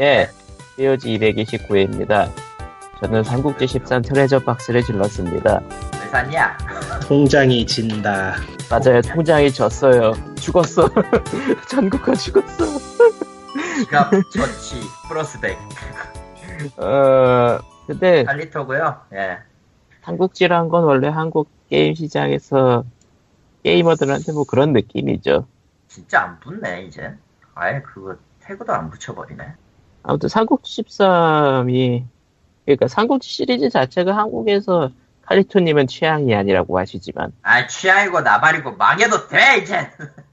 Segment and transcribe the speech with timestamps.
[0.00, 0.30] 예,
[0.76, 2.30] POG 229회입니다.
[3.00, 5.60] 저는 삼국지 13 Treasure Box를 질렀습니다.
[6.00, 6.56] 왜 샀냐?
[7.06, 8.36] 통장이 진다.
[8.70, 10.14] 맞아요, 통장이 졌어요.
[10.36, 10.88] 죽었어.
[11.68, 12.64] 전국가 죽었어.
[13.76, 15.58] 지갑 처치 플러스 100
[16.78, 19.02] 어, 근데 칼리토고요.
[19.12, 19.38] 예.
[20.02, 22.84] 삼국지란 건 원래 한국 게임 시장에서
[23.64, 25.46] 게이머들한테 뭐 그런 느낌이죠.
[25.88, 27.14] 진짜 안 붙네 이제.
[27.54, 29.44] 아예 그거 태그도 안 붙여버리네.
[30.10, 32.02] 아무튼 삼국지 13이
[32.66, 34.90] 그러니까 삼국지 시리즈 자체가 한국에서
[35.22, 39.88] 칼리토님은 취향이 아니라고 하시지만 아 취향이고 나발이고 망해도 돼 이제.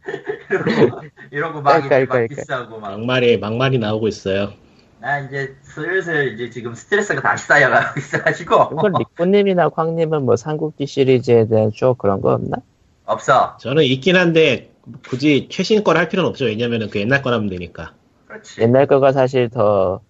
[0.50, 1.02] 이러고
[1.32, 2.36] 이러고 망이 그러니까, 막 그러니까.
[2.36, 2.92] 비싸고 막.
[2.92, 4.54] 막말이 막말이 나오고 있어요.
[5.00, 11.48] 나 이제 슬슬 이제 지금 스트레스가 다시 쌓여가고 있어가지고 이건 리꾸님이나 광님은 뭐 삼국지 시리즈에
[11.48, 12.58] 대한 쪽 그런 거 없나?
[13.06, 13.56] 없어.
[13.60, 14.72] 저는 있긴 한데
[15.08, 16.46] 굳이 최신 걸 할 필요는 없죠.
[16.46, 17.94] 왜냐면은 그 옛날 거라면 되니까.
[18.28, 18.62] 그렇지.
[18.62, 20.02] 옛날 거가 사실 더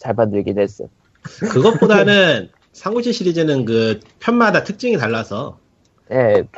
[0.00, 0.84] 잘 만들긴 했어.
[1.52, 5.58] 그것보다는 삼국지 시리즈는 그 편마다 특징이 달라서
[6.10, 6.48] 예, 만드는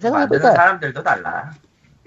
[0.00, 1.50] 생각해보니까 사람들도 달라.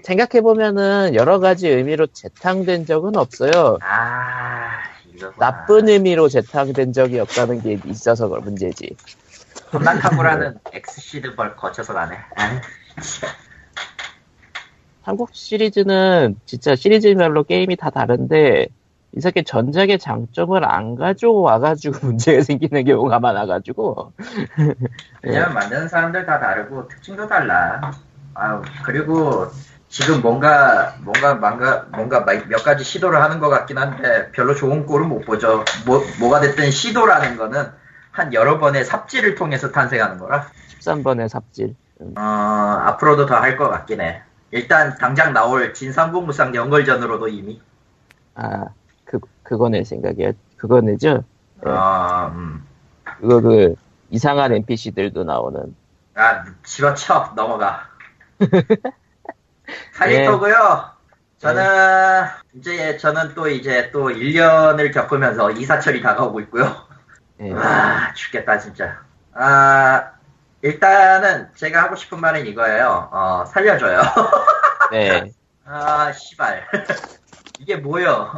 [0.04, 3.78] 생각해 보면은 여러 가지 의미로 재탕된 적은 없어요.
[3.82, 4.70] 아
[5.12, 8.96] 이거 나쁜 의미로 재탕된 적이 없다는 게 있어서 그 문제지.
[9.72, 12.16] 험난타구라는 엑스시드 벌 거쳐서 가네.
[15.04, 18.68] 한국 시리즈는 진짜 시리즈별로 게임이 다 다른데
[19.12, 24.12] 이렇게 전작의 장점을 안 가지고 와가지고 문제가 생기는 경우가 많아가지고
[25.22, 27.92] 왜냐면 만드는 사람들 다 다르고 특징도 달라.
[28.34, 29.46] 아유 그리고
[29.88, 34.86] 지금 뭔가 뭔가 뭔가 뭔가 마- 몇 가지 시도를 하는 것 같긴 한데 별로 좋은
[34.86, 35.64] 꼴은 못 보죠.
[35.86, 37.66] 뭐 뭐가 됐든 시도라는 거는
[38.10, 40.48] 한 여러 번의 삽질을 통해서 탄생하는 거라.
[40.80, 41.76] 13번의 삽질.
[42.16, 44.22] 어 앞으로도 더 할 것 같긴 해.
[44.54, 47.60] 일단 당장 나올 진상공무상 연걸전으로도 이미
[48.36, 48.66] 아,
[49.04, 50.30] 그, 그거 내 생각이야.
[50.56, 51.24] 그거 내죠?
[51.64, 51.70] 네.
[51.72, 52.64] 어, 음.
[53.20, 53.74] 그거 그,
[54.10, 55.74] 이상한 NPC들도 나오는.
[56.14, 57.88] 아 집어쳐 넘어가.
[59.94, 60.90] 칼리토고요.
[61.38, 61.64] 저는
[62.54, 66.72] 이제 저는 또 이제 또 1년을 겪으면서 이사철이 다가오고 있고요.
[67.40, 67.52] 예.
[67.54, 69.00] 아 죽겠다 진짜.
[69.32, 70.12] 아
[70.64, 73.10] 일단은 제가 하고 싶은 말은 이거예요.
[73.12, 74.00] 어 살려줘요.
[74.90, 75.30] 네.
[75.66, 76.66] 아 씨발
[77.60, 78.32] 이게 뭐요?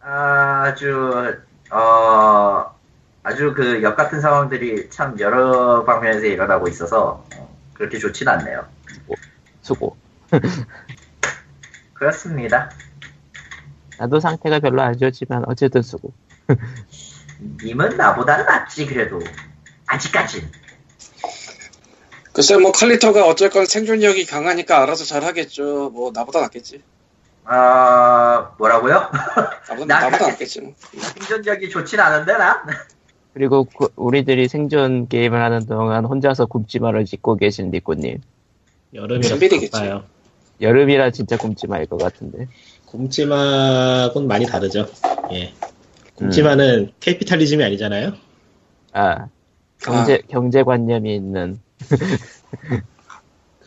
[0.00, 1.38] 아, 아주
[1.70, 2.74] 어
[3.22, 8.64] 아주 그 역 같은 상황들이 참 여러 방면에서 일어나고 있어서 어, 그렇게 좋진 않네요.
[9.60, 9.98] 수고.
[11.92, 12.70] 그렇습니다.
[13.98, 16.14] 나도 상태가 별로 안 좋지만 어쨌든 수고.
[17.62, 19.20] 님은 나보다는 낫지 그래도
[19.86, 20.42] 아직까진.
[22.32, 25.90] 글쎄 뭐 칼리터가 어쨌건 생존력이 강하니까 알아서 잘 하겠죠.
[25.90, 26.82] 뭐 나보다 낫겠지.
[27.44, 29.08] 아 뭐라고요?
[29.68, 30.60] 나보다, 나 나보다 낫겠지.
[30.60, 30.74] 뭐.
[30.78, 32.62] 생존력이 좋진 않은데 나?
[33.32, 38.20] 그리고 그- 우리들이 생존 게임을 하는 동안 혼자서 굶지마를 짓고 계신 리코님.
[38.94, 39.36] 여름이라.
[39.70, 40.04] 바빠요.
[40.60, 42.48] 여름이라 진짜 굶지마일 것 같은데.
[42.86, 44.86] 굶지마하고는 많이 다르죠.
[45.32, 45.52] 예.
[46.14, 48.12] 굶지마는 Capitalism이 아니잖아요.
[48.92, 49.26] 아,
[49.82, 51.60] 경제, 경제관념이 있는.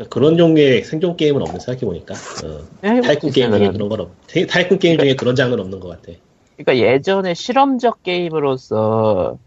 [0.10, 2.14] 그런 종류의 생존 게임은 없는 생각해 보니까.
[2.14, 2.62] 어.
[2.82, 5.90] 네, tycoon 게임 중에 그런 건 없, 타- tycoon 게임 중에 그런 장르는 없는 것
[5.90, 6.18] 같아.
[6.58, 9.38] 그러니까 예전에 실험적 게임으로서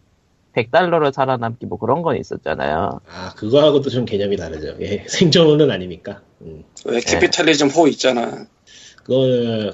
[0.54, 3.00] 100달러로 살아남기 뭐 그런 건 있었잖아요.
[3.08, 4.76] 아, 그거하고도 좀 개념이 다르죠.
[4.80, 5.04] 예.
[5.08, 6.20] 생존은 아니니까.
[6.42, 6.64] 음.
[6.84, 8.46] 왜 Capitalism 호 있잖아.
[9.02, 9.72] 그거,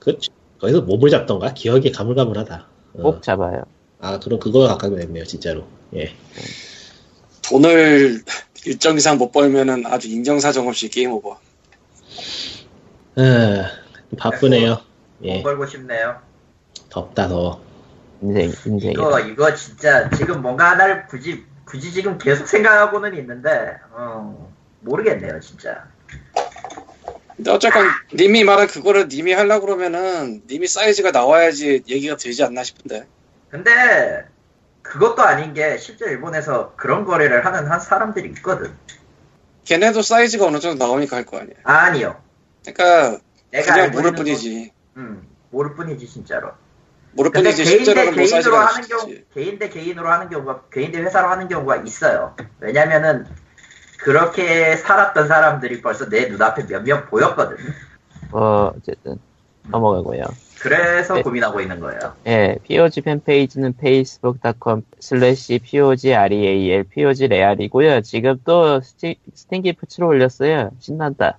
[0.00, 0.18] 그,
[0.58, 1.52] 거기서 몹을 잡던가?
[1.52, 2.66] 기억이 가물가물하다.
[2.94, 3.02] 어.
[3.02, 3.62] 꼭 잡아요.
[4.00, 5.66] 아, 그럼 그거 가까이 됐네요, 진짜로.
[5.94, 6.14] 예.
[7.42, 8.22] 돈을
[8.64, 11.38] 일정 이상 못 벌면은 아주 인정사정 없이 게임 오버.
[13.16, 13.70] 아,
[14.18, 14.80] 바쁘네요.
[15.22, 15.34] 예.
[15.34, 16.20] 돈 벌고 싶네요.
[16.90, 17.64] 덥다, 더워.
[18.22, 18.92] 인생, 인생이.
[18.92, 25.84] 이거 이거 진짜 지금 뭔가 하나를 굳이 굳이 지금 계속 생각하고는 있는데 어, 모르겠네요 진짜.
[27.36, 33.06] 근데 어쨌건 님이 말한 그거를 님이 하려고 그러면은 님이 사이즈가 나와야지 얘기가 되지 않나 싶은데.
[33.50, 34.26] 근데
[34.82, 38.72] 그것도 아닌 게 실제 일본에서 그런 거래를 하는 한 사람들이 있거든.
[39.64, 41.54] 걔네도 사이즈가 어느 정도 나오니까 할 거 아니야.
[41.64, 42.20] 아니요.
[42.64, 43.18] 그러니까
[43.50, 44.68] 내가 그냥 모를 뿐이지.
[44.94, 46.50] 거- 음, 모를 뿐이지 진짜로.
[47.12, 49.14] 모를 뿐이지 개인 대뭐 개인으로 사이즈가 하는 경우.
[49.34, 52.36] 개인 대 개인으로 하는 경우가, 개인 대 회사로 하는 경우가 있어요.
[52.60, 53.26] 왜냐면은,
[53.98, 57.56] 그렇게 살았던 사람들이 벌써 내 눈앞에 몇명 보였거든.
[58.32, 59.18] 어, 어쨌든.
[59.68, 60.22] 넘어가고요.
[60.58, 61.22] 그래서 네.
[61.22, 62.14] 고민하고 있는 거예요.
[62.26, 68.00] 예, POG 팬페이지는 facebook.com slash POGREAL, POGREAL이고요.
[68.02, 69.16] 지금 또 스티,
[69.62, 70.70] gift를 올렸어요.
[70.80, 71.38] 신난다.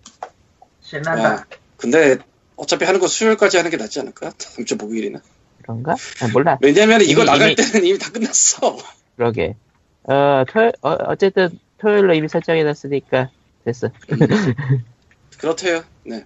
[0.81, 1.30] 신난다.
[1.34, 1.46] 아,
[1.78, 2.18] 근데
[2.56, 4.30] 어차피 하는 거 수요일까지 하는 게 낫지 않을까?
[4.31, 5.20] 다음 주 목요일이나.
[5.62, 5.94] 그런가?
[5.94, 6.58] 아, 몰라.
[6.62, 8.78] 왜냐면 이거 이미- 나갈 이미- 때는 이미 다 끝났어.
[9.16, 9.56] 그러게.
[10.04, 13.30] 어, 토요, 어, 어쨌든 토요일로 이미 설정해놨으니까
[13.66, 13.90] 됐어.
[15.38, 15.84] 그렇대요.
[16.04, 16.24] 네.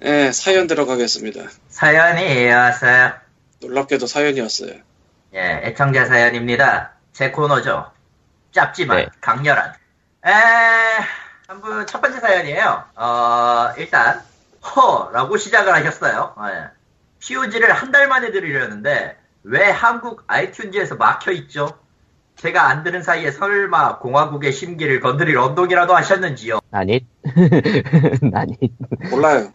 [0.00, 1.42] 네, 사연 들어가겠습니다.
[1.68, 3.12] 사연이 왔어요.
[3.60, 4.72] 놀랍게도 사연이었어요.
[5.34, 6.92] 예, 애청자 사연입니다.
[7.12, 7.90] 제 코너죠.
[8.52, 9.06] 짧지만 네.
[9.20, 9.72] 강렬한.
[10.24, 10.30] 에,
[11.48, 12.84] 한분 첫 번째 사연이에요.
[12.94, 14.22] 어, 일단
[14.76, 16.34] 허라고 시작을 하셨어요.
[16.48, 16.68] 예.
[17.20, 21.78] POG를 한 달 만에 들으려는데 왜 한국 아이튠즈에서 막혀 있죠?
[22.36, 26.60] 제가 안 들은 사이에 설마 공화국의 심기를 건드릴 언동이라도 하셨는지요?
[26.70, 27.04] 아니.
[28.34, 28.56] 아니.
[29.10, 29.52] 몰라요.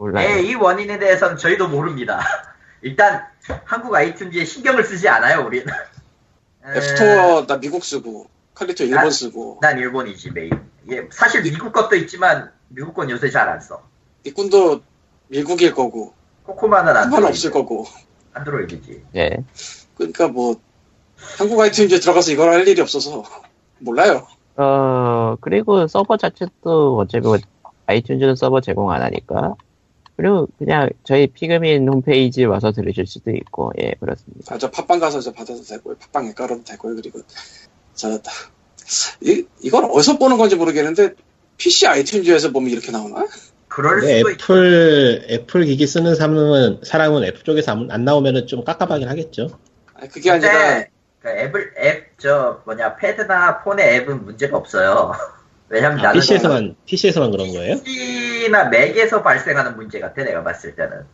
[0.00, 0.26] 몰라요.
[0.26, 2.20] 네, 이 원인에 대해서는 저희도 모릅니다.
[2.80, 3.26] 일단
[3.64, 5.66] 한국 아이튠즈에 신경을 쓰지 않아요, 우리는.
[6.64, 9.10] 에, 앱스토어 나 미국 쓰고 칼리토 일본 아?
[9.10, 10.50] 쓰고 난 일본이지 메인.
[10.90, 13.82] 예, 사실 미국 것도 있지만 미국 건 요새 잘 안 써.
[14.24, 14.80] 니꾼도
[15.28, 16.14] 미국일 거고
[16.44, 17.26] 코코마는 안드로이드.
[17.28, 17.84] 없을 거고
[18.32, 19.04] 안드로이드지.
[19.16, 19.36] 예.
[19.98, 20.56] 그러니까 뭐
[21.38, 23.22] 한국 아이튠즈에 들어가서 이걸 할 일이 없어서
[23.80, 24.26] 몰라요.
[24.56, 27.36] 어, 그리고 서버 자체도 어차피 뭐
[27.86, 29.54] 아이튠즈는 서버 제공 안 하니까.
[30.20, 34.54] 그리고 그냥 저희 피그민 홈페이지 와서 들으실 수도 있고, 예, 그렇습니다.
[34.54, 35.96] 아, 저 팟빵 가서 저 받아도 되고요.
[35.96, 36.96] 팟빵에 깔아도 되고요.
[36.96, 37.22] 그리고
[37.94, 38.20] 저
[39.22, 41.14] 이, 이걸 어디서 보는 건지 모르겠는데
[41.56, 43.26] PC 아이튠즈에서 보면 이렇게 나오나?
[43.68, 44.34] 그럴 수도 있.
[44.34, 49.48] 애플 애플 기기 쓰는 사람은 사람은 애플 쪽에서 안, 안 나오면은 좀 깝깝하긴 하겠죠.
[49.94, 50.84] 아니, 그게 아니라
[51.20, 55.12] 그 앱을 앱 저 뭐냐 패드나 폰의 앱은 문제가 없어요.
[55.70, 57.80] 왜냐면 아, 나는 PC에서만 PC에서만 그런 거예요?
[57.82, 61.06] PC나 맥에서 발생하는 문제 같아 내가 봤을 때는.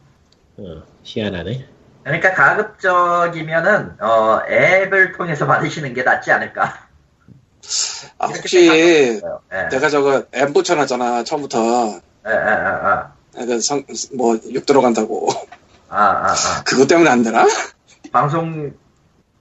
[0.57, 1.69] 어, 희한하네.
[2.03, 6.87] 그러니까 가급적이면은 어, 앱을 통해서 받으시는 게 낫지 않을까.
[8.19, 8.67] 아, 혹시.
[8.69, 9.21] 예.
[9.71, 13.47] 내가 저거 M 붙여놨잖아 처음부터 예, 예, 예, 예.
[13.47, 13.85] 그 성,
[14.17, 15.29] 뭐육 들어간다고
[15.91, 16.63] 아, 아, 아.
[16.65, 17.47] 그것 때문에 안 되나?
[18.11, 18.73] 방송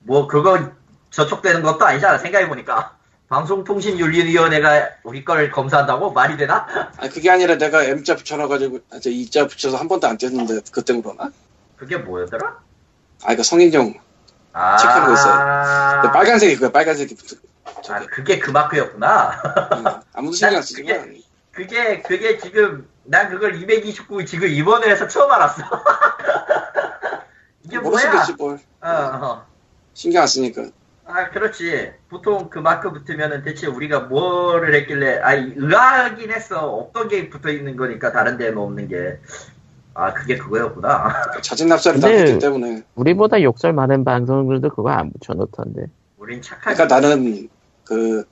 [0.00, 0.72] 뭐 그거
[1.10, 2.95] 저촉되는 것도 아니잖아 생각해보니까
[3.28, 6.66] 방송통신윤리위원회가 우리 걸 검사한다고 말이 되나?
[6.96, 11.02] 아니 그게 아니라 내가 M자 붙여놔가지고 아, 저 E자 붙여서 한 번도 안 뗐는데 때문에
[11.04, 11.32] 그러나?
[11.76, 12.58] 그게 뭐였더라?
[13.24, 13.94] 아 이거 성인용
[14.52, 16.02] 아, 체크하고 있어요.
[16.02, 17.36] 그 빨간색이 그거야 빨간색이 붙어
[17.88, 19.42] 아, 그게 그 마크였구나.
[19.76, 19.84] 응.
[20.12, 21.16] 아무도 신경 안난 쓰지만
[21.50, 25.62] 그게 그게 지금 난 그걸 229 지금 이번에 해서 처음 알았어.
[27.64, 28.10] 이게 뭐야?
[28.10, 29.46] 모르시겠지 뭘 어, 어.
[29.94, 30.66] 신경 안 쓰니까
[31.08, 31.92] 아, 그렇지.
[32.08, 36.68] 보통 그 마크 붙으면은 대체 우리가 뭐를 했길래, 아, 의아하긴 했어.
[36.68, 39.18] 없던 게 붙어 있는 거니까 다른 데는 없는 게.
[39.94, 41.32] 아, 그게 그거였구나.
[41.42, 45.86] 자진 납세를 근데- 당했기 때문에 우리보다 욕설 많은 방송들도 그거 안 붙여놓던데.
[46.18, 46.74] 우린 착하게.
[46.74, 47.48] 그러니까 나는
[47.84, 48.24] 그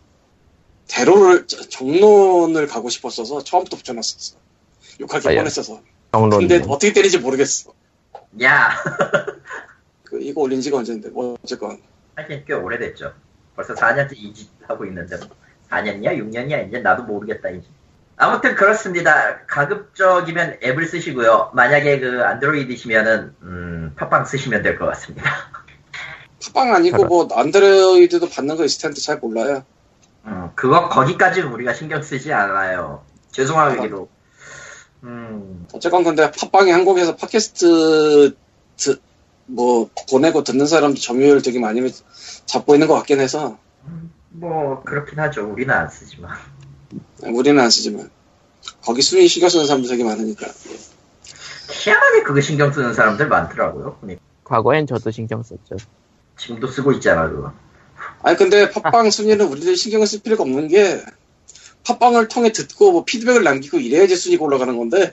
[0.89, 4.37] 대로를 저- 정론을 가고 싶었어서 처음부터 붙여놨었어
[5.01, 5.39] 욕할 게 아야.
[5.39, 5.81] 뻔했어서
[6.13, 6.41] 정론.
[6.41, 7.73] 근데 어떻게 때리는지 모르겠어
[8.43, 8.71] 야!
[10.05, 11.79] 그 이거 올린 지가 언젠데 뭐 어쨌건
[12.17, 13.13] 하긴 꽤 오래됐죠.
[13.57, 15.17] 벌써 4년째 이짓 하고 있는데.
[15.71, 16.17] 4년이야?
[16.19, 16.69] 6년이야?
[16.69, 17.67] 이제 나도 모르겠다, 이제.
[18.17, 19.45] 아무튼 그렇습니다.
[19.47, 21.51] 가급적이면 앱을 쓰시고요.
[21.55, 25.31] 만약에 그 안드로이드시면은, 음, 팟빵 쓰시면 될 것 같습니다.
[26.55, 29.65] 팟빵 아니고 뭐 안드로이드도 받는 거 있을 텐데 잘 몰라요
[30.27, 33.03] 음, 그거, 거기까지는 우리가 신경 쓰지 않아요.
[33.33, 34.09] 죄송하게도.
[35.05, 38.35] 음, 어쨌건 근데 팟빵이 한국에서 팟캐스트
[38.77, 39.01] 드-
[39.47, 41.81] 뭐 보내고 듣는 사람도 점유율 되게 많이
[42.47, 43.59] 잡고 있는 것 같긴 해서
[44.31, 45.49] 뭐, 그렇긴 하죠.
[45.53, 46.37] 우리는 안 쓰지만.
[47.23, 48.11] 우리는 안 쓰지만
[48.85, 50.47] 거기 순위 신경 쓰는 사람도 되게 많으니까
[51.71, 53.97] 희한하게 그거 신경 쓰는 사람들 많더라고요.
[54.01, 54.21] 보니까.
[54.45, 55.77] 과거엔 저도 신경 썼죠.
[56.37, 57.53] 지금도 쓰고 있잖아, 그거.
[58.23, 61.03] 아니 근데 팟빵 순위는 우리들 신경을 쓸 필요가 없는 게
[61.87, 65.13] 팟빵을 통해 듣고 뭐 피드백을 남기고 이래야지 순위가 올라가는 건데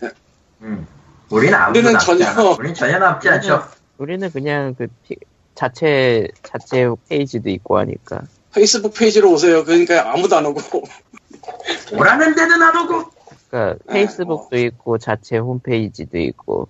[0.61, 0.87] 음.
[1.29, 2.49] 우리는 아무도 우리는 남지 전혀- 않아.
[2.51, 3.67] 우리는 전혀 남지 않죠.
[4.01, 5.15] 우리는 그냥 그 피-
[5.53, 8.21] 자체 자체 페이지도 있고 하니까.
[8.51, 10.59] 페이스북 페이지로 오세요 그러니까 아무도 안 오고
[11.93, 13.11] 오라는 데는 안 오고.
[13.49, 16.67] 그러니까 네, 페이스북도 있고 자체 홈페이지도 있고.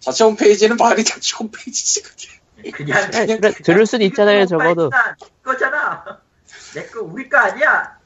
[0.00, 4.90] 자체 홈페이지는 말이 자체 홈페이지지 그게 그냥, 그래, 그냥 그래, 들을 수는 있잖아요, 적어도.
[5.42, 6.04] 거잖아.
[6.74, 7.96] 내 거, 우리 거 아니야.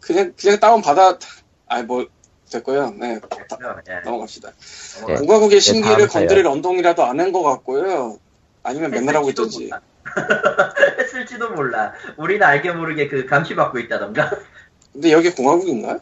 [0.00, 1.18] 그냥 그냥 다운 받아
[1.66, 2.06] 아이 뭐
[2.50, 3.20] 됐고요 네
[3.88, 4.50] 예, 넘어갑시다
[5.08, 5.14] 예.
[5.14, 8.18] 공화국의 네, 신기를 다음 건드릴 언동이라도 안 한 것 같고요
[8.62, 9.80] 아니면 맨날 하고 있던지 몰라.
[10.98, 11.92] 했을지도 몰라.
[12.16, 14.30] 우리는 알게 모르게 그 감시받고 있다던가.
[14.92, 15.98] 근데 여기 공화국인가?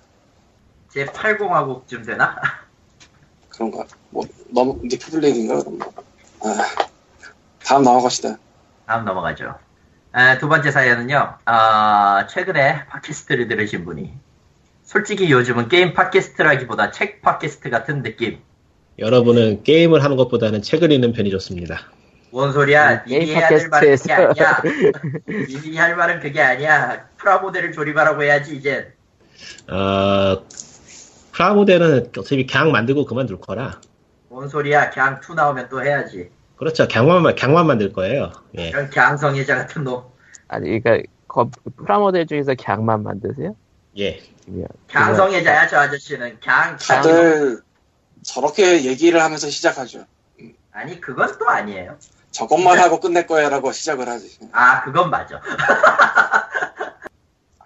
[0.93, 2.37] 제 8공화국쯤 되나?
[3.49, 3.85] 그런가?
[4.11, 4.81] 뭐 너무?
[5.59, 5.93] 그럼 뭐.
[6.43, 6.65] 아,
[7.65, 8.37] 다음 넘어갑시다.
[8.87, 9.59] 다음 넘어가죠.
[10.13, 14.13] 아, 두 번째 사연은요, 아, 최근에 팟캐스트를 들으신 분이,
[14.95, 18.39] 솔직히 요즘은 게임 팟캐스트라기보다 책 팟캐스트 같은 느낌.
[19.01, 21.81] 여러분은 게임을 하는 것보다는 책을 읽는 편이 좋습니다.
[22.31, 22.93] 뭔 소리야?
[22.93, 24.45] 음, 게임 해야 될 말은 그게 팟캐스트에서.
[24.45, 24.63] 아니야.
[25.49, 27.09] 님이 할 말은 그게 아니야.
[27.17, 28.93] 프라모델을 조립하라고 해야지 이제.
[29.69, 30.45] 어,
[31.33, 33.81] 프라모델은 어차피 그냥 만들고 그만둘 거라.
[34.29, 34.91] 뭔 소리야?
[34.91, 36.31] 그냥 2 나오면 또 해야지.
[36.55, 36.87] 그렇죠.
[36.87, 38.31] 강만, 강만 만들 거예요.
[38.59, 38.69] 예.
[38.69, 40.05] 이런 갱성애자 같은 놈.
[40.47, 41.51] 아니, 그러니까 거-
[41.85, 43.57] 프라모델 중에서 갱만 만드세요?
[43.99, 44.21] 예.
[44.47, 46.39] 그러면 갱성애자야 저 아저씨는.
[46.41, 46.53] 갱.
[46.77, 46.77] 갱.
[46.79, 47.61] 다들
[48.23, 50.07] 저렇게 얘기를 하면서 시작하죠.
[50.73, 51.97] 아니 그건 또 아니에요.
[52.31, 54.39] 저것만 하고 끝낼 거야라고 시작을 하지.
[54.53, 55.41] 아 그건 맞아.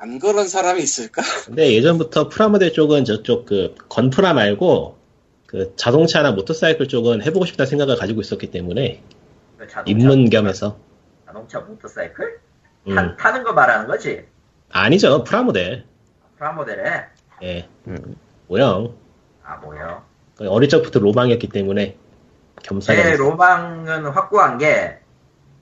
[0.00, 1.22] 안 그런 사람이 있을까?
[1.46, 4.96] 근데 예전부터 프라모델 쪽은 저쪽 그 건프라 말고
[5.46, 9.02] 그 자동차나 모터사이클 쪽은 해보고 싶다 생각을 가지고 있었기 때문에
[9.56, 10.78] 그 자동차, 입문 겸해서
[11.26, 12.40] 자동차 모터사이클?
[12.88, 12.94] 음.
[12.94, 14.24] 타, 타는 거 말하는 거지.
[14.70, 15.84] 아니죠 프라모델
[16.38, 17.06] 프라모델에.
[17.42, 18.16] 예 음,
[18.46, 18.94] 모형
[19.44, 20.04] 아 뭐요?
[20.40, 21.96] 어릴 적부터 로망이었기 때문에
[22.62, 25.00] 겸사겸사 제 로망은 확고한 게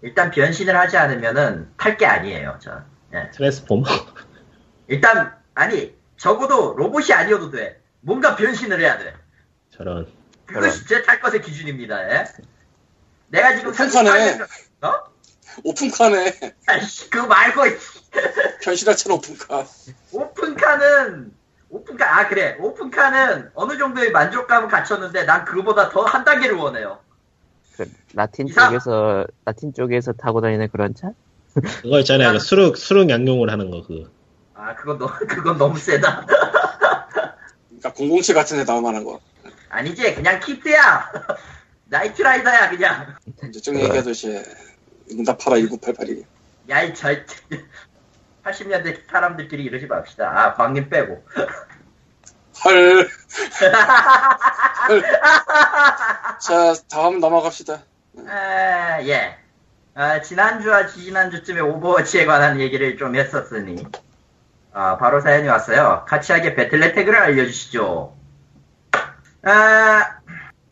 [0.02, 2.58] 일단 변신을 하지 않으면은 탈 게 아니에요.
[2.60, 2.82] 저.
[3.14, 3.30] 예.
[3.32, 3.84] 트랜스포머
[4.88, 7.80] 일단 아니 적어도 로봇이 아니어도 돼.
[8.00, 9.14] 뭔가 변신을 해야 돼.
[9.70, 10.06] 저런
[10.46, 12.10] 그것이 제 탈 것의 기준입니다.
[12.10, 12.24] 예?
[13.28, 14.10] 내가 지금 오픈카네.
[14.38, 14.46] 34년
[14.82, 14.92] 어?
[15.64, 16.38] 오픈카네.
[16.66, 17.62] 아이씨 그거 말고
[18.62, 19.64] 현실화처럼 오픈카.
[20.12, 21.32] 오픈카는
[21.70, 26.98] 오픈카 아 그래 오픈카는 어느 정도의 만족감을 갖췄는데 난 그거보다 더 한 단계를 원해요.
[27.76, 27.84] 그
[28.14, 31.10] 라틴 이상- 쪽에서 라틴 쪽에서 타고 다니는 그런 차?
[31.82, 34.04] 그거 있잖아요 그 수륙 수륙 양용을 하는 거 그
[34.54, 36.24] 아 그건 너 그건 너무 세다.
[37.80, 39.20] 그러니까 007 같은 데 나올 만한 거.
[39.68, 41.12] 아니지 그냥 키트야.
[41.88, 43.14] 나이트라이더야 그냥.
[43.48, 44.42] 이제 쭉 얘기하듯이
[45.10, 46.24] 응답하라 1988이.
[46.68, 47.08] 야이 저
[48.44, 50.28] 80년대 사람들끼리 이러지 맙시다.
[50.28, 51.24] 아 광님 빼고.
[52.64, 53.08] 헐.
[54.88, 55.02] 헐.
[56.40, 57.82] 자, 다음 넘어갑시다.
[58.28, 59.36] 아, 예.
[59.94, 63.86] 아, 지난주와 지지난주쯤에 오버워치에 관한 얘기를 좀 했었으니,
[64.72, 66.04] 아, 바로 사연이 왔어요.
[66.08, 68.16] 같이 하게 배틀넷 태그를 알려주시죠.
[69.42, 70.18] 아,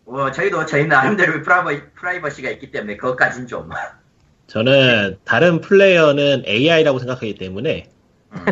[0.05, 3.71] 뭐, 저희도 저희 나름대로 프라이버, 프라이버시가 있기 때문에 그것까진 좀.
[4.47, 7.89] 저는 다른 플레이어는 AI라고 생각하기 때문에
[8.33, 8.45] 음.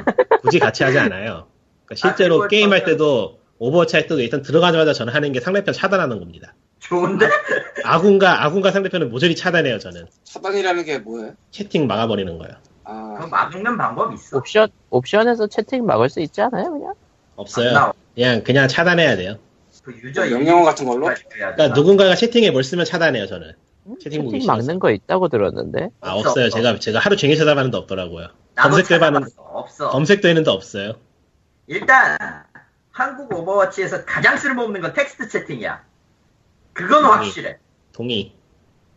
[0.42, 1.46] 굳이 같이 하지 않아요.
[1.84, 6.18] 그러니까 실제로 그리고 게임할 때도 오버워치 할 때도 일단 들어가자마자 저는 하는 게 상대편 차단하는
[6.18, 6.54] 겁니다.
[6.80, 7.28] 좋은데?
[7.84, 10.06] 아군과 아군과 상대편은 모조리 차단해요 저는.
[10.25, 11.34] 차단이라는 게 뭐예요?
[11.50, 12.54] 채팅 막아버리는 거예요.
[12.84, 14.38] 아, 막는 방법 있어.
[14.38, 16.94] 옵션 옵션에서 채팅 막을 수 있지 않아요, 그냥?
[17.37, 17.92] 없어요.
[18.14, 19.37] 그냥 그냥 차단해야 돼요.
[19.84, 21.08] 그 유저 명령어 같은 걸로?
[21.30, 23.52] 그러니까 누군가가 채팅에 뭘 쓰면 차단해요 저는.
[23.87, 23.99] 음?
[23.99, 24.47] 채팅 보기 채팅.
[24.47, 25.91] 막는 거 있다고 들었는데.
[26.01, 26.47] 아 없어, 없어요.
[26.47, 26.57] 없어.
[26.57, 28.29] 제가 제가 하루 종일 찾아봤는데 없더라고요.
[28.55, 29.23] 나도 검색되는.
[29.37, 29.89] 없어.
[29.91, 30.95] 검색되는데 없어요.
[31.67, 32.19] 일단
[32.91, 35.83] 한국 오버워치에서 가장 쓸모없는 건 텍스트 채팅이야.
[36.73, 37.15] 그건 아니.
[37.27, 37.59] 확실해.
[37.93, 38.33] 동의.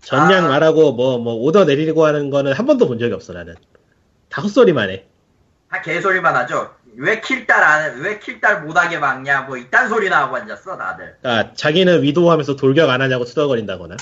[0.01, 0.49] 전량 아.
[0.49, 3.55] 말하고 뭐뭐 오더 내리고 하는 거는 한 번도 본 적이 없어 나는.
[4.29, 5.05] 다 헛소리만 해.
[5.69, 6.71] 다 개소리만 하죠.
[6.97, 11.17] 왜 킬딸 안, 왜 킬딸 못하게 막냐, 뭐 이딴 소리나 하고 앉았어, 다들.
[11.21, 13.97] 그러니까 자기는 위도하면서 돌격 안 하냐고 투덜거린다거나.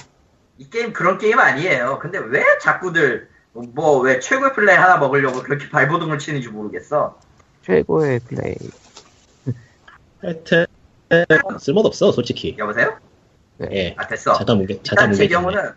[0.58, 2.00] 이 게임 그런 게임 아니에요.
[2.00, 7.20] 근데 왜 자꾸들, 뭐, 왜 최고의 플레이 하나 먹으려고 그렇게 발버둥을 치는지 모르겠어.
[7.64, 8.56] 최고의 플레이.
[10.22, 10.66] 하여튼
[11.60, 12.56] 쓸모도 없어 솔직히.
[12.58, 12.98] 여보세요?
[13.72, 13.96] 예.
[13.98, 14.34] 아, 됐어.
[14.34, 15.36] 자다 뭉개 자다 일단 제 뭉개.
[15.36, 15.72] 경우는,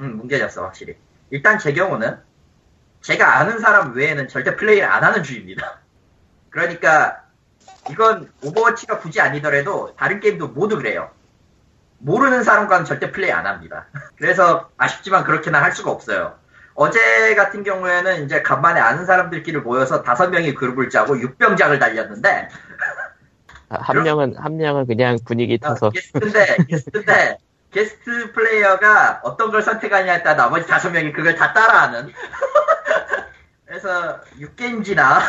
[0.00, 0.96] 음, 뭉개졌어, 확실히.
[1.30, 2.18] 일단 제 경우는,
[3.02, 5.80] 제가 아는 사람 외에는 절대 플레이를 안 하는 주의입니다.
[6.50, 7.24] 그러니까,
[7.90, 11.10] 이건 오버워치가 굳이 아니더라도 다른 게임도 모두 그래요.
[12.00, 13.86] 모르는 사람과는 절대 플레이 안 합니다.
[14.16, 16.38] 그래서 아쉽지만 그렇게는 할 수가 없어요.
[16.74, 22.48] 어제 같은 경우에는 이제 간만에 아는 사람들끼리 모여서 다섯 명이 그룹을 짜고 육병장을 달렸는데,
[23.68, 27.38] 아, 한 명은 한 명은 그냥 분위기 어, 타서 게스트인데, 게스트인데,
[27.70, 32.12] 게스트 플레이어가 어떤 걸 선택하냐에 따라 나머지 다섯 명이 그걸 다 따라하는.
[33.66, 35.20] 그래서 6겐지나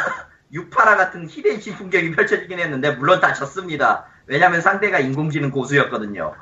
[0.54, 4.06] 6파라 같은 히덴신 풍경이 펼쳐지긴 했는데, 물론 다 졌습니다.
[4.32, 6.34] 왜냐면 상대가 인공지능 고수였거든요.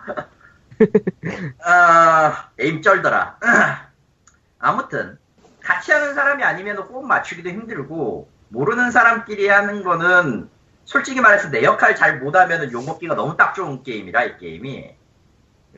[1.66, 3.40] 아, 에임 쩔더라.
[4.60, 5.18] 아무튼,
[5.60, 10.50] 같이 하는 사람이 아니면 꼭 맞추기도 힘들고, 모르는 사람끼리 하는 거는
[10.86, 14.90] 솔직히 말해서 내 역할 잘 못하면 욕먹기가 너무 딱 좋은 게임이라 이 게임이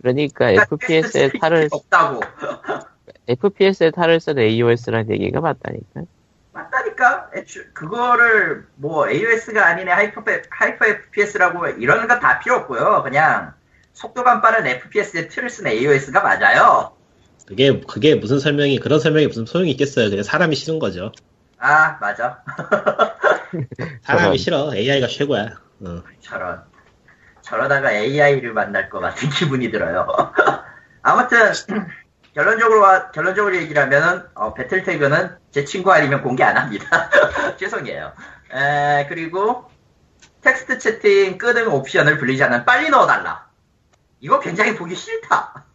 [0.01, 2.21] 그러니까 그러니까 FPS에 탈을 없다고
[3.27, 6.03] FPS에 탈을 쓴 AOS라는 얘기가 맞다니까.
[7.01, 13.53] 맞다니까 애초 그거를 뭐 AOS가 아니네 하이퍼 하이퍼 FPS라고 이러는 건 다 필요 없고요 그냥
[13.93, 16.93] 속도감 빠른 FPS에 틀을 쓴 AOS가 맞아요
[17.47, 20.09] 그게 그게 무슨 설명이 그런 설명이 무슨 소용이 있겠어요.
[20.09, 21.11] 그냥 사람이 싫은 거죠.
[21.57, 22.41] 아 맞아
[24.03, 24.37] 사람이.
[24.37, 24.73] 싫어.
[24.73, 25.59] AI가 최고야.
[25.81, 26.03] 어.
[26.21, 26.63] 저런
[27.41, 30.07] 저러다가 AI를 만날 것 같은 기분이 들어요.
[31.01, 31.51] 아무튼
[32.33, 37.09] 결론적으로 와- 결론적으로 얘기를 하면은 어, 배틀 태그는 제 친구 아니면 공개 안 합니다.
[37.57, 38.13] 죄송해요.
[38.53, 39.65] 에, 그리고
[40.41, 43.49] 텍스트 채팅 끄는 옵션을 불리지 않는 빨리 넣어달라.
[44.21, 45.65] 이거 굉장히 보기 싫다.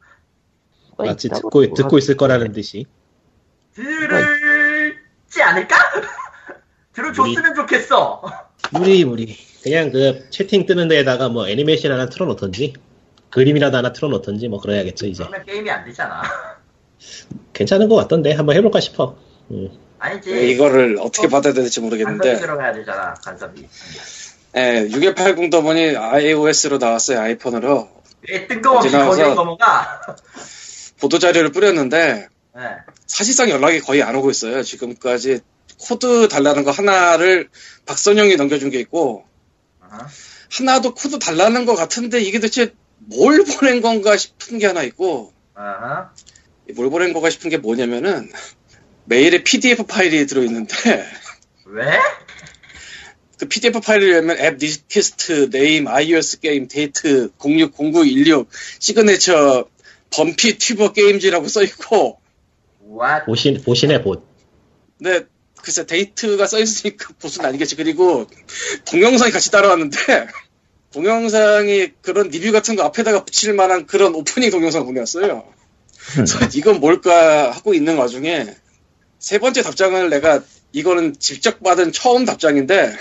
[0.99, 2.87] 마치 듣고 듣고 있을 거라는 듯이.
[3.75, 5.77] 들을지 않을까?
[6.95, 8.23] 들어줬으면 좋겠어.
[8.73, 9.37] 무리 무리.
[9.63, 12.73] 그냥 그 채팅 뜨는 데에다가 뭐 애니메이션 하나 틀어놓던지
[13.31, 15.25] 그림이라도 하나 틀어놓던지 뭐 그래야겠죠 이제.
[15.25, 16.23] 그러면 게임이 안 되잖아.
[17.53, 19.17] 괜찮은 것 같던데 한번 해볼까 싶어.
[19.51, 19.71] 음.
[19.99, 20.51] 아니지.
[20.51, 23.15] 이거를 어떻게 받아야 될지 간섭이 모르겠는데 들어가야 되잖아.
[23.15, 23.67] 간섭이.
[24.57, 27.91] 예, 6180 더머니 iOS로 나왔어요 아이폰으로
[28.29, 30.01] 왜 뜬금없이 거절 넘어가?
[30.99, 32.63] 보도 자료를 뿌렸는데 네.
[33.07, 35.41] 사실상 연락이 거의 안 오고 있어요 지금까지
[35.79, 37.51] 코드 달라는 거 하나를
[37.85, 39.25] 박선영이 넘겨준 게 있고
[39.83, 40.07] 어허.
[40.53, 46.11] 하나도 코드 달라는 것 같은데 이게 대체 뭘 보낸 건가 싶은 게 하나 있고 어허.
[46.75, 48.31] 뭘 보낸 건가 싶은 게 뭐냐면은
[49.05, 51.07] 메일에 PDF 파일이 들어있는데
[51.67, 51.99] 왜?
[53.39, 58.49] 그 PDF 파일을 열면 앱 리스트 네임 iOS 게임 데이트 060916
[58.81, 59.69] 시그네처
[60.11, 62.21] 범피 튜버 게임즈라고 써있고
[62.89, 63.27] What?
[63.27, 64.25] 보신 보신의 봇.
[64.99, 65.27] 근데
[65.61, 68.27] 글쎄 데이트가 써있으니까 보수는 아니겠지 그리고
[68.87, 69.97] 동영상이 같이 따라왔는데
[70.93, 75.45] 동영상이 그런 리뷰 같은 거 앞에다가 붙일 만한 그런 오프닝 동영상 보내왔어요
[76.15, 78.47] 그래서 이건 뭘까 하고 있는 와중에
[79.19, 82.97] 세 번째 답장을 내가 이거는 직접 받은 처음 답장인데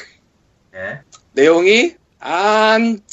[0.75, 1.01] 예.
[1.33, 3.03] 내용이 안드로이드예요.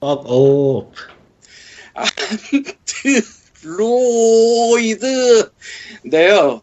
[0.00, 0.92] 어, 오,
[3.62, 5.52] 안드로이드.
[6.04, 6.62] 네요.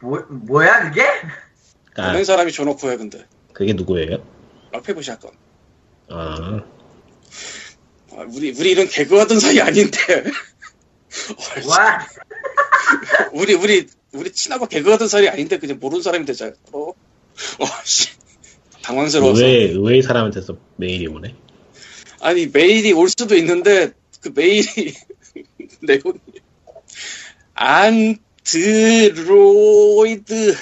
[0.00, 1.02] 뭐, 뭐야, 그게?
[1.96, 3.26] 아, 보낸 사람이 줘놓고 해 근데.
[3.58, 4.24] 그게 누구예요?
[4.70, 5.32] 락페브 샷건.
[6.10, 6.62] 아,
[8.12, 9.98] 아, 우리 우리 이런 개그하던 사이 아닌데.
[11.56, 12.06] What?
[13.34, 16.52] 우리 우리 우리 친하고 개그하던 사이 아닌데 그냥 모르는 사람이 되잖아.
[16.70, 16.94] 어, 어,
[17.82, 18.10] 씨.
[18.82, 19.44] 당황스러워서.
[19.44, 21.34] 의외 의외의 사람한테서 메일이 오네.
[22.20, 23.90] 아니 메일이 올 수도 있는데
[24.20, 24.94] 그 메일이
[25.82, 26.20] 내용이
[29.14, 30.54] 안드로이드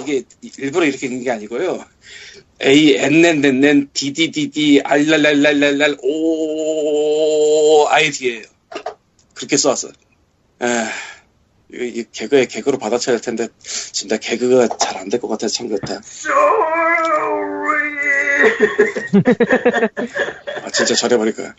[0.00, 0.24] 이게
[0.58, 1.84] 일부러 이렇게 있는 게 아니고요.
[2.62, 5.96] A N N N N D D D D R L L L L L
[6.02, 8.42] O I D예요.
[9.34, 9.92] 그렇게 써왔어요.
[10.62, 10.66] 에,
[11.72, 15.68] 이거 이 개그에 개그로 받아쳐야 할 텐데 진짜 개그가 잘 안 될 것 같아서 참
[15.68, 16.00] 그렇다.
[16.04, 16.40] Sorry.
[20.64, 21.54] 아 진짜 저래버릴 거야.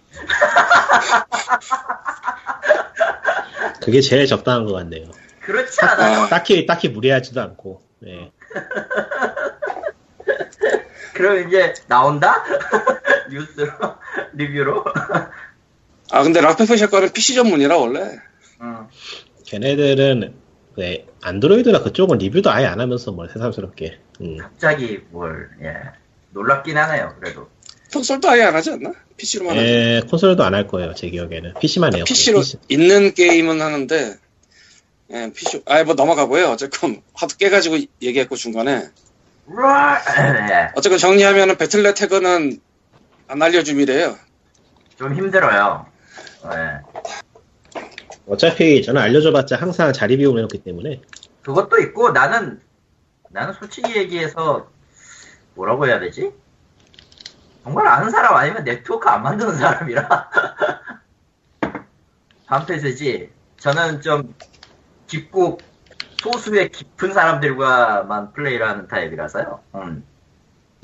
[3.81, 5.09] 그게 제일 적당한 것 같네요.
[5.41, 6.19] 그렇지 않아요?
[6.21, 7.81] 아, 딱히 딱히 무리하지도 않고.
[7.99, 8.31] 네.
[11.21, 12.43] 그럼 이제 나온다?
[13.31, 13.71] 뉴스로?
[14.33, 14.83] 리뷰로?
[16.11, 18.17] 아 근데 락페퍼 샷건은 PC 전문이라 원래.
[18.61, 18.87] 응.
[19.45, 20.33] 걔네들은
[20.77, 23.99] 왜 안드로이드나 그쪽은 리뷰도 아예 안 하면서 뭘 새삼스럽게.
[24.21, 24.37] 음.
[24.37, 25.73] 갑자기 뭘, 예.
[26.31, 27.49] 놀랍긴 하네요, 그래도.
[27.93, 28.93] 콘솔도 아예 안 하지 않나?
[29.17, 29.67] PC로만 하지.
[29.67, 30.93] 예, 콘솔도 안 할 거예요.
[30.95, 32.05] 제 기억에는 PC만 해요.
[32.07, 32.57] PC로 PC.
[32.69, 34.15] 있는 게임은 하는데,
[35.13, 36.47] 예, PC, 아예 뭐 넘어가고요.
[36.51, 38.87] 어쨌건 하도 깨가지고 얘기했고 중간에.
[39.49, 40.71] 예.
[40.75, 42.59] 어쨌건 정리하면은 배틀넷 태그는
[43.27, 44.15] 안 알려줌이래요.
[44.97, 45.85] 좀 힘들어요.
[46.45, 47.81] 예.
[48.27, 51.01] 어차피 저는 알려줘봤자 항상 자리 비우고 해놓기 때문에
[51.41, 52.61] 그것도 있고, 나는,
[53.29, 54.69] 나는 솔직히 얘기해서,
[55.55, 56.31] 뭐라고 해야 되지?
[57.63, 60.29] 정말 아는 사람 아니면 네트워크 안 만드는 사람이라.
[62.47, 63.29] 반패세지.
[63.57, 64.35] 저는 좀
[65.07, 65.59] 깊고
[66.25, 69.59] 소수의 깊은 사람들과만 플레이를 하는 타입이라서요.
[69.75, 70.05] 음.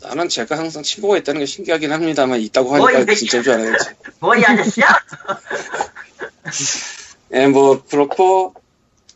[0.01, 3.89] 나는 제가 항상 친구가 있다는 게 신기하긴 합니다만 있다고 뭐, 하니까 이 진짜인 줄 알았지.
[4.19, 4.87] 뭐이 아저씨야?
[7.33, 8.53] 예, 뭐 그렇고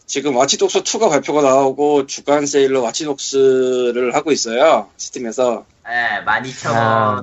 [0.06, 4.90] 지금 와치독스 2가 발표가 나오고 주간 세일로 와치독스를 하고 있어요.
[4.98, 5.66] 스팀에서.
[5.86, 7.22] 네, 12,000원 아,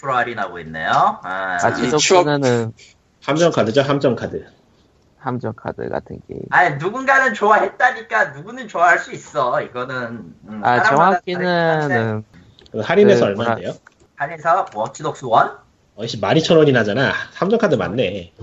[0.00, 0.90] 10% 할인하고 있네요.
[1.22, 2.26] 아, 아직 이 추억-
[3.22, 4.44] 함정 카드죠, 함정 카드.
[5.18, 6.40] 함정 카드 같은 게임.
[6.50, 9.60] 아니, 누군가는 좋아했다니까 누구는 좋아할 수 있어.
[9.62, 10.82] 이거는 음, 아.
[10.82, 12.24] 정확히는
[12.72, 13.72] 그 할인해서 그 얼마인데요?
[14.16, 15.32] 할인해서 워치독스 1?
[15.96, 17.12] 어이씨 12,000원이 나잖아.
[17.34, 18.34] 함정 카드 맞네.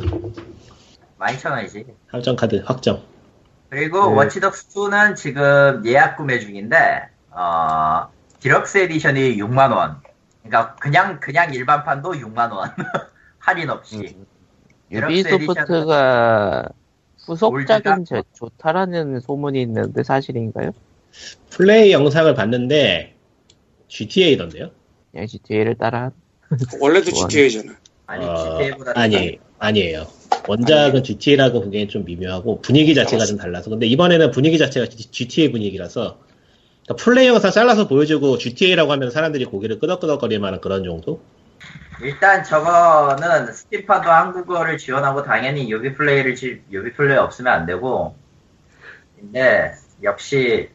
[1.19, 1.86] 12,000원이지.
[2.07, 3.03] 함정 카드 확정.
[3.69, 4.15] 그리고 네.
[4.15, 8.07] 워치독스 2는 지금 예약 구매 중인데 어,
[8.39, 10.01] deluxe edition이 6만 원.
[10.43, 12.69] 그러니까 그냥 그냥 일반판도 6만 원.
[13.39, 14.17] 할인 없이.
[14.93, 16.69] 유비소프트가
[17.25, 18.06] 후속작은?
[18.06, 20.71] 제- 좋다라는 소문이 있는데 사실인가요?
[21.49, 23.15] 플레이 영상을 봤는데
[23.88, 24.71] GTA던데요?
[25.12, 26.12] 그냥 GTA를 따라
[26.79, 27.12] 원래도.
[27.12, 27.75] GTA잖아.
[28.06, 30.08] 아니 어, GTA보다 아니 아니에요.
[30.47, 36.17] 원작은 GTA라고 보기엔 좀 미묘하고 분위기 자체가 좀 달라서 근데 이번에는 분위기 자체가 GTA 분위기라서
[36.84, 41.21] 그러니까 플레이 영상 잘라서 보여주고 GTA라고 하면 사람들이 고개를 끄덕끄덕거릴 만한 그런 정도?
[42.02, 48.15] 일단 저거는 스팀판도 한국어를 지원하고 당연히 유비 플레이를 지, 유비 플레이 없으면 안 되고
[49.19, 50.69] 근데 역시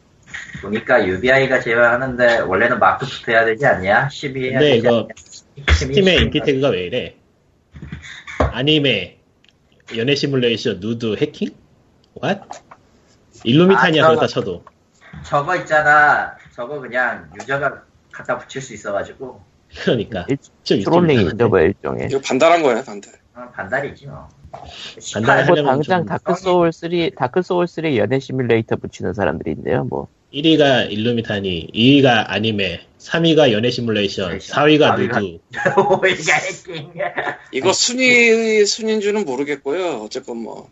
[0.63, 4.09] 보니까 UBI가 제외하는데 원래는 마크 붙어야 되지 않냐?
[4.11, 5.75] 12 해야 근데 되지 이거 않냐?
[5.75, 7.17] 스팀의 인기 태그가 왜 이래?
[8.39, 9.19] 아니메,
[9.97, 11.51] 연애 시뮬레이션, 누드, 해킹?
[12.23, 12.41] What?
[13.45, 14.65] 일루미나티야 아, 그렇다 쳐도
[15.25, 19.43] 저거 있잖아 저거 그냥 유저가 갖다 붙일 수 있어가지고
[19.83, 20.27] 그러니까
[20.65, 23.13] trolling이죠 뭐 일종의 이거 반달한 거야, 반달.
[23.35, 24.29] 어, 반달이지 뭐
[25.13, 29.85] 반달 뭐 하려면 당장 좀 다크 소울 3 다크 소울 3 연애 시뮬레이터 붙이는 사람들인데요
[29.85, 35.39] 뭐 1위가 일루미나티, 2위가 아니메, 3위가 연애 시뮬레이션, 4위가 4위가 누드.
[36.05, 36.93] 5위가 해킹
[37.53, 40.03] 이거 순위, 순위인지는 모르겠고요.
[40.03, 40.69] 어쨌건 뭐.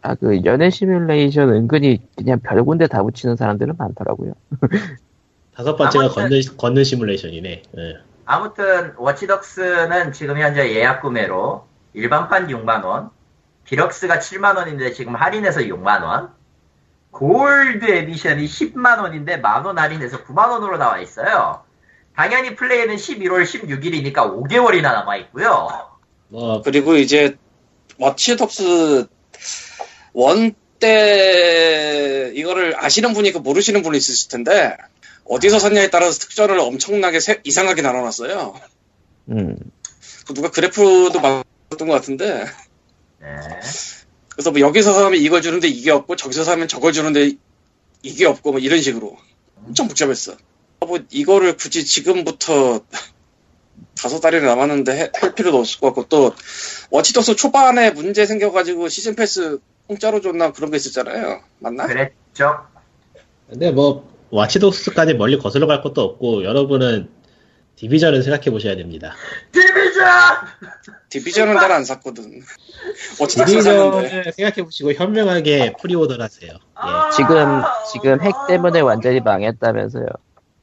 [0.00, 4.32] 아, 그, 연애 시뮬레이션 은근히 그냥 별 군데 다 붙이는 사람들은 많더라고요.
[5.54, 7.62] 다섯 번째가 걷는, 걷는 시뮬레이션이네.
[7.78, 7.96] 예.
[8.26, 13.10] 아무튼 워치독스는 지금 현재 예약 구매로 일반판 6만원
[13.66, 16.30] deluxe가 7만원인데 지금 할인해서 6만원
[17.12, 21.64] gold edition이 10만원인데 만원 할인해서 9만원으로 나와 있어요.
[22.14, 25.68] 당연히 플레이는 11월 16일이니까 5개월이나 남아있고요.
[26.28, 27.36] 뭐, 그리고 이제,
[27.98, 29.06] 워치독스
[30.14, 34.76] one 때, 이거를 아시는 분이 있고 모르시는 분이 있으실 텐데,
[35.28, 38.54] 어디서 샀냐에 따라서 특전을 엄청나게 세- 이상하게 나눠놨어요.
[39.30, 39.56] 음,
[40.26, 42.44] 그 누가 그래프도 만들었던 것 같은데,
[43.20, 43.26] 네.
[44.30, 47.32] 그래서 뭐 여기서 사면 이걸 주는데 이게 없고, 저기서 사면 저걸 주는데
[48.02, 49.16] 이게 없고, 뭐 이런 식으로.
[49.66, 50.36] 엄청 복잡했어.
[50.80, 52.80] 뭐 이거를 굳이 지금부터
[54.00, 56.34] 다섯 달이나 남았는데 해- 할 필요도 없을 것 같고, 또,
[56.90, 61.40] Watch Dogs 초반에 문제 생겨가지고 season pass 공짜로 줬나 그런 게 있었잖아요.
[61.58, 61.86] 맞나?
[61.86, 62.66] 그랬죠
[63.48, 67.08] 근데 뭐, Watch Dogs까지 멀리 거슬러 갈 것도 없고, 여러분은
[67.76, 69.14] Division을 생각해 보셔야 됩니다.
[69.52, 70.06] Division!
[71.10, 72.40] Division은 잘 안 샀거든.
[73.18, 73.44] 샀는데.
[73.44, 76.52] Division을 생각해 보시고 현명하게 preorder를 하세요.
[76.52, 76.58] 예.
[76.74, 80.06] 아, 지금, 지금 핵 때문에 완전히 망했다면서요.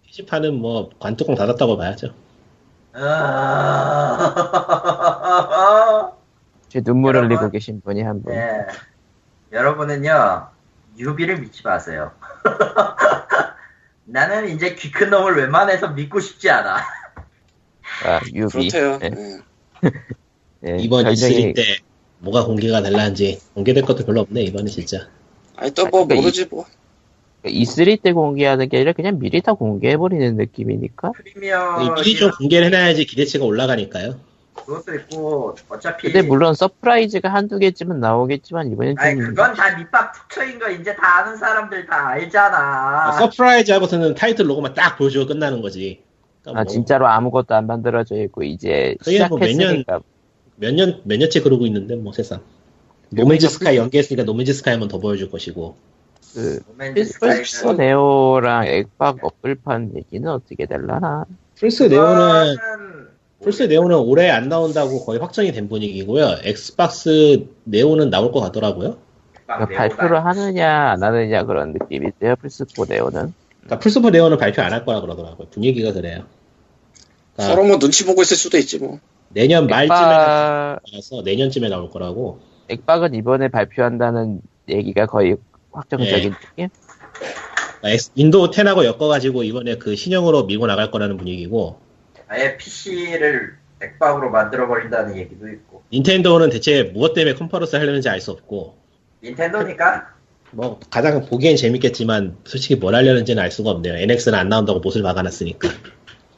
[0.07, 2.13] PC판은 뭐, 관뚜껑 닫았다고 봐야죠.
[2.93, 4.19] 아...
[6.69, 7.31] 제 눈물 여러분.
[7.31, 8.33] 흘리고 계신 분이 한 분.
[8.33, 8.65] 네.
[9.51, 10.47] 여러분은요,
[10.97, 12.11] 유비를 믿지 마세요.
[14.05, 16.77] 나는 이제 귀큰 놈을 웬만해서 믿고 싶지 않아.
[18.05, 18.69] 아, 유비.
[18.69, 18.99] 그렇대요.
[18.99, 19.11] 네,
[20.65, 20.71] 예.
[20.73, 21.63] 네, 이번 별명이- E3 때
[22.19, 25.07] 뭐가 공개가 될란지 공개될 것도 별로 없네, 이번에 진짜.
[25.55, 26.65] 아니, 또뭐 그러니까 모르지 뭐.
[27.45, 31.11] E3 때 공개하는 게 아니라 그냥 미리 다 공개해버리는 느낌이니까.
[31.11, 34.19] 프리미어 미리 좀 공개를 해놔야지 기대치가 올라가니까요.
[34.55, 40.13] 그것도 있고 어차피 근데 물론 surprise가 한두 개쯤은 나오겠지만 이번엔 아니 좀 그건 다 밑밥
[40.13, 43.11] 툭쳐인 거 이제 다 아는 사람들 다 알잖아.
[43.13, 46.03] surprise 하고서는 타이틀 로고만 딱 보여주고 끝나는 거지.
[46.43, 49.99] 그러니까 아 뭐 진짜로 아무것도 안 만들어져 있고 이제 년- 시작했으니까
[50.55, 52.39] 몇 년, 몇 년째 그러고 있는데, 뭐 세상.
[53.09, 55.75] No Man's Sky 연기했으니까 No Man's Sky 한번 더 보여줄 것이고.
[56.35, 56.59] 그
[57.19, 61.25] 플스 Neo랑 엑박 업글판 얘기는 어떻게 될라나?
[61.59, 62.55] 플스 Neo는,
[63.43, 66.37] 플스 Neo는 올해 안 나온다고 거의 확정이 된 분위기고요.
[66.43, 68.97] Xbox Neo는 나올 것 같더라고요.
[69.47, 73.33] 막 그러니까 발표를 하느냐 안 하느냐 그런 느낌인데요 플스4 Neo는.
[73.63, 75.47] 그러니까 플스4 Neo는 발표 안 할 거라 그러더라고요.
[75.49, 76.23] 분위기가 그래요.
[77.35, 78.99] 그러니까 서로 뭐 눈치 보고 있을 수도 있지 뭐.
[79.29, 82.39] 내년 말쯤에 엑박, 나와서 내년쯤에 나올 거라고.
[82.69, 85.35] 엑박은 이번에 발표한다는 얘기가 거의
[85.71, 86.37] 확정적인 네.
[86.37, 86.69] 느낌?
[87.79, 91.77] 그러니까 엑스- 윈도우 10하고 엮어가지고 이번에 그 신형으로 밀고 나갈 거라는 분위기고.
[92.33, 98.31] 아예 PC를 엑박으로 만들어 버린다는 얘기도 있고 닌텐도는 대체 무엇 때문에 컨퍼런스 하려는지 알 수
[98.31, 98.75] 없고.
[99.23, 100.07] 닌텐도니까
[100.51, 103.93] 뭐 가장 보기엔 재밌겠지만 솔직히 뭘 하려는지는 알 수가 없네요.
[103.95, 105.69] NX는 안 나온다고 못을 박아놨으니까.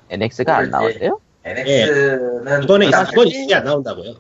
[0.10, 1.00] NX가 안 모르지.
[1.00, 1.20] 나왔대요?
[1.46, 4.16] NX는 이번에 그다음- 있- 이번 이안 나온다고요.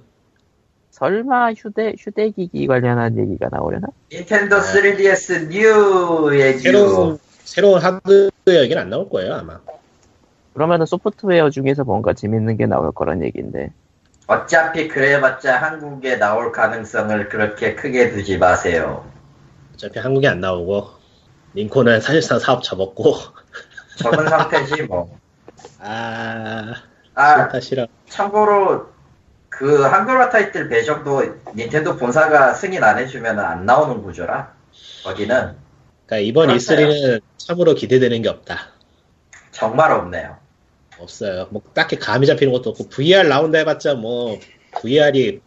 [0.91, 3.87] 설마 휴대 휴대기기 관련한 얘기가 나오려나?
[4.13, 9.59] 닌텐도 3DS 뉴의 뉴 새로운 새로운 하드웨어 얘기는 안 나올 거예요 아마.
[10.55, 13.71] 그러면은 소프트웨어 중에서 뭔가 재밌는 게 나올 거란 얘기인데.
[14.27, 19.05] 어차피 그래봤자 한국에 나올 가능성을 그렇게 크게 두지 마세요.
[19.73, 20.87] 어차피 한국에 안 나오고
[21.53, 23.15] 링콘은 사실상 사업 접었고.
[23.97, 25.19] 적은 상태지 뭐.
[25.79, 26.73] 아
[27.15, 27.87] 아 싫다 싫어.
[28.09, 28.87] 참고로
[29.49, 31.21] 그 한글화 타이틀 배정도
[31.55, 34.53] 닌텐도 본사가 승인 안 해주면 안 나오는 구조라
[35.03, 35.55] 거기는
[36.05, 36.89] 그러니까 이번 그렇대요.
[36.89, 38.57] E3는 참으로 기대되는 게 없다.
[39.51, 40.37] 정말 없네요.
[40.99, 41.47] 없어요.
[41.51, 44.37] 뭐 딱히 감이 잡히는 것도 없고 VR 나온다 해봤자 뭐
[44.81, 45.41] VR이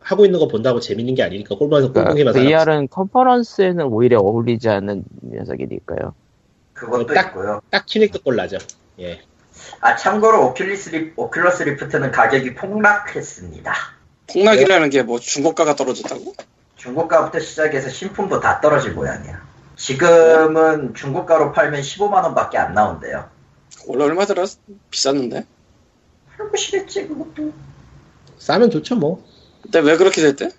[0.00, 2.44] 하고 있는 거 본다고 재밌는 게 아니니까 꼴보면서 그러니까 꼴보기만 살아.
[2.44, 6.14] VR은 컨퍼런스에는 오히려 어울리지 않는 녀석이니까요.
[6.74, 7.60] 그것도 딱- 있고요.
[7.70, 8.58] 딱 Kinect 꼴 나죠.
[9.00, 9.20] 예.
[9.80, 13.72] 아 참고로 Oculus Ri, Oculus Rift는 가격이 폭락했습니다.
[14.32, 16.34] 폭락이라는 게 뭐 중고가가 떨어졌다고?
[16.76, 19.40] 중고가부터 시작해서 신품도 다 떨어질 모양이야.
[19.76, 23.26] 지금은 중고가로 팔면 15만 원밖에 안 나온대요.
[23.86, 24.44] 원래 얼마더라?
[24.90, 25.44] 비쌌는데.
[26.38, 27.52] 해보시겠지 그것도.
[28.38, 29.24] 싸면 좋죠 뭐.
[29.62, 30.50] 근데 왜 그렇게 됐대?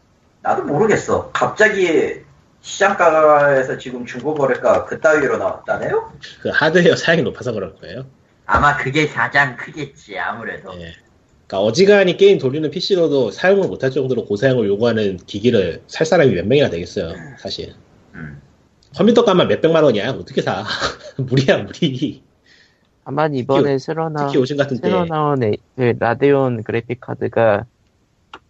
[0.41, 1.31] 나도 모르겠어.
[1.31, 2.21] 갑자기
[2.61, 6.13] 시장가에서 지금 중고 거래가 그따위로 나왔다네요?
[6.41, 8.05] 그 하드웨어 사양이 높아서 그럴 거예요.
[8.45, 10.73] 아마 그게 가장 크겠지 아무래도.
[10.75, 10.93] 예.
[11.47, 16.69] 그러니까 어지간히 게임 돌리는 PC로도 사용을 못할 정도로 고사양을 요구하는 기기를 살 사람이 몇 명이나
[16.69, 17.73] 되겠어요, 사실.
[18.15, 18.41] 음.
[18.95, 20.11] 컴퓨터 값만 몇 백만 원이야.
[20.11, 20.63] 어떻게 사?
[21.17, 22.23] 무리야, 무리.
[23.05, 24.31] 다만 이번에 새로 나온.
[24.81, 27.65] 새로 나온 에- 그 라데온 그래픽 카드가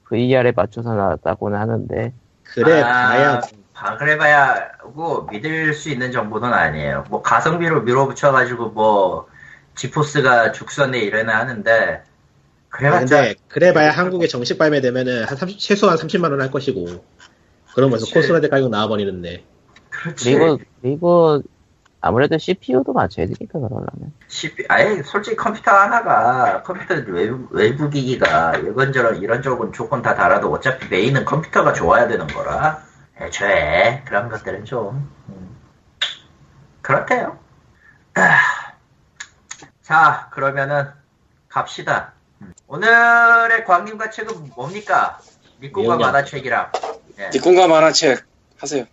[0.09, 2.13] VR에 맞춰서 나왔다고는 하는데
[2.43, 3.41] 그래, 아, 봐야.
[3.73, 7.05] 아, 그래 봐야 고 믿을 수 있는 정보는 아니에요.
[7.09, 9.27] 뭐 가성비로 밀어붙여 가지고 뭐
[9.75, 12.03] 지포스가 죽선에 이래나 하는데
[12.69, 17.03] 그래봤자 근데, 그래봐야 한국에 정식 발매되면은 한 30, 최소한 30만 원 할 것이고.
[17.75, 18.05] 그러면서.
[18.13, 19.43] 코스라데 가격 나와버리는데.
[19.89, 20.35] 그렇지.
[20.35, 21.41] 그리고 그리고
[22.05, 29.21] 아무래도 CPU도 맞춰야 되니까 그러려면 CPU, 아예 솔직히 컴퓨터 하나가 컴퓨터 외부, 외부 기기가 이런저런
[29.21, 32.83] 이런저런 조건 다 달아도 어차피 메인은 컴퓨터가 좋아야 되는 거라
[33.21, 35.55] 애초에 그런 것들은 좀 음,
[36.81, 37.39] 그렇대요.
[38.15, 38.37] 아,
[39.81, 40.89] 자 그러면은
[41.47, 42.11] 갑시다.
[42.41, 45.19] 음, 오늘의 광림과 책은 뭡니까?
[45.61, 46.71] 내용이 만화책이랑
[47.19, 47.29] 예.
[47.33, 48.25] 니콘과 만화책
[48.57, 48.83] 하세요.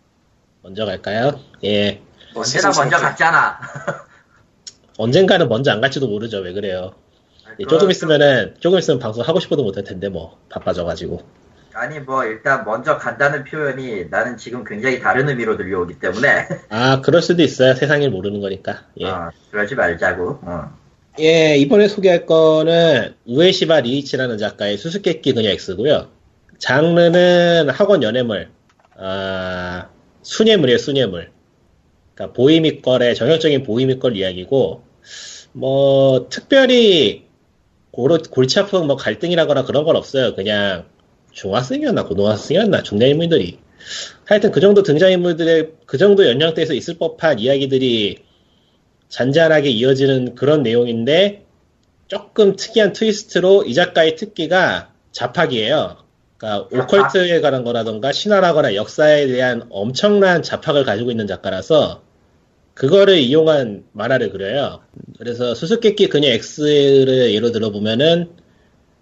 [0.63, 1.41] 먼저 갈까요?
[1.65, 2.01] 예.
[2.35, 2.97] 뭐 언제나 먼저 세상스럽게.
[2.97, 3.59] 갔잖아.
[4.99, 6.39] 언젠가는 먼저 안 갈지도 모르죠.
[6.39, 6.93] 왜 그래요?
[7.59, 10.39] 예, 조금 있으면은, 조금 있으면 방송 하고 싶어도 못할 텐데, 뭐.
[10.51, 11.23] 바빠져가지고.
[11.73, 17.23] 아니 뭐 일단 먼저 간다는 표현이 나는 지금 굉장히 다른 의미로 들려오기 때문에 아, 그럴
[17.23, 17.75] 수도 있어요.
[17.75, 18.83] 세상일 모르는 거니까.
[18.99, 19.07] 예.
[19.07, 20.41] 어, 그러지 말자고.
[20.43, 20.77] 어.
[21.21, 26.09] 예, 이번에 소개할 거는 우에시바 리이치라는 작가의 수수께끼 그녀 X고요.
[26.59, 28.51] 장르는 학원 연애물,
[28.99, 29.89] 아,
[30.23, 31.31] 순예물이에요, 순예물.
[32.21, 34.83] 그러니까 보이미걸의 전형적인 보이미걸 이야기고,
[35.53, 37.25] 뭐 특별히
[37.91, 40.35] 고로, 골치 아픈 뭐 갈등이라거나 그런 건 없어요.
[40.35, 40.85] 그냥
[41.33, 43.59] 중학생이었나 고등학생이었나 중년인물들이
[44.27, 48.19] 하여튼 그 정도 등장인물들의 그 정도 연령대에서 있을 법한 이야기들이
[49.09, 51.47] 잔잔하게 이어지는 그런 내용인데
[52.07, 55.97] 조금 특이한 트위스트로 이 작가의 특기가 자팍이에요.
[56.37, 56.69] 그러니까?
[56.71, 62.03] 오컬트에 관한 거라던가 신화라거나 역사에 대한 엄청난 자팍을 가지고 있는 작가라서
[62.81, 64.81] 그거를 이용한 만화를 그려요.
[65.19, 68.31] 그래서 수수께끼 그녀 X를 예로 들어보면은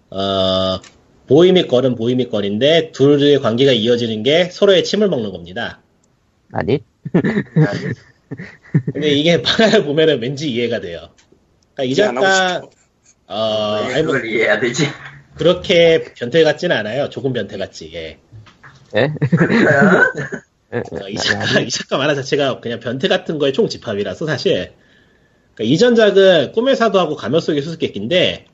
[0.09, 0.81] 어,
[1.27, 5.79] 보이미 걸은 보이미 걸인데 둘의 관계가 이어지는 게 서로의 침을 먹는 겁니다.
[6.51, 6.83] 아니
[8.91, 11.11] 근데 이게 만화를 보면은 왠지 이해가 돼요.
[11.73, 12.61] 그러니까 이 작가.
[13.27, 14.87] 어, 왜 아니 뭐 이해해야 되지?
[15.37, 17.07] 그렇게 변태 같지는 않아요.
[17.09, 17.91] 조금 변태 같지.
[17.93, 18.19] 예.
[18.97, 19.13] 예?
[20.71, 20.77] 어?
[20.77, 24.73] 예, 어, 이 예, 작가 이 작가 만화 자체가 그냥 변태 같은 거의 총집합이라서 사실
[25.55, 28.45] 그러니까 이 전 작은 꿈의 사도 하고 가면 속의 수수께끼인데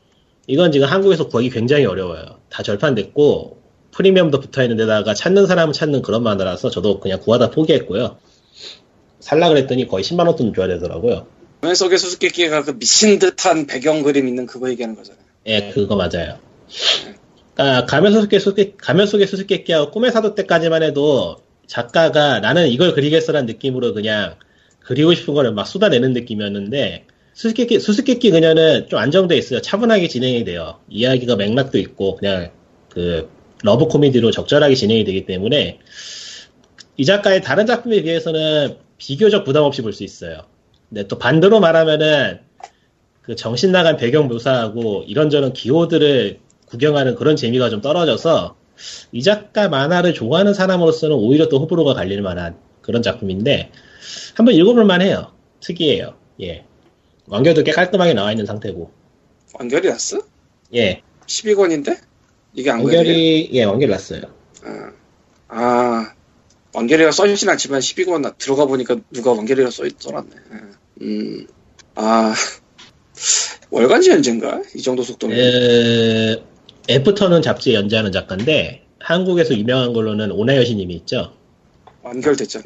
[0.47, 2.23] 이건 지금 한국에서 구하기 굉장히 어려워요.
[2.49, 8.17] 다 절판됐고 프리미엄도 붙어 있는 데다가 찾는 사람은 찾는 그런 만화라서 저도 그냥 구하다 포기했고요.
[9.19, 11.25] 살라 그랬더니 거의 10만 원 돈 줘야 되더라고요.
[11.61, 15.23] 화면 속의 수수께끼가 그 미친 듯한 배경 그림 있는 그거 얘기하는 거잖아요.
[15.47, 16.37] 예, 그거 맞아요.
[17.57, 23.45] 아, 가면 속의 수수께 가면 속의 수수께끼하고 꿈의 사도 때까지만 해도 작가가 나는 이걸 그리겠어라는
[23.47, 24.35] 느낌으로 그냥
[24.79, 29.61] 그리고 싶은 거를 막 쏟아내는 느낌이었는데 수수께끼 수수께끼 그녀는 좀 안정돼 있어요.
[29.61, 30.79] 차분하게 진행이 돼요.
[30.89, 32.51] 이야기가 맥락도 있고 그냥
[32.89, 33.29] 그
[33.63, 35.79] 러브 코미디로 적절하게 진행이 되기 때문에
[36.97, 40.41] 이 작가의 다른 작품에 비해서는 비교적 부담 없이 볼 수 있어요.
[40.89, 42.39] 근데 또 반대로 말하면은
[43.21, 48.55] 그 정신 나간 배경 묘사하고 이런저런 기호들을 구경하는 그런 재미가 좀 떨어져서
[49.11, 53.71] 이 작가 만화를 좋아하는 사람으로서는 오히려 또 호불호가 갈릴 만한 그런 작품인데
[54.35, 55.31] 한번 읽어볼 만해요.
[55.61, 56.15] 특이해요.
[56.41, 56.65] 예.
[57.27, 58.91] 완결도 꽤 깔끔하게 나와 있는 상태고.
[59.57, 60.21] 완결이 났어?
[60.75, 61.01] 예.
[61.25, 61.97] 12권인데?
[62.53, 62.97] 이게 안 완결이?
[62.97, 64.21] 완결이 예 완결 났어요.
[64.63, 64.91] 아,
[65.47, 66.13] 아
[66.73, 70.29] 완결이가 써있진 않지만 12권 나 들어가 보니까 누가 완결이라 써, 써놨네.
[71.01, 71.47] 음,
[71.95, 72.33] 아
[73.71, 74.61] 월간지 연재인가?
[74.75, 75.37] 이 정도 속도면.
[75.37, 76.43] 에,
[76.89, 81.33] 애프터는 잡지에 연재하는 작가인데 한국에서 유명한 걸로는 오나여시님이 있죠.
[82.03, 82.65] 완결됐잖아.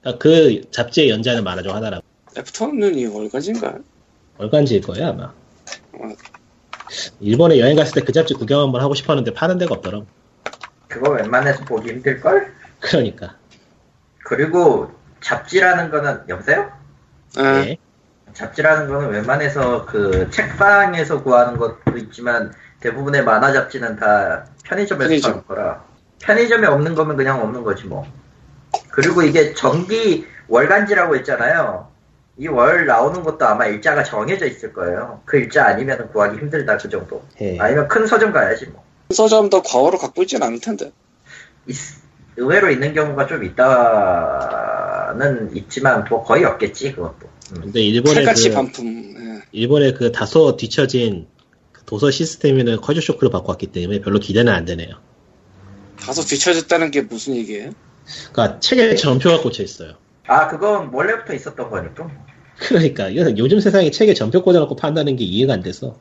[0.00, 2.04] 그러니까 그 잡지에 연재하는 만화 중 하나라고.
[2.36, 3.78] 애프터는 이 월간지인가?
[4.38, 5.32] 월간지일 거예요 아마.
[7.20, 10.06] 일본에 여행 갔을 때 그 잡지 구경 한번 하고 싶었는데 파는 데가 없더라고.
[10.88, 12.52] 그거 웬만해서 보기 힘들 걸?
[12.80, 13.36] 그러니까.
[14.24, 16.70] 그리고 잡지라는 거는 여보세요?
[17.36, 17.76] 아, 예.
[18.32, 22.52] 잡지라는 거는 웬만해서 그 책방에서 구하는 것도 있지만
[22.88, 25.32] 대부분의 만화 잡지는 다 편의점에서 편의점.
[25.32, 25.82] 파는 거라
[26.20, 28.06] 편의점에 없는 거면 그냥 없는 거지 뭐
[28.90, 31.88] 그리고 이게 정기 월간지라고 했잖아요
[32.36, 36.88] 이 월 나오는 것도 아마 일자가 정해져 있을 거예요 그 일자 아니면 구하기 힘들다 그
[36.90, 37.56] 정도 예.
[37.58, 40.90] 아니면 큰 서점 가야지 뭐 서점도 과거로 갖고 있진 않을 텐데.
[41.66, 42.04] 있-
[42.36, 43.64] 의외로 있는 경우가 좀 있다는
[45.56, 47.60] 있지만 뭐 거의 없겠지 그것도 음.
[47.62, 49.14] 근데 일본의 그, 반품.
[49.16, 49.40] 예.
[49.52, 51.33] 일본의 그 다소 뒤처진 그
[51.86, 54.96] 도서 시스템에는 커즈 쇼크를 받고 왔기 때문에 별로 기대는 안 되네요.
[55.98, 57.70] 다소 뒤쳐졌다는 게 무슨 얘기예요?
[58.32, 59.94] 그러니까 책에 전표가 꽂혀 있어요.
[60.26, 62.10] 아 그건 원래부터 있었던 거니까
[62.58, 65.96] 그러니까 이건 요즘 세상에 책에 전표 꽂아놓고 판다는 게 이해가 안 돼서.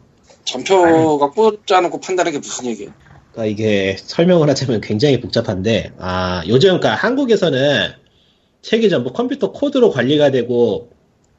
[0.45, 2.91] 전표가 꽂아놓고 판다는 게 무슨 얘기예요?
[3.31, 7.91] 그러니까 이게 설명을 하자면 굉장히 복잡한데, 아 요즘 그러니까 한국에서는
[8.61, 10.91] 책이 전부 컴퓨터 코드로 관리가 되고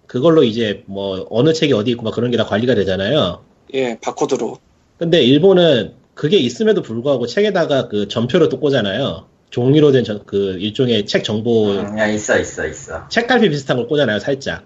[0.07, 3.45] 그걸로 이제 뭐 어느 책이 어디 있고 막 그런 게 다 관리가 되잖아요.
[3.75, 4.59] 예, 바코드로.
[4.99, 9.27] 근데 일본은 그게 있음에도 불구하고 책에다가 그 전표를 또 꽂잖아요.
[9.51, 14.19] 종이로 된 그 일종의 책 정보 음, 야, 있어 있어 있어 책갈피 비슷한 걸 꽂아놔요,
[14.21, 14.65] 살짝.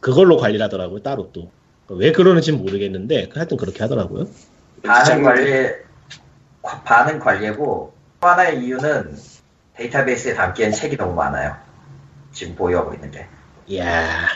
[0.00, 1.50] 그걸로 관리를 하더라고요, 따로 또.
[1.88, 4.26] 왜 그러는지는 모르겠는데, 하여튼 그렇게 하더라고요.
[4.82, 5.68] 반응 관리
[6.84, 9.16] 반응 관리고 또 하나의 이유는
[9.76, 11.54] 데이터베이스에 담기엔 책이 너무 많아요
[12.32, 13.26] 지금 보유하고 있는 게
[13.68, 14.26] 이야,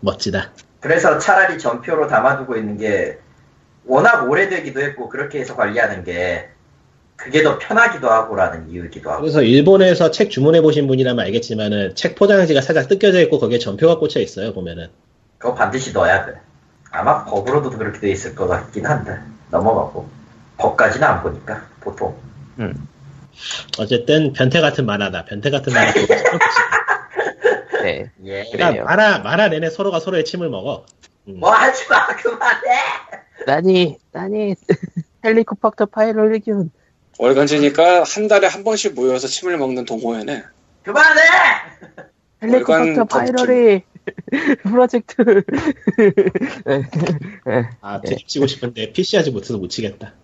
[0.00, 0.52] 멋지다.
[0.80, 3.18] 그래서 차라리 전표로 담아두고 있는 게
[3.84, 6.48] 워낙 오래되기도 했고 그렇게 해서 관리하는 게
[7.16, 12.60] 그게 더 편하기도 하고라는 이유이기도 하고 그래서 일본에서 책 주문해 보신 분이라면 알겠지만은, 책 포장지가
[12.60, 14.88] 살짝 뜯겨져 있고, 거기에 전표가 꽂혀 있어요, 보면은.
[15.38, 16.34] 그거 반드시 넣어야 돼
[16.90, 19.18] 아마 법으로도 그렇게 돼 있을 것 같긴 한데
[19.50, 20.08] 넘어가고
[20.58, 22.16] 법까지는 안 보니까 보통
[23.78, 25.24] 어쨌든, 변태 같은 만화다.
[25.24, 25.92] 변태 같은 만화.
[27.82, 28.10] 네.
[28.24, 28.44] 예.
[28.44, 28.52] 그래요.
[28.52, 30.86] 그러니까 만화, 만화 내내 서로가 서로의 침을 먹어.
[31.28, 31.40] 음.
[31.40, 32.60] 뭐 하지 마 그만해
[33.46, 34.54] 何, 何,
[35.24, 36.70] 헬리코박터 파일로리균.
[37.18, 40.42] 월간지니까 한 달에 한 번씩 모여서 침을 먹는 동호회네.
[40.82, 41.20] 그만해
[42.42, 43.82] 헬리코박터 월간 파일로리
[44.62, 45.22] 프로젝트.
[46.66, 46.82] 네.
[47.46, 47.68] 네.
[47.80, 50.14] 아, 드립 치고 싶은데, PC 하지 못해서 못 치겠다.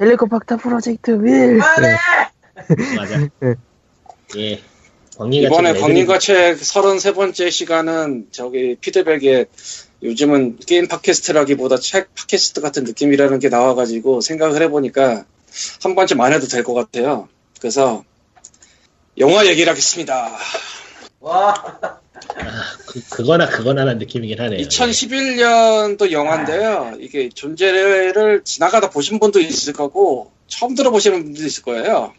[0.00, 1.58] 헬리코박터 프로젝트 윌.
[1.58, 1.96] 그만해
[2.96, 3.18] 맞아.
[3.40, 3.54] 네.
[4.36, 4.60] 예.
[5.16, 9.46] 광리가 이번에 광림과 책 33번째 시간은 저기 피드백에
[10.02, 15.24] 요즘은 게임 팟캐스트라기보다 책 팟캐스트 같은 느낌이라는 게 나와가지고 생각을 해보니까
[15.82, 17.28] 한 번쯤 안 해도 될 것 같아요.
[17.60, 18.04] 그래서
[19.18, 20.36] 영화 얘기를 하겠습니다.
[21.20, 21.54] 와
[22.86, 24.66] 그, 그거나 그거나라는 느낌이긴 하네요.
[24.66, 26.96] 2011년도 영화인데요.
[26.98, 32.12] 이게 존재를 지나가다 보신 분도 있을 거고 처음 들어보시는 분도 있을 거예요.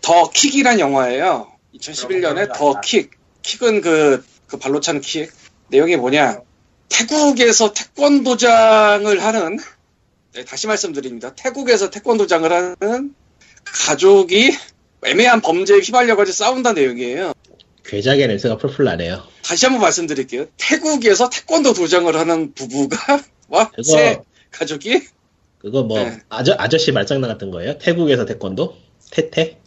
[0.00, 1.48] 더 킥이란 영화예요.
[1.74, 3.10] 2011년에 더 킥.
[3.42, 5.30] 킥은 그, 그 발로 차는 킥.
[5.68, 6.40] 내용이 뭐냐.
[6.88, 9.58] 태국에서 태권도장을 하는,
[10.34, 11.34] 네, 다시 말씀드립니다.
[11.34, 13.14] 태국에서 태권도장을 하는
[13.64, 14.56] 가족이
[15.04, 17.32] 애매한 범죄에 휘말려가지고 싸운다는 내용이에요.
[17.84, 19.22] 괴작의 냄새가 풀풀 나네요.
[19.42, 20.46] 다시 한번 말씀드릴게요.
[20.56, 24.20] 태국에서 태권도 도장을 하는 부부가 와 그거- 세
[24.50, 25.06] 가족이
[25.58, 26.18] 그거 뭐 네.
[26.28, 27.78] 아저 아저씨 말장난 같은 거예요?
[27.78, 28.76] 태국에서 태권도?
[29.10, 29.58] 태태?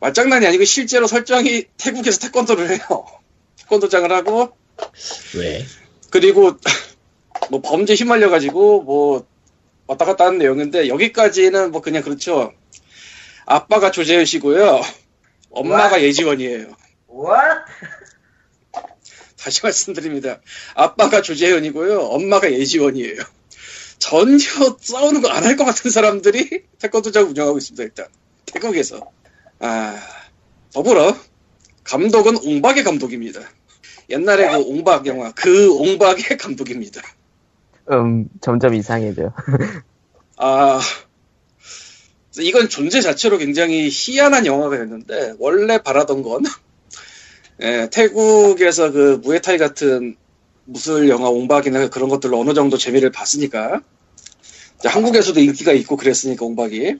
[0.00, 3.06] 말장난이 아니고 실제로 설정이 태국에서 태권도를 해요.
[3.56, 4.52] 태권도장을 하고
[5.36, 5.64] 왜?
[6.12, 6.52] 그리고
[7.50, 9.26] 뭐 범죄 휘말려 가지고 뭐
[9.88, 12.52] 왔다 갔다 하는 내용인데 여기까지는 뭐 그냥 그렇죠.
[13.46, 14.80] 아빠가 조재현 씨고요.
[15.50, 16.76] 엄마가 예지원이에요.
[17.10, 17.60] What?
[19.36, 20.40] 다시 말씀드립니다.
[20.74, 22.00] 아빠가 조재현이고요.
[22.00, 23.22] 엄마가 예지원이에요.
[23.98, 24.38] 전혀
[24.80, 27.82] 싸우는 거 안 할 것 같은 사람들이 태권도장 운영하고 있습니다.
[27.84, 28.06] 일단
[28.46, 29.10] 태국에서.
[29.60, 29.98] 아
[30.72, 31.16] 더불어
[31.84, 33.40] 감독은 옹박의 감독입니다.
[34.12, 37.02] 옛날에 그 옹박 영화 그 옹박의 감독입니다.
[37.90, 39.32] 음, 점점 이상해져.
[40.36, 40.80] 아
[42.38, 46.42] 이건 존재 자체로 굉장히 희한한 영화가 됐는데 원래 바라던 건
[47.62, 50.16] 예, 태국에서 그 무에타이 같은
[50.64, 53.80] 무술 영화 옹박이나 그런 것들로 어느 정도 재미를 봤으니까
[54.78, 56.96] 이제 한국에서도 인기가 있고 그랬으니까 옹박이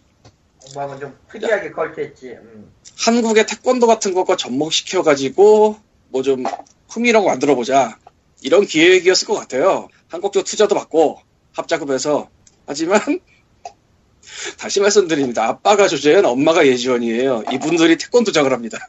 [0.63, 2.31] 공부하면 좀 특이하게 컬트했지.
[2.31, 2.73] 음.
[2.99, 5.77] 한국의 태권도 같은 것과 접목시켜가지고
[6.09, 6.45] 뭐 좀
[6.93, 7.99] 흥미라고 만들어보자
[8.43, 9.89] 이런 기획이었을 것 같아요.
[10.09, 11.21] 한국적 투자도 받고
[11.53, 12.29] 합작업해서
[12.67, 13.01] 하지만
[14.59, 15.47] 다시 말씀드립니다.
[15.49, 17.45] 아빠가 조재현, 엄마가 예지원이에요.
[17.53, 18.89] 이분들이 태권도장을 합니다.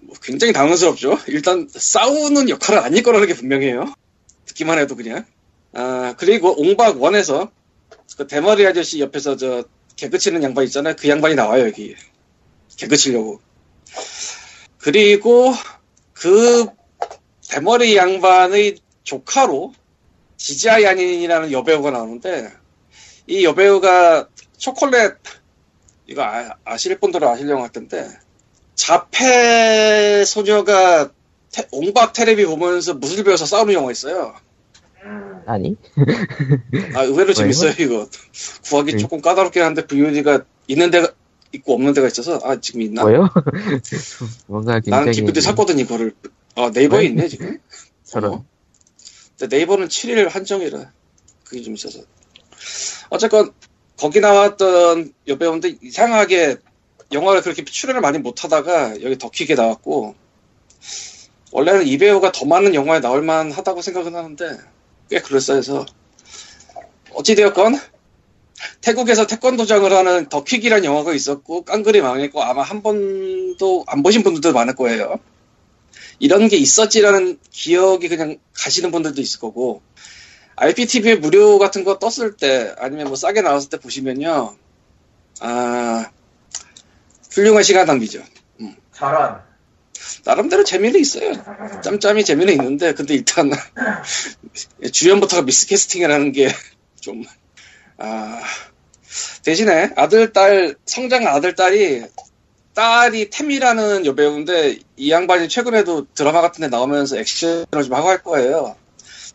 [0.00, 1.18] 뭐 굉장히 당황스럽죠.
[1.28, 3.92] 일단 싸우는 역할은 아닐 거라는 게 분명해요.
[4.46, 5.24] 듣기만 해도 그냥
[5.72, 7.50] 아, 그리고 옹박 원에서
[8.16, 9.64] 그 대머리 아저씨 옆에서 저
[9.96, 10.94] 개그 치는 양반 있잖아요.
[10.98, 11.94] 그 양반이 나와요, 여기.
[12.76, 13.40] 개그 치려고.
[14.78, 15.52] 그리고
[16.12, 16.66] 그
[17.48, 19.72] 대머리 양반의 조카로
[20.36, 22.52] 지지아 야닌이라는 여배우가 나오는데
[23.26, 25.14] 이 여배우가 초콜릿
[26.06, 26.22] 이거
[26.64, 28.08] 아, 실 분들은 아시려고 할 텐데
[28.74, 31.10] 자폐 소녀가
[31.52, 34.34] 테, 옹박 테레비 보면서 무술 배워서 싸우는 영화 있어요.
[35.46, 35.76] 아니?
[36.94, 38.08] 아 의외로 재밌어요 이거.
[38.68, 38.98] 구하기 네.
[38.98, 41.12] 조금 까다롭긴 한데 VOD가 있는 데가
[41.52, 43.02] 있고 없는 데가 있어서 아 지금 있나?
[43.02, 43.28] 뭐요?
[44.46, 46.14] 뭔가 굉장히 나는 기쁘게 샀거든 이거를.
[46.54, 47.58] 아 네이버에 있네 지금.
[48.04, 48.44] 저런 어.
[49.38, 50.92] 근데 네이버는 7일 한정이라
[51.44, 52.00] 그게 좀 있어서.
[53.10, 53.52] 어쨌건
[53.96, 56.56] 거기 나왔던 여배우인데 이상하게
[57.12, 60.14] 영화를 그렇게 출연을 많이 못 하다가 여기 더 킥에 나왔고
[61.52, 64.58] 원래는 이 배우가 더 많은 영화에 나올 만 하다고 생각은 하는데
[65.10, 65.86] 꽤 그럴싸해서
[67.14, 67.78] 어찌되었건
[68.80, 74.52] 태국에서 태권도장을 하는 더 킥이라는 영화가 있었고 깡그리 망했고 아마 한 번도 안 보신 분들도
[74.52, 75.18] 많을 거예요.
[76.18, 79.82] 이런 게 있었지라는 기억이 그냥 가시는 분들도 있을 거고
[80.56, 84.56] IPTV에 무료 같은 거 떴을 때 아니면 뭐 싸게 나왔을 때 보시면요.
[85.40, 86.10] 아
[87.30, 88.22] 훌륭한 시간 낭비죠.
[88.92, 89.40] 저런.
[90.24, 91.32] 나름대로 재미는 있어요.
[91.82, 93.50] 짬짬이 재미는 있는데 근데 일단
[94.92, 96.48] 주연부터가 미스캐스팅이라는 게
[97.00, 97.22] 좀
[97.98, 98.42] 아,
[99.44, 102.04] 대신에 아들 딸 성장 아들 딸이
[102.78, 108.76] 딸이 템이라는 여배우인데 이 양반이 최근에도 드라마 같은 데 나오면서 액션을 좀 하고 할 거예요.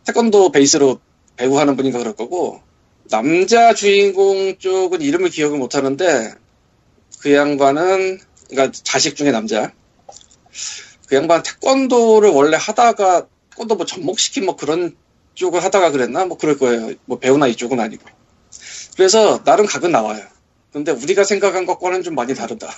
[0.06, 0.98] 태권도 베이스로
[1.36, 2.62] 배우하는 분인가 그럴 거고
[3.10, 6.32] 남자 주인공 쪽은 이름을 기억을 못 하는데
[7.20, 8.18] 그 양반은
[8.48, 9.72] 그러니까 자식 중에 남자
[11.06, 14.96] 그 양반 태권도를 원래 하다가 태권도 뭐 접목시킨 뭐 그런
[15.34, 16.94] 쪽을 하다가 그랬나 뭐 그럴 거예요.
[17.04, 18.08] 뭐 배우나 이쪽은 아니고.
[18.96, 20.24] 그래서 나름 각은 나와요.
[20.72, 22.70] 근데 우리가 생각한 것과는 좀 많이 다르다.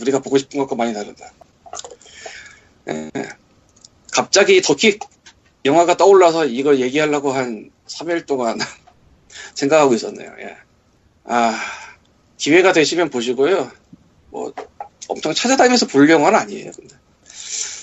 [0.00, 1.32] 우리가 보고 싶은 것과 많이 다르다.
[2.88, 3.10] 예.
[4.12, 5.00] 갑자기 더킥
[5.64, 8.58] 영화가 떠올라서 이걸 얘기하려고 한 3일 동안
[9.54, 10.34] 생각하고 있었네요.
[10.40, 10.56] 예.
[11.24, 11.58] 아,
[12.36, 13.70] 기회가 되시면 보시고요.
[14.30, 14.52] 뭐,
[15.08, 16.70] 엄청 찾아다니면서 볼 영화는 아니에요.
[16.72, 16.94] 근데.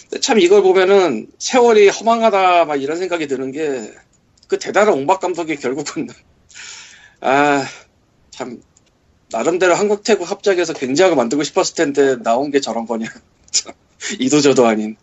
[0.03, 3.93] 근데 참 이걸 보면은 세월이 허망하다 막 이런 생각이 드는 게
[4.53, 6.07] 그 대단한 옹박 감독이 결국은
[7.22, 7.66] 아,
[8.30, 8.61] 참
[9.34, 13.07] 나름대로 한국 태국 합작에서 굉장히 만들고 싶었을 텐데 나온 게 저런 거냐.
[13.51, 13.73] 참,
[14.19, 14.95] 이도저도 아닌.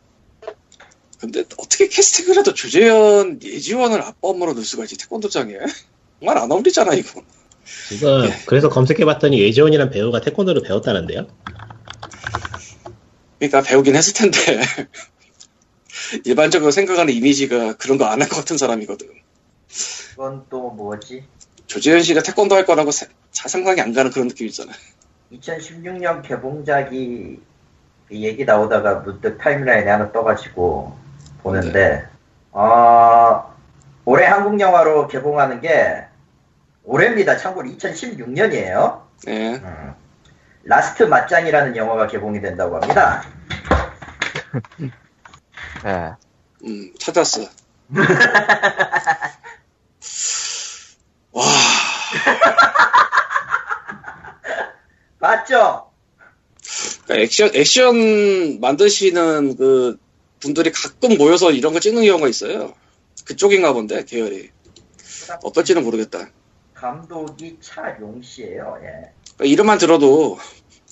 [1.19, 5.55] 근데 어떻게 캐스팅을 해도 주재현, 예지원을 앞범으로 넣을 수가 있지 태권도장에?
[6.21, 7.23] 정말 안 어울리잖아 이거.
[7.89, 8.35] 지금 예.
[8.47, 11.27] 그래서 검색해봤더니 예지원이란 배우가 태권도를 배웠다는데요.
[13.39, 14.61] 그러니까 배우긴 했을 텐데
[16.25, 19.09] 일반적으로 생각하는 이미지가 그런 거 안 할 것 같은 사람이거든.
[20.11, 21.25] 그건 또 뭐지?
[21.67, 23.07] 조재현 씨가 태권도 할 거라고 사-
[23.41, 24.71] 자 상상이 안 가는 그런 느낌 있잖아.
[25.33, 27.41] 2016년 개봉작이
[28.07, 30.95] 그 얘기 나오다가 문득 타임라인에 하나 떠가지고
[31.43, 32.07] 보는데
[32.53, 33.57] 어,
[34.05, 36.05] 올해 한국 영화로 개봉하는 게
[36.85, 37.39] 올해입니다.
[37.39, 39.01] 참고로 2016년이에요.
[39.29, 39.63] 예.
[40.65, 43.23] 라스트 맞짱이라는 영화가 개봉이 된다고 합니다.
[45.87, 46.13] 예.
[46.69, 47.41] 음, 찾았어.
[51.33, 51.45] 와,
[55.21, 55.91] 맞죠?
[57.05, 59.99] 그러니까 액션, 액션 만드시는 그
[60.41, 62.75] 분들이 가끔 모여서 이런 거 찍는 경우가 있어요.
[63.25, 64.51] 그쪽인가 본데, 계열이.
[65.45, 66.31] 어떨지는 모르겠다.
[66.75, 68.79] 감독이 차용 씨예요.
[68.83, 69.13] 예.
[69.37, 70.39] 그러니까 이름만 들어도,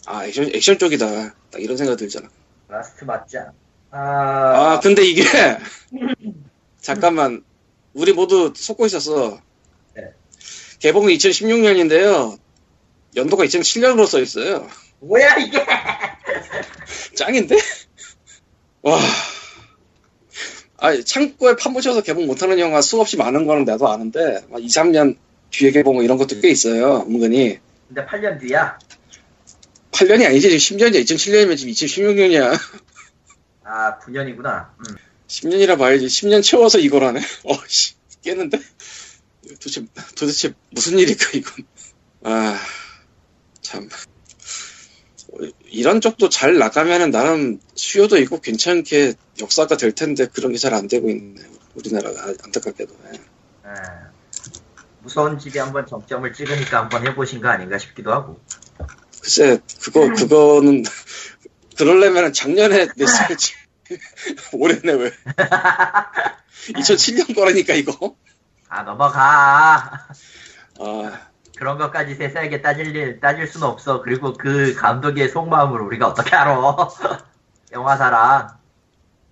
[0.07, 1.35] 아, 액션, 액션 쪽이다.
[1.51, 2.29] 딱 이런 생각 들잖아.
[2.69, 3.51] 라스트 맞짱.
[3.91, 5.23] 아, 아, 근데 이게,
[6.81, 7.43] 잠깐만,
[7.95, 9.41] 우리 모두 속고 있었어.
[9.95, 10.03] 네.
[10.81, 12.39] 개봉은 2016년인데요.
[13.17, 14.69] 연도가 2007년으로 써 있어요.
[15.01, 15.65] 뭐야 이게?
[17.15, 17.57] 짱인데?
[18.83, 18.99] 와.
[20.81, 25.17] 아, 창고에 파묻혀서 개봉 못하는 영화 수없이 많은 거는 나도 아는데, 막 2, 3년
[25.51, 27.59] 뒤에 개봉 뭐 이런 것도 꽤 있어요, 은근히.
[27.89, 28.79] 근데 8년 뒤야.
[29.91, 31.03] 8년이 아니지, 지금 10년이야.
[31.03, 32.59] 2007년이면 지금 2016년이야.
[33.65, 34.69] 아, 9년이구나.
[34.79, 34.97] 음.
[35.27, 36.07] 10년이라 봐야지.
[36.07, 37.21] 10년 채워서 이걸 하네.
[37.45, 38.61] 어, 씨, 깼는데?
[39.61, 39.85] 도대체,
[40.17, 41.65] 도대체 무슨 일일까, 이건.
[42.23, 42.59] 아,
[43.69, 43.87] 참.
[45.33, 50.73] 어, 이런 쪽도 잘 나가면은 나름 수요도 있고 괜찮게 역사가 될 텐데 그런 게 잘
[50.75, 51.43] 안 되고 있네.
[51.75, 52.95] 우리나라가 아, 안타깝게도.
[53.13, 53.19] 예.
[53.19, 53.73] 예.
[55.03, 58.41] 무서운 집이 한번 정점을 찍으니까 한번 해보신 거 아닌가 싶기도 하고.
[59.21, 60.83] 글쎄, 그거, 그거는,
[61.77, 63.53] 그러려면 작년에 냈어야지.
[64.53, 65.13] 올해네, 왜.
[66.75, 68.17] 2007년 거라니까, 이거.
[68.69, 70.09] 아 넘어가.
[70.81, 71.28] 아,
[71.59, 74.01] 그런 것까지 세세하게 따질 일- 따질 수는 없어.
[74.03, 76.55] 그리고 그 감독의 속마음을 우리가 어떻게 알아?
[77.73, 78.49] 영화사랑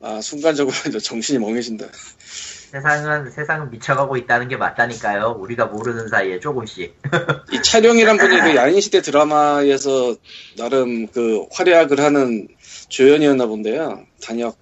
[0.03, 1.87] 아, 순간적으로 정신이 멍해진다.
[2.19, 5.37] 세상은 세상은 미쳐가고 있다는 게 맞다니까요.
[5.39, 7.01] 우리가 모르는 사이에 조금씩.
[7.53, 10.17] 이 촬영이란 분이 그 야인시대 드라마에서
[10.59, 12.49] 나름 그 활약을 하는
[12.89, 14.05] 조연이었나 본데요.
[14.23, 14.57] 단역.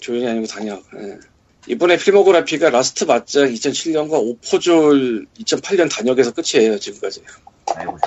[0.00, 0.82] 조연이 아니고 단역.
[0.96, 1.18] 예.
[1.68, 7.22] 이번에 필모그래피가 라스트 맞짱 2007년과 오포졸 2008년 단역에서 끝이에요, 지금까지.
[7.74, 7.98] 아이고.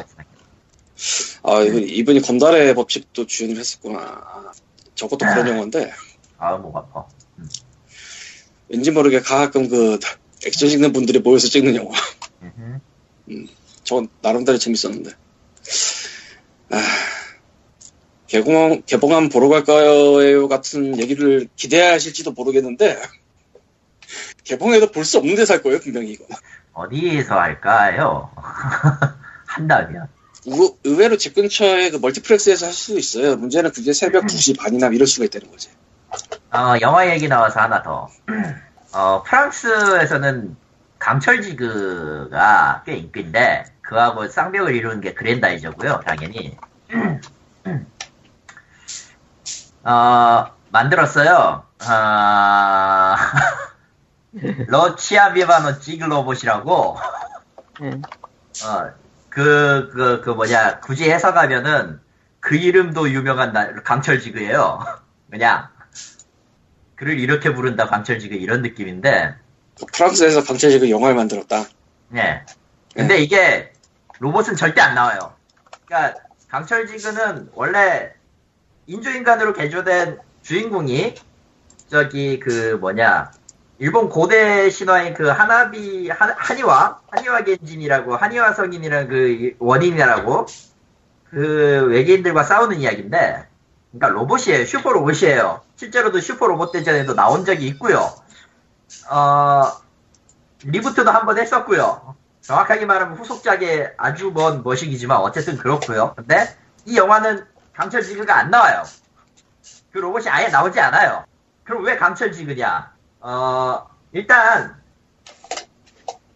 [1.44, 4.00] 아, 이분, 이분이 건달의 법칙도 주연을 했었구나.
[4.00, 4.52] 아,
[4.96, 5.92] 저것도 그런 영화인데,
[6.38, 7.06] 아, 목 아파.
[8.68, 10.00] 왠지 모르게 가끔 그
[10.46, 11.98] 액션 찍는 분들이 모여서 찍는 영화.
[12.42, 13.46] 음흠.
[13.84, 15.12] 저 나름대로 재밌었는데.
[16.72, 16.82] 아,
[18.28, 23.00] 개봉 개봉하면 보러 갈까요 같은 얘기를 기대하실지도 모르겠는데
[24.46, 26.26] 개봉해도 볼 수 없는 데서 할 거예요 분명히 이거.
[26.74, 28.32] 어디에서 할까요?
[29.46, 30.08] 한다면.
[30.48, 33.36] 우- 의외로 집 근처에 그 멀티플렉스에서 할 수도 있어요.
[33.36, 35.70] 문제는 그게 새벽 2시 반이나 이럴 수가 있다는 거지.
[36.54, 38.08] 어, 영화 얘기 나와서 하나 더.
[38.94, 40.56] 어, 프랑스에서는
[41.00, 46.58] 강철지그가 꽤 인기인데, 그하고 쌍벽을 이루는 게 그랜다이저고요 당연히.
[49.84, 51.64] 어, 만들었어요.
[51.88, 53.16] 아,
[54.68, 56.98] 러치아 비바노 찌글 로봇이라고,
[57.84, 57.90] 예.
[58.66, 58.92] 어,
[59.30, 62.00] 그, 그, 그 뭐냐, 굳이 해석하면은,
[62.40, 64.80] 그 이름도 유명한 나- 강철지그예요
[65.32, 65.68] 그냥.
[66.96, 69.36] 그를 이렇게 부른다, 강철지그, 이런 느낌인데,
[69.80, 71.64] 그 프랑스에서 강철지그 영화를 만들었다.
[72.16, 72.46] 예.
[72.94, 73.74] 근데 이게,
[74.20, 75.34] 로봇은 절대 안 나와요.
[75.86, 78.14] 그러니까, 강철지그는 원래,
[78.88, 81.16] 인조인간으로 개조된 주인공이,
[81.90, 83.32] 저기, 그, 뭐냐,
[83.78, 90.46] 일본 고대 신화의 그 하나비, 한, 한이와, 한이와 겐진이라고, 한이와 성인이라는 그 원인이라고,
[91.30, 93.48] 그 외계인들과 싸우는 이야기인데,
[93.92, 94.66] 그러니까 로봇이에요.
[94.66, 95.62] 슈퍼 로봇이에요.
[95.76, 98.10] 실제로도 슈퍼 로봇 대전에도 나온 적이 있고요.
[99.10, 99.64] 어,
[100.64, 102.16] reboot도 한 번 했었고요.
[102.42, 106.14] 정확하게 말하면 후속작의 아주 먼 머시기지만 어쨌든 그렇고요.
[106.16, 106.56] 근데
[106.86, 108.84] 이 영화는 강철 지그가 안 나와요.
[109.92, 111.26] 그 로봇이 아예 나오지 않아요.
[111.64, 112.95] 그럼 왜 강철 지그냐?
[113.28, 114.76] 어, 일단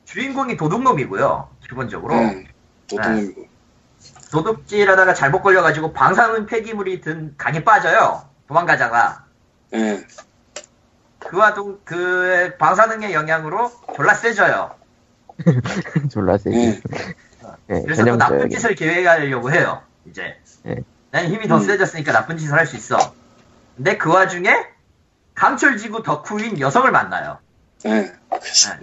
[0.06, 1.48] 주인공이 도둑놈이고요.
[1.68, 2.16] 기본적으로.
[2.16, 2.46] 음,
[2.90, 3.48] 도둑놈이고.
[4.32, 8.24] 도둑질하다가 잘못 걸려가지고 방사능 폐기물이 든 강에 빠져요.
[8.48, 9.24] 도망가다가.
[9.76, 10.04] 예.
[11.20, 14.74] 그와 동, 그 방사능의 영향으로 졸라 세져요.
[16.12, 16.58] 졸라 세지.
[16.58, 16.82] 예.
[17.70, 18.50] 예, 그래서 또 나쁜 전형적인.
[18.50, 19.84] 짓을 계획하려고 해요.
[20.06, 20.36] 이제.
[20.66, 20.78] 예.
[21.12, 21.62] 난 힘이 더 음.
[21.62, 23.14] 세졌으니까 나쁜 짓을 할 수 있어.
[23.78, 24.66] 근데 그 와중에
[25.40, 27.40] 강철지구 덕후인 여성을 만나요.
[27.86, 28.12] 예.
[28.30, 28.76] 그래서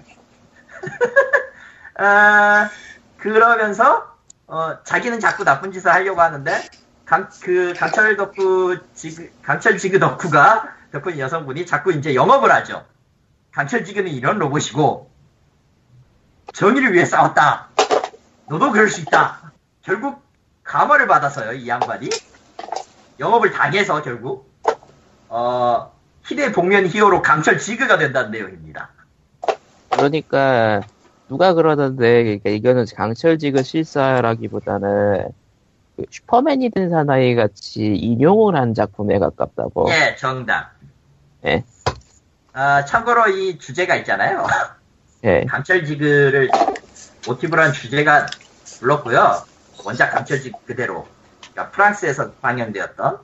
[1.99, 2.71] 아,
[3.19, 6.67] 그러면서 어, 자기는 자꾸 나쁜 짓을 하려고 하는데
[7.05, 12.87] 강, 그 강철 덕후 지그 강철 지그 덕후가 덕후인 여성분이 자꾸 이제 영업을 하죠.
[13.53, 15.11] 강철 지그는 이런 로봇이고
[16.55, 17.69] 정의를 위해 싸웠다.
[18.49, 19.53] 너도 그럴 수 있다.
[19.83, 20.25] 결국
[20.65, 22.09] 감화를 받아서요 이 양반이
[23.21, 24.51] 영업을 당해서 결국
[25.29, 25.96] 어
[26.27, 28.91] 희대 복면 히어로 강철 지그가 된다는 내용입니다.
[29.91, 30.83] 그러니까
[31.29, 35.29] 누가 그러던데 그러니까 이거는 강철 지그 실사라기보다는
[35.97, 39.89] 그 슈퍼맨이 된 사나이 같이 인용을 한 작품에 가깝다고.
[39.91, 40.73] 예, 정답.
[41.45, 41.65] 예.
[42.53, 44.47] 아, 참고로 이 주제가 있잖아요.
[45.25, 45.45] 예.
[45.45, 46.51] 강철 지그를
[47.27, 48.27] 모티브로 한 주제가
[48.81, 49.43] 불렀고요.
[49.85, 51.07] 원작 강철 지그 그대로.
[51.41, 53.19] 그러니까 프랑스에서 방영되었던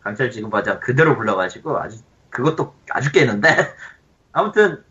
[0.00, 1.98] 강철 지그 버전 그대로 불러가지고 아주,
[2.36, 3.48] 그것도 아주 깨는데.
[4.32, 4.84] 아무튼,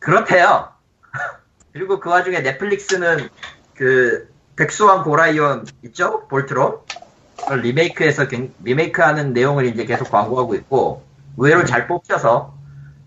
[0.00, 0.72] 그렇대요.
[1.72, 3.28] 그리고 그 와중에 넷플릭스는
[3.74, 6.26] 그, 백수왕 고라이온 있죠?
[6.26, 6.46] 그걸
[7.62, 11.04] 리메이크해서, 굉- 리메이크하는 내용을 이제 계속 광고하고 있고,
[11.36, 12.58] 의외로 잘 뽑혀서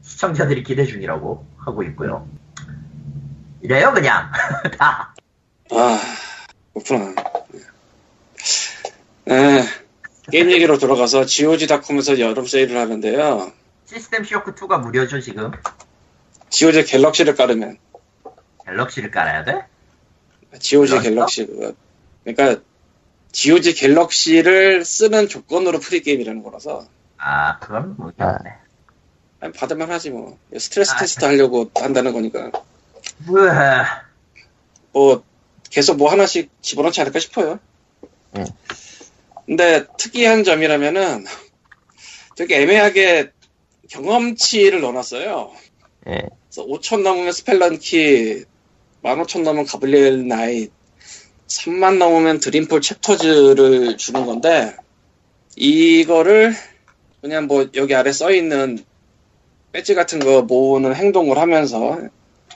[0.01, 2.25] 시청자들이 기대 중이라고 하고 있고요.
[3.61, 4.31] 이래요, 그냥.
[4.79, 5.13] 다.
[5.71, 5.99] 아,
[6.73, 7.13] 그렇구나.
[9.29, 9.65] 예.
[10.31, 13.51] 게임 얘기로 돌아가서 GOG.com에서 여름 세일을 하는데요.
[13.91, 15.51] System Shock 2가 무료죠, 지금.
[16.49, 17.77] GOG 갤럭시를 깔으면
[18.65, 19.65] 갤럭시를 깔아야 돼?
[20.59, 21.09] GOG 그렇죠?
[21.09, 21.73] Galaxy 그거
[22.23, 22.61] 그러니까
[23.33, 26.87] GOG Galaxy를 쓰는 조건으로 free 게임이라는 거라서
[27.17, 28.55] 아, 그건 모르겠네.
[29.41, 32.49] 아니, 받을만 하지 뭐 스트레스 아, 테스트 하려고 한다는 거니까
[33.29, 34.03] 으아,
[34.93, 35.23] 뭐
[35.69, 37.59] 계속 뭐 하나씩 집어넣지 않을까 싶어요.
[38.37, 38.45] 음.
[39.45, 41.25] 근데 특이한 점이라면은
[42.37, 43.31] 되게 애매하게
[43.91, 45.51] 경험치를 넣어놨어요.
[46.07, 46.21] 예.
[46.49, 48.45] 그래서 5천 넘으면 Spelunky,
[49.03, 50.71] 15,000 넘으면 Gabriel Knight,
[51.47, 54.75] 3만 넘으면 Dreamfall Chapters를 주는 건데,
[55.55, 56.53] 이거를
[57.21, 58.83] 그냥 뭐 여기 아래 써 있는
[59.73, 61.99] 배지 같은 거 모으는 행동을 하면서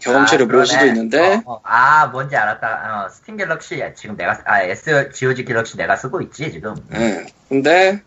[0.02, 0.86] 경험치를 아, 모을 수도.
[0.86, 1.62] 있는데, 어, 어.
[1.64, 3.06] 아 뭔지 알았다.
[3.06, 6.76] 어, Steam Galaxy 지금 내가 아 S GOG Galaxy 내가 쓰고 있지 지금.
[6.94, 7.26] 예.
[7.50, 8.02] 근데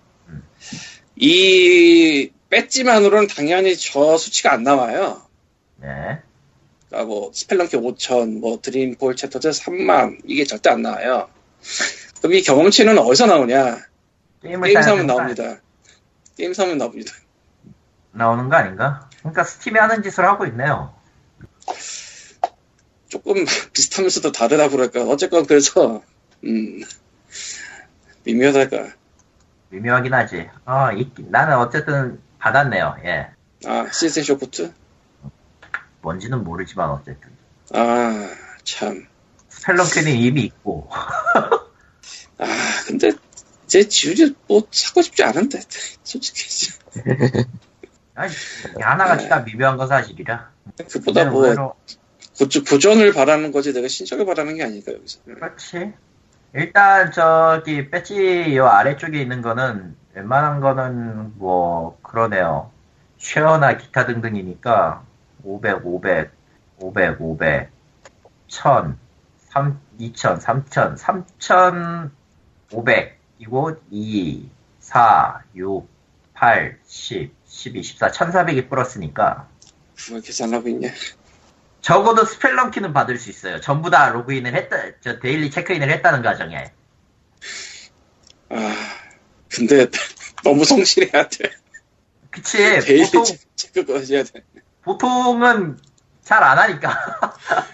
[1.16, 5.22] 이 배지만으로는 당연히 저 수치가 안 나와요.
[5.76, 6.22] 네.
[6.88, 11.28] 그러니까 뭐 Spelunky 5천, 뭐 Dreamfall Chapters 3만 이게 절대 안 나와요.
[12.18, 13.78] 그럼 이 경험치는 어디서 나오냐?
[14.64, 15.60] 게임 사면 나옵니다.
[16.36, 17.12] 게임 사면 나옵니다.
[18.12, 19.08] 나오는 거 아닌가?
[19.20, 20.94] 그러니까 Steam이 하는 짓을 하고 있네요.
[23.08, 25.04] 조금 비슷하면서도 다르다 그럴까.
[25.04, 26.02] 어쨌건 그래서
[26.44, 26.80] 음
[28.24, 28.94] 미묘하달까.
[29.70, 30.50] 미묘하긴 하지.
[30.66, 32.96] 어, 있- 나는 어쨌든 받았네요.
[33.04, 33.28] 예.
[33.66, 34.72] 아 시즌 쇼프트?
[36.00, 37.30] 뭔지는 모르지만 어쨌든.
[37.74, 38.30] 아
[38.64, 39.06] 참.
[39.48, 40.88] 스펠런키는 이미 있고.
[42.38, 42.44] 아
[42.86, 43.10] 근데
[43.66, 45.60] 제 지우지 뭐 사고 싶지 않은데
[46.04, 46.72] 솔직히
[48.14, 48.32] 아니,
[48.80, 50.50] 하나가 진짜 미묘한 건 사실이라.
[50.90, 51.74] 그보다 뭐 의외로
[52.36, 55.20] 구- 구전을 바라는 거지 내가 신작을 바라는 게 아닐까 여기서.
[55.24, 55.92] 그렇지.
[56.54, 62.72] 일단 저기 배지 요 아래쪽에 있는 거는 웬만한 거는 뭐 그러네요.
[63.18, 65.04] 쉐어나 기타 등등이니까
[65.44, 66.32] 500, 500,
[66.80, 67.70] 500, 500,
[68.48, 68.98] 1000,
[69.38, 74.50] 3, 2000, 3000, 3500 이고 2,
[74.80, 75.88] 4, 6,
[76.34, 79.46] 8, 10, 12, 14, 1400이 플러스니까
[80.12, 80.88] 왜 계산하고 있냐?
[81.80, 83.60] 적어도 스펠런키는 받을 수 있어요.
[83.60, 86.72] 전부 다 로그인을 했다, 저 데일리 체크인을 했다는 가정에.
[88.50, 88.97] 아
[89.50, 89.86] 근데
[90.44, 91.50] 너무 성실해야 돼.
[92.30, 92.58] 그치.
[92.58, 94.42] daily 보통, 체- 체크가 해야 돼.
[94.82, 95.78] 보통은
[96.24, 97.36] 잘 안 하니까.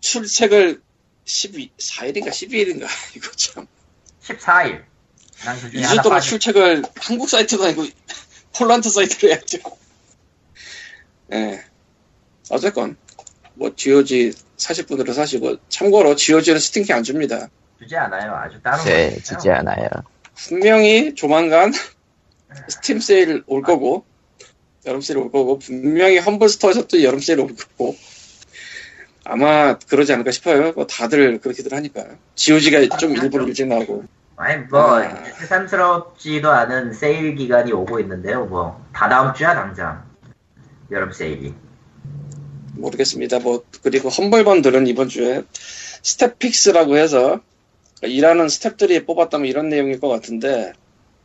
[0.00, 0.80] 출첵을
[1.24, 2.86] 12, 4일인가 12일인가
[3.16, 3.66] 이거 참.
[4.22, 4.82] 14일.
[5.44, 6.20] 난 그중에 2주 하나 동안.
[6.20, 7.86] 출첵을 한국 사이트도 아니고
[8.56, 9.58] 폴란드 사이트로 해야죠.
[11.32, 11.64] 예.
[12.50, 12.96] 어쨌건
[13.54, 17.48] 뭐 GOG 사실 분들은 사시고 참고로 GOG는 Steam키 안 줍니다.
[17.78, 18.34] 주지 않아요.
[18.34, 18.82] 아주 따로.
[18.84, 19.88] 네, 주지 않아요.
[20.46, 21.72] 분명히 조만간
[22.68, 24.04] 스팀 세일 올 거고
[24.86, 27.96] 여름 세일 올 거고 분명히 Humble Store에서도 여름 세일 올 거고
[29.24, 30.72] 아마 그러지 않을까 싶어요.
[30.72, 34.04] 뭐 다들 그렇게들 하니까 GOG가 좀 일부러 일찍 나오고
[34.40, 35.24] 아니, 뭐, 아.
[35.40, 38.46] 새삼스럽지도 않은 세일 기간이 오고 있는데요.
[38.46, 40.04] 뭐, 다 다음 주야, 당장.
[40.92, 41.52] 여름 세일이.
[42.74, 43.40] 모르겠습니다.
[43.40, 45.42] 뭐 그리고 Humble Bundle은 이번 주에
[46.02, 47.40] Staff Picks라고 해서
[48.02, 50.72] 일하는 스태프들이 뽑았다면 이런 내용일 것 같은데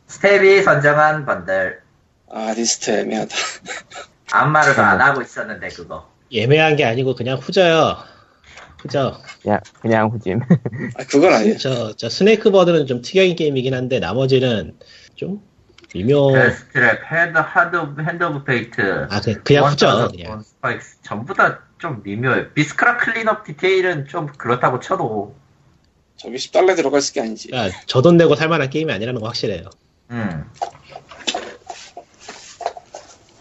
[0.06, 1.80] 스태프가 선정한 번들.
[2.30, 3.34] 아 리스트 애매하다.
[4.32, 6.10] 아무 말을 안 하고 있었는데, 그거.
[6.32, 7.96] 애매한 게 아니고 그냥 후져요.
[8.80, 9.20] 후져.
[9.42, 10.40] 그냥, 그냥 후짐.
[10.98, 11.56] 아 그건 아니에요.
[11.58, 14.76] 저, 저 Snakebird는 좀 특이한 게임이긴 한데 나머지는
[15.14, 15.40] 좀
[15.94, 16.32] 미묘.
[16.32, 19.06] 베스트랩, 헤드, 하드, Hand of Fate.
[19.10, 20.08] 아, 그, 그냥 후져.
[20.10, 20.42] 그냥.
[20.42, 21.02] Spikes.
[21.02, 22.54] 전부 다 좀 미묘해.
[22.54, 25.36] Viscera Cleanup Detail은 좀 그렇다고 쳐도.
[26.16, 27.48] 저기 10달러 들어갈 게 아니지.
[27.48, 29.68] 그러니까 저돈 내고 살만한 게임이 아니라는 거 확실해요.
[30.10, 30.44] 음.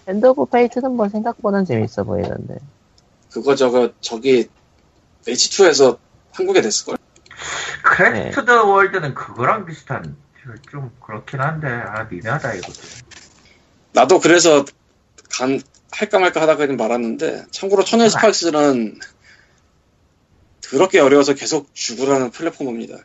[0.07, 2.57] Hand of Fate는 뭐 생각보다는 재밌어 보이던데.
[3.31, 4.47] 그거 저거 저기
[5.25, 5.97] H2에서
[6.31, 6.97] 한국에 됐을걸.
[7.83, 10.15] Craft The World는 그거랑 비슷한
[10.69, 12.73] 좀 그렇긴 한데 아 미묘하다 이것도
[13.93, 14.65] 나도 그래서
[15.29, 15.61] 간
[15.91, 18.99] 할까 말까 하다가 말았는데 참고로 천연 스파이스는
[20.73, 22.97] 더럽게 어려워서 계속 죽으라는 플랫폼입니다.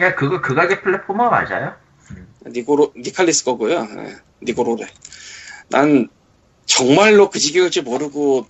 [0.00, 1.74] 야 그거 그 가게 플랫포머 맞아요?
[2.44, 3.86] 니고로 니칼리스 거고요.
[3.98, 4.86] 예, 니고로래.
[5.68, 6.08] 난
[6.64, 8.46] 정말로 그 지경일지 모르고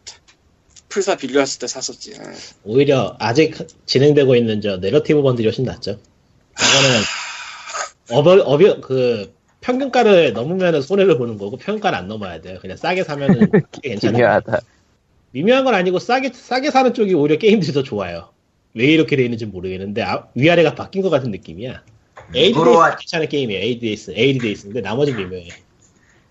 [0.88, 2.12] 풀사 빌려왔을 때 샀었지.
[2.12, 2.18] 예.
[2.64, 3.54] 오히려 아직
[3.84, 5.98] 진행되고 있는 저 내러티브 번들이 훨씬 낫죠.
[6.59, 7.02] 이거는
[8.11, 12.59] 어버 어비 그 평균가를 넘으면 손해를 보는 거고 평균가를 안 넘어야 돼요.
[12.62, 13.50] 그냥 싸게 사면은
[13.82, 14.16] 괜찮아요.
[14.16, 14.61] 기묘하다.
[15.32, 18.30] 미묘한 건 아니고 싸게 싸게 사는 쪽이 오히려 게임들이 더 좋아요.
[18.77, 21.83] 왜 이렇게 돼 있는지 모르겠는데 아- 위아래가 바뀐 것 같은 느낌이야.
[22.35, 23.61] ADDS 하- 괜찮은 게임이에요.
[23.62, 25.49] ADDS, ADDS인데 나머지 미묘해.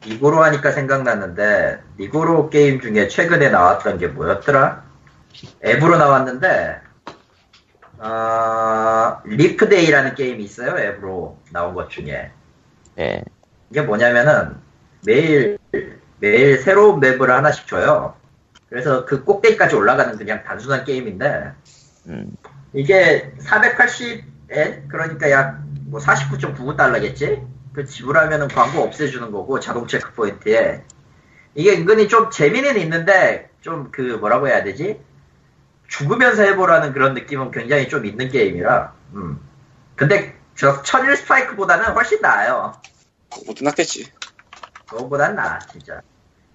[0.06, 4.86] 이고로 하니까 생각났는데 이고로 게임 중에 최근에 나왔던 게 뭐였더라?
[5.66, 6.78] 앱으로 나왔는데
[7.98, 12.30] 어, Leap Day라는 게임이 있어요 앱으로 나온 것 중에
[13.00, 13.24] 예.
[13.72, 14.56] 이게 뭐냐면은
[15.06, 15.58] 매일
[16.20, 18.16] 매일 새로운 맵을 하나씩 줘요.
[18.70, 21.52] 그래서 그 꼭대기까지 올라가는 그냥 단순한 게임인데
[22.08, 22.36] 음.
[22.74, 27.46] 이게 480엔 그러니까 약 뭐 49.99달러겠지?
[27.74, 30.84] 그 지불하면은 광고 없애주는 거고 자동 체크 포인트에
[31.54, 35.00] 이게 은근히 좀 재미는 있는데 좀 그 뭐라고 해야 되지?
[35.88, 38.94] 죽으면서 해보라는 그런 느낌은 굉장히 좀 있는 게임이라.
[39.14, 39.40] 음.
[39.96, 42.74] 근데 저 천일 스파이크보다는 훨씬 나아요.
[43.46, 44.12] 뭐도 낫겠지.
[44.90, 46.02] 그거보단 나아 진짜.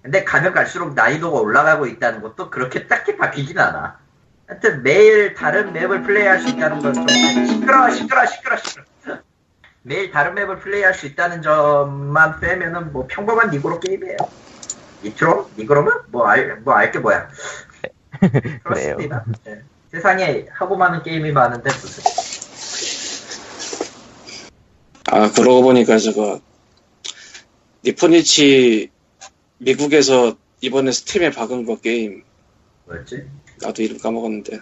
[0.01, 3.99] 근데 가면 갈수록 난이도가 올라가고 있다는 것도 그렇게 딱히 바뀌진 않아.
[4.51, 8.83] 하여튼 매일 다른 맵을 플레이할 수 있다는 건 좀 시끄러 시끄러 시끄러 시끄러.
[9.83, 14.17] 매일 다른 맵을 플레이할 수 있다는 점만 빼면은 뭐 평범한 니그로 게임이에요.
[15.05, 15.49] Nigoro?
[15.57, 16.01] Nigoro면?
[16.09, 17.29] 뭐 알, 뭐알 게 뭐야.
[18.63, 19.23] 그렇습니다.
[19.45, 19.61] 네.
[19.89, 22.03] 세상에 하고 많은 게임이 많은데 무슨.
[25.11, 26.41] 아, 그러고 보니까 저거,
[27.85, 28.91] 니폰이치
[29.59, 32.23] 미국에서 이번에 Steam에 박은 거 게임,
[32.91, 33.23] 뭐였지?
[33.61, 34.59] 나도 이름 까먹었는데.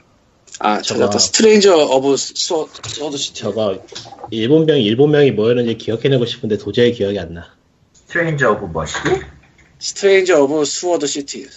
[0.60, 1.20] 아, 저거- 찾았다.
[1.20, 3.40] Stranger of Swo-, Sword City.
[3.40, 3.84] 저거
[4.32, 7.56] 일본명 일본 명이 뭐였는지 기억해내고 싶은데 도저히 기억이 안 나.
[7.94, 9.10] Stranger of 머시기?
[9.80, 11.48] Stranger of Sword City.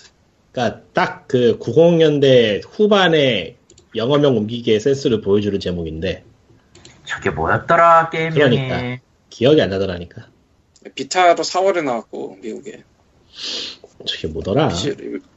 [0.52, 3.56] 그러니까 딱 그 90년대 후반에
[3.96, 6.24] 영어명 옮기기의 센스를 보여주는 제목인데
[7.06, 9.02] 저게 뭐였더라 게임명이 그러니까.
[9.30, 10.28] 기억이 안 나더라니까.
[10.94, 12.82] 비타도 4월에 나왔고, 미국에.
[14.06, 14.70] 저게 뭐더라?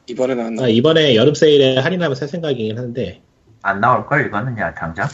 [0.08, 0.64] 이번에 나왔나?
[0.64, 3.22] 아, 이번에 여름 세일에 할인하면 살 생각이긴 한데.
[3.62, 5.08] 안 나올걸 이거는 야 당장?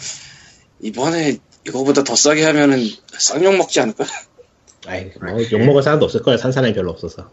[0.82, 1.38] 이번에
[1.68, 2.80] 이거보다 더 싸게 하면은
[3.18, 4.04] 쌍욕 먹지 않을까?
[4.88, 6.38] 아이 뭐 욕 먹을 사람도 없을 거야.
[6.38, 7.30] 산 사람이 별로 없어서.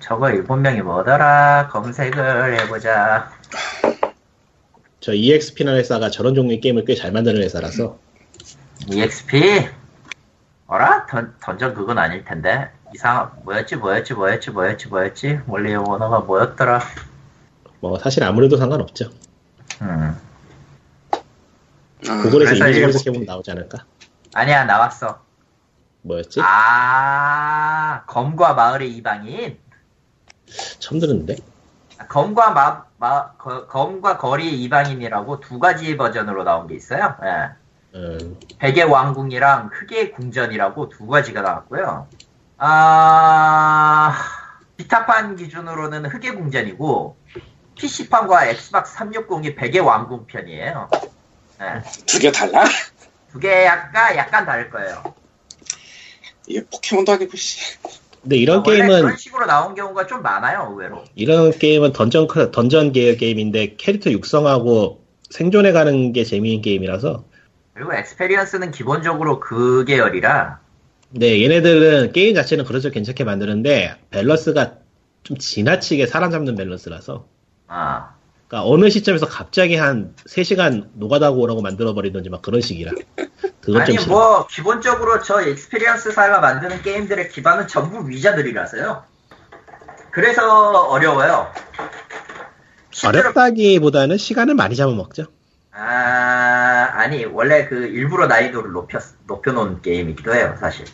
[0.00, 1.68] 저거 일본명이 뭐더라?
[1.72, 3.30] 검색을 해보자.
[5.00, 7.98] 저 EXP라는 회사가 저런 종류의 게임을 꽤 잘 만드는 회사라서.
[8.90, 9.68] EXP
[10.66, 11.06] 어라?
[11.06, 16.80] 던, 던전 그건 아닐 텐데 이상 뭐였지 뭐였지 뭐였지 뭐였지 뭐였지 원래 영어가 뭐였더라
[17.80, 19.10] 뭐 사실 아무래도 상관없죠
[19.82, 20.16] 음.
[22.08, 23.78] 아, 구글에서 이미지 검색해보면 나오지 않을까?
[24.34, 25.20] 아니야 나왔어
[26.02, 26.40] 뭐였지?
[26.42, 29.58] 아 검과 마을의 이방인
[30.78, 31.36] 처음 들었는데
[32.08, 37.48] 검과 마, 마 거- 검과 거리의 이방인이라고 두 가지 버전으로 나온 게 있어요 예.
[37.96, 42.08] 음, 백의 왕궁이랑 흑의 궁전이라고 두 가지가 나왔고요.
[42.56, 44.16] 아,
[44.76, 47.16] 비타판 기준으로는 흑의 궁전이고,
[47.76, 50.88] PC판과 엑스박스 360이 백의 왕궁 편이에요.
[51.58, 51.66] 네.
[52.06, 52.64] 두개 달라?
[53.32, 55.02] 두개 약간, 약간 다를 거예요.
[56.46, 57.78] 이게 포켓몬도 아니고, 씨.
[58.22, 61.04] 근데 이런 아, 원래 게임은 그런 식으로 나온 경우가 좀 많아요, 의외로.
[61.14, 67.24] 이런 게임은 던전 던전 계열 게임인데 캐릭터 육성하고 생존해가는 게 재미있는 게임이라서
[67.74, 70.58] 그리고 엑스페리언스는 기본적으로 그 계열이라,
[71.16, 74.74] 네 얘네들은 게임 자체는 그렇죠 괜찮게 만드는데 밸런스가
[75.22, 77.26] 좀 지나치게 사람 잡는 밸런스라서.
[77.68, 78.14] 아,
[78.48, 82.92] 그러니까 어느 시점에서 갑자기 한 3시간 노가다하고 오라고 만들어 버리던지 막 그런 식이라.
[83.60, 89.04] 그건 아니, 좀 뭐, 기본적으로 저 엑스페리언스 사가 만드는 게임들의 기반은 전부 위저드리라서요.
[90.10, 91.50] 그래서 어려워요.
[92.90, 95.26] 실제로 어렵다기보다는 시간을 많이 잡아먹죠.
[95.72, 96.43] 아,
[96.84, 100.86] 아니, 원래 그 일부러 난이도를 높여, 높여놓은 게임이기도 해요, 사실.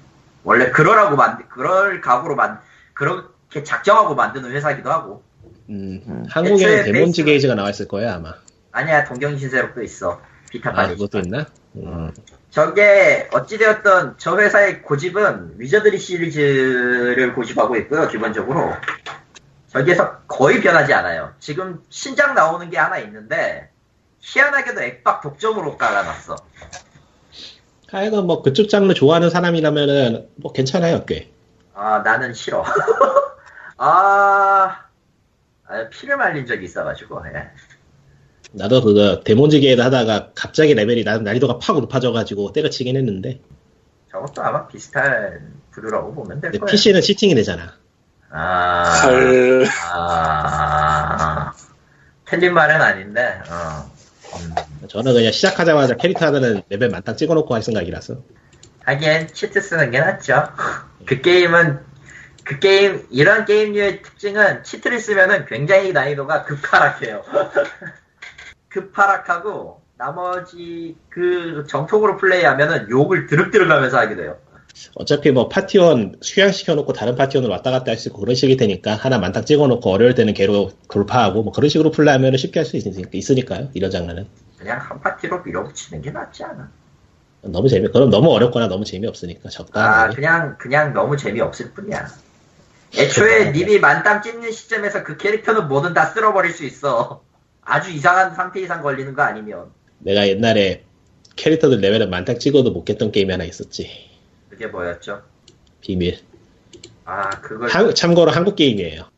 [0.44, 2.60] 원래 그러라고 만, 그럴 각오로 만,
[2.94, 5.22] 그렇게 작정하고 만드는 회사기도 하고.
[5.68, 6.24] 음, 음.
[6.28, 8.34] 한국에는 애초에 데몬즈 게이지가 나와있을 거야 아마
[8.72, 10.20] 아니야, 동경 신세록도 있어.
[10.20, 10.96] 아 비타판이.
[10.96, 11.46] 그것도 있나?
[11.76, 12.10] 음.
[12.50, 18.74] 저게, 어찌되었던 저 회사의 고집은 위저드리 시리즈를 고집하고 있고요, 기본적으로.
[19.68, 21.32] 저기에서 거의 변하지 않아요.
[21.38, 23.69] 지금 신작 나오는 게 하나 있는데,
[24.20, 26.36] 희한하게도 액박 독점으로 깔아놨어.
[27.90, 31.32] 하여간 뭐 그쪽 장르 좋아하는 사람이라면은 뭐 괜찮아요 꽤
[31.74, 32.62] 아, 나는 싫어.
[33.78, 34.84] 아,
[35.66, 37.48] 아, 피를 말린 적이 있어가지고, 예.
[38.52, 43.40] 나도 그거 데몬 게이즈 하다가 갑자기 레벨이 난- 난이도가 팍 높아져가지고 때려치긴 했는데
[44.10, 46.66] 저것도 아마 비슷한 부류라고 보면 될 거예요.
[46.66, 47.74] PC는 cheating이 되잖아
[48.30, 49.66] 아, 헐.
[49.92, 51.52] 아,
[52.26, 53.89] 틀린 말은 아닌데, 어.
[54.36, 54.88] 음.
[54.88, 58.16] 저는 그냥 시작하자마자 캐릭터 하나는 레벨 만땅 찍어놓고 할 생각이라서
[58.84, 60.48] 하긴, cheat 쓰는 게 낫죠.
[61.06, 61.80] 그 게임은,
[62.44, 67.22] 그 게임, 이런 게임류의 특징은 cheat를 쓰면은 굉장히 난이도가 급하락해요.
[68.68, 74.38] 급하락하고, 나머지 그 정통으로 플레이하면은 욕을 드륵드륵 하면서 하게 돼요.
[74.94, 79.18] 어차피 뭐 파티원 휴양시켜놓고 다른 파티원으로 왔다 갔다 할 수 있고 그런 식일 테니까 하나
[79.18, 82.76] 만땅 찍어놓고 어려울 때는 걔로 돌파하고 뭐 그런 식으로 플레이하면 쉽게 할 수
[83.12, 84.26] 있으니까 요 이런 장르는
[84.58, 86.70] 그냥 한 파티로 밀어붙이는 게 낫지 않아.
[87.42, 92.06] 너무 재미 그럼 너무 어렵거나 너무 재미없으니까 아, 적당히 그냥, 그냥 너무 재미없을 뿐이야.
[92.98, 97.22] 애초에 님이 만땅 찍는 시점에서 그 캐릭터는 뭐든 다 쓸어버릴 수 있어.
[97.62, 99.70] 아주 이상한 상태 이상 걸리는 거 아니면.
[100.00, 100.84] 내가 옛날에
[101.36, 104.09] 캐릭터들 레벨을 만땅 찍어도 못 깼던 게임이 하나 있었지
[104.60, 105.22] 그게 뭐였죠?
[105.80, 106.18] 비밀
[107.06, 109.08] 아, 그걸, 한- 참고로 한국 게임이에요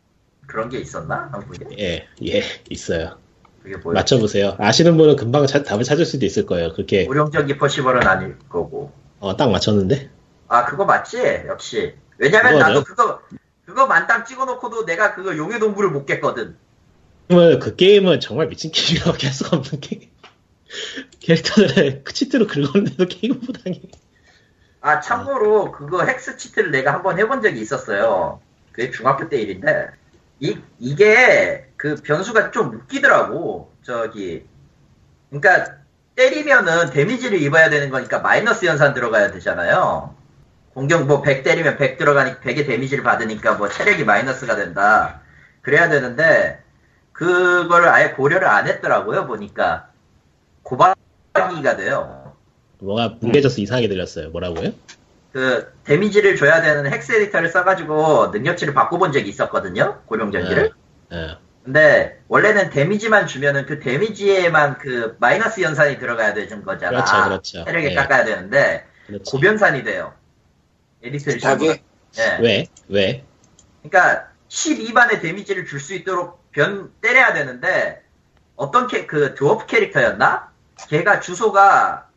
[0.47, 1.31] 그런 게 있었나?
[1.33, 1.67] 한국에?
[1.81, 3.19] 예, 예, 있어요.
[3.61, 3.77] 그게?
[3.85, 4.55] 맞춰보세요.
[4.59, 6.73] 아시는 분은 금방 차- 답을 찾을 수도 있을 거예요.
[6.75, 8.93] 그렇게 무령전기 퍼시벌은 아닐 거고.
[9.19, 10.11] 어, 딱 맞췄는데
[10.47, 11.19] 아 그거 맞지?
[11.49, 11.95] 역시.
[12.19, 12.69] 왜냐면 그거죠.
[12.69, 13.21] 나도 그거
[13.67, 16.57] 그거 만땅 찍어놓고도 내가 그거 용의 동물을 못 깼거든.
[17.29, 20.09] 그 게임은 정말 미친 게임이라고 할 수가 없는 게임.
[21.19, 23.81] 캐릭터들의 그 치트로 긁었는데도 게임을 못하게.
[24.83, 28.41] 아 참고로 그거 헥스 치트를 내가 한번 해본 적이 있었어요.
[28.73, 29.91] 그게 중학교 때 일인데
[30.41, 33.73] 이 이게 그 변수가 좀 웃기더라고.
[33.83, 34.47] 저기
[35.31, 35.77] 그러니까
[36.17, 40.15] 때리면은 데미지를 입어야 되는 거니까 마이너스 연산 들어가야 되잖아요.
[40.75, 45.21] 공격 뭐 100 때리면 100 들어가니 100의 데미지를 받으니까 뭐 체력이 마이너스가 된다.
[45.61, 46.61] 그래야 되는데
[47.13, 49.27] 그거를 아예 고려를 안 했더라고요.
[49.29, 49.91] 보니까
[50.65, 52.22] 고박이가 돼요.
[52.83, 54.31] 뭐가 뭉개져서 이상하게 들렸어요.
[54.31, 54.73] 뭐라고요?
[55.33, 60.73] 그 데미지를 줘야 되는 hex editor를 써가지고 능력치를 바꿔본 적이 있었거든요 고룡전기를
[61.13, 61.39] 예.
[61.65, 67.65] 근데 원래는 데미지만 주면은 그 데미지에만 그 마이너스 연산이 들어가야 되는 거잖아 그렇죠, 그렇죠.
[67.65, 67.95] 체력에 예.
[67.95, 69.31] 깎아야 되는데 그렇지.
[69.31, 70.13] 곱연산이 돼요
[71.03, 71.83] 에디터를 급하게
[72.19, 72.39] 예.
[72.43, 72.67] 왜?
[72.89, 73.25] 왜?
[73.83, 78.03] 그러니까 12만의 데미지를 줄 수 있도록 번 때려야 되는데
[78.55, 80.53] 어떤 캐, 그 드워프 캐릭터였나?
[80.91, 82.09] 걔가 주소가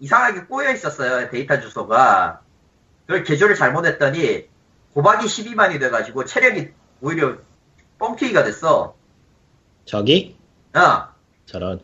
[0.00, 2.40] 이상하게 꼬여 있었어요 데이터 주소가
[3.06, 4.46] 그걸 개조를 잘못했더니
[4.94, 6.68] 고박이 12만이 돼가지고 체력이
[7.00, 7.36] 오히려
[7.98, 8.96] 뻥튀기가 됐어
[9.84, 10.36] 저기?
[10.74, 11.08] 어,
[11.46, 11.80] 저런.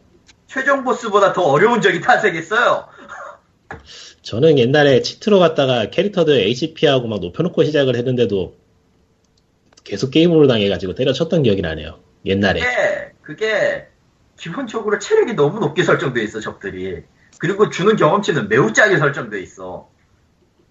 [0.46, 2.88] 최종 보스보다 더 어려운 적이 탄생했어요
[4.22, 8.56] 저는 옛날에 치트로 갔다가 캐릭터들 HP하고 막 높여놓고 시작을 했는데도
[9.84, 12.00] 계속 게임으로 당해가지고 때려쳤던 기억이 나네요.
[12.24, 12.60] 옛날에.
[12.60, 13.86] 그게, 그게
[14.36, 17.04] 기본적으로 체력이 너무 높게 설정돼 있어 적들이
[17.38, 19.88] 그리고 주는 경험치는 매우 짜게 설정돼 있어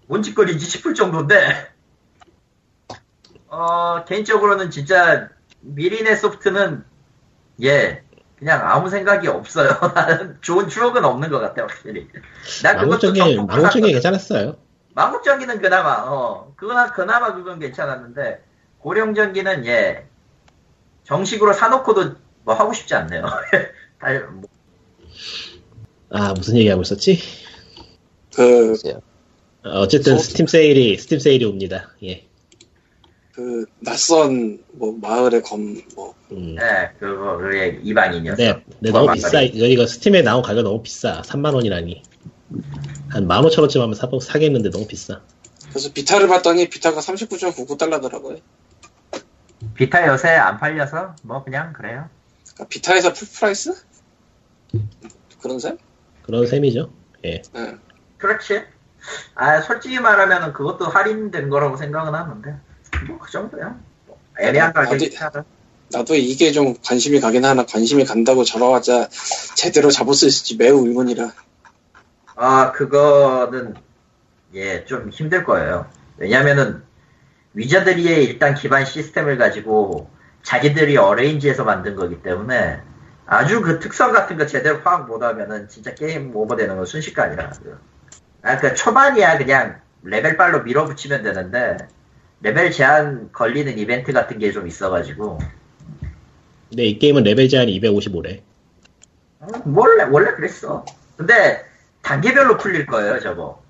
[0.06, 1.72] 뭔 짓거리인지 싶을 정도인데
[3.48, 5.28] 어 개인적으로는 진짜
[5.60, 6.84] 미리네 소프트는
[7.62, 8.02] 예
[8.38, 12.08] 그냥 아무 생각이 없어요 나는 좋은 추억은 없는 것 같아 확실히
[12.62, 13.12] 난 그것도
[13.62, 13.92] 샀거든.
[13.92, 14.56] 괜찮았어요.
[14.94, 18.42] 망국전기는 그나마 어 그거나 그나마 그건 괜찮았는데
[18.78, 20.06] 고령전기는 예
[21.04, 22.14] 정식으로 사놓고도
[22.44, 23.24] 뭐 하고 싶지 않네요.
[24.00, 24.48] 달- 뭐,
[26.10, 27.18] 아, 무슨 얘기하고 있었지?
[28.34, 28.74] 그.
[29.64, 31.90] 어, 어쨌든 소- 스팀 세일이, 스팀 세일이 옵니다.
[32.04, 32.24] 예.
[33.32, 36.56] 그, 낯선, 뭐, 마을의 검, 뭐, 음.
[36.60, 38.42] 예, 그거 그게 이방인이었어.
[38.42, 39.12] 네, 네, 뭐 너무.
[39.12, 39.42] 비싸.
[39.42, 41.20] 이거, 이거 스팀에 나온 가격 너무 비싸.
[41.22, 42.02] 3만 원이라니.
[43.08, 45.20] 한 15,000원쯤 하면 사, 사겠는데 너무 비싸.
[45.68, 48.40] 그래서 비타를 봤더니 비타가 39.99달러더라고요.
[49.74, 52.08] 비타 요새 안 팔려서 뭐 그냥 그래요.
[52.54, 53.74] 그러니까 비타에서 full price?
[55.40, 55.76] 그런 셈?
[56.26, 56.90] 그런 셈이죠.
[57.24, 57.42] 예.
[57.56, 57.76] 예.
[58.18, 58.62] 그렇지.
[59.34, 62.56] 아 솔직히 말하면은 그것도 할인된 거라고 생각은 하는데
[63.06, 63.76] 뭐 그 정도야.
[64.06, 65.44] 뭐 애매한 가격이 어디- 하다.
[65.92, 69.08] 나도 이게 좀 관심이 가긴 하나 관심이 간다고 잡아봤자
[69.54, 71.32] 제대로 잡을 수 있을지 매우 의문이라.
[72.34, 73.74] 아 그거는
[74.54, 75.86] 예 좀 힘들 거예요.
[76.16, 76.82] 왜냐면은
[77.54, 80.10] 위저드리의 일단 기반 시스템을 가지고
[80.42, 82.80] 자기들이 arrange해서 만든 거기 때문에
[83.26, 87.52] 아주 그 특성 같은 거 제대로 파악 못하면은 진짜 게임 오버되는 건 순식간이라.
[88.42, 91.76] 아, 그 초반이야 그냥 레벨빨로 밀어붙이면 되는데
[92.40, 95.38] 레벨 제한 걸리는 이벤트 같은 게 좀 있어가지고
[96.68, 98.42] 근데 이 게임은 레벨 제한이 255래.
[99.40, 100.84] 어, 원래 원래 그랬어.
[101.16, 101.64] 근데
[102.02, 103.62] 단계별로 풀릴 거예요 저거.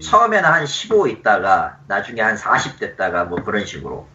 [0.00, 4.06] 처음에는 한 15 있다가 나중에 한 40 됐다가 뭐 그런 식으로.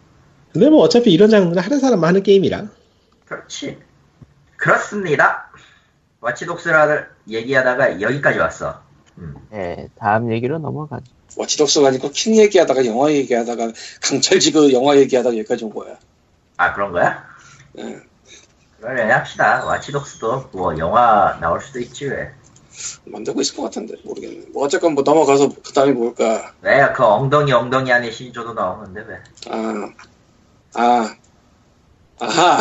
[0.52, 2.66] 근데 뭐 어차피 이런 장르는 하는 사람만 하는 게임이라.
[3.26, 3.78] 그렇지.
[4.62, 5.50] 그렇습니다.
[6.20, 8.80] 와치독스라를 얘기하다가 여기까지 왔어.
[9.50, 11.04] 네, 다음 얘기로 넘어가죠.
[11.36, 15.96] 워치독스가 아니고 킹 얘기하다가 영화 얘기하다가 강철지그 영화 얘기하다가 여기까지 온 거야.
[16.58, 17.24] 아 그런 거야?
[17.78, 17.98] 예.
[18.80, 19.64] 그래 합시다.
[19.64, 22.30] 와치독스도 뭐 영화 나올 수도 있지 왜.
[23.04, 24.46] 만들고 있을 것 같은데 모르겠네.
[24.52, 26.52] 뭐 어쨌건 뭐 넘어가서 그 다음에 뭘까?
[26.62, 29.20] 왜 그 엉덩이 엉덩이 안에 신조도 나오는데 왜?
[29.50, 29.90] 아,
[30.74, 31.14] 아,
[32.20, 32.58] 아하.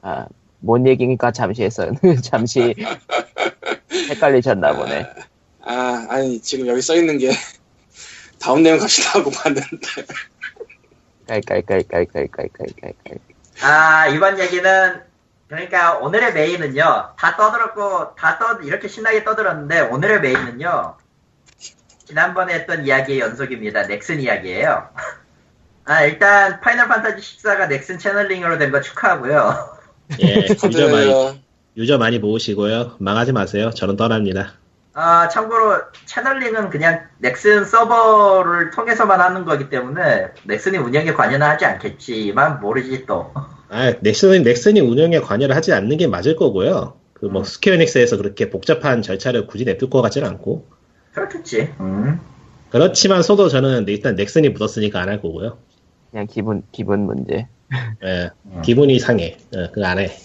[0.00, 0.26] 아,
[0.64, 1.92] 뭔 얘기니까 잠시 했어요.
[2.22, 2.74] 잠시
[4.10, 5.06] 헷갈리셨나 보네.
[5.66, 7.30] 아, 아니 지금 여기 써 있는 게
[8.40, 9.86] 다음 내용 갑시다 하고 봤는데
[11.28, 13.18] 깔깔깔깔깔깔깔깔깔.
[13.62, 15.02] 아 이번 얘기는
[15.48, 20.96] 그러니까 오늘의 메인은요 다 떠들었고 다 떠 이렇게 신나게 떠들었는데 오늘의 메인은요
[22.06, 24.88] 지난번에 했던 이야기의 연속입니다 넥슨 이야기예요
[25.86, 29.73] 아 일단 파이널 판타지 14가 넥슨 channeling으로 된 거 축하하고요
[30.22, 31.40] 예, 유저 많이.
[31.76, 32.96] 유저 많이 모으시고요.
[32.98, 33.70] 망하지 마세요.
[33.70, 34.54] 저는 떠납니다.
[34.96, 35.76] 아 참고로
[36.06, 43.32] channeling은 그냥 넥슨 서버를 통해서만 하는 거기 때문에 넥슨이 운영에 관여는 하지 않겠지만 모르지 또
[43.34, 46.94] 아, 아, 넥슨이, 넥슨이 운영에 관여를 하지 않는 게 맞을 거고요.
[47.14, 47.44] 그뭐 음.
[47.44, 50.68] 스퀘어닉스에서 그렇게 복잡한 절차를 굳이 냅둘 것 같지는 않고.
[51.12, 51.74] 그렇겠지.
[51.80, 52.20] 음.
[52.70, 55.58] 그렇지만서도 저는 일단 넥슨이 묻었으니까 안 할 거고요.
[56.10, 57.48] 그냥 기분 기분 문제.
[58.04, 58.62] 예, 음.
[58.62, 59.38] 기분이 상해.
[59.54, 60.16] 예, 그거 안 해.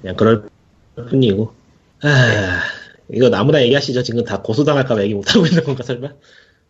[0.00, 0.48] 그냥 그럴
[0.94, 1.54] 뿐이고.
[2.02, 2.60] 아,
[3.08, 4.02] 이거 아무나 얘기하시죠.
[4.02, 6.08] 지금 다 고소당할까봐 얘기 못하고 있는 건가, 설마?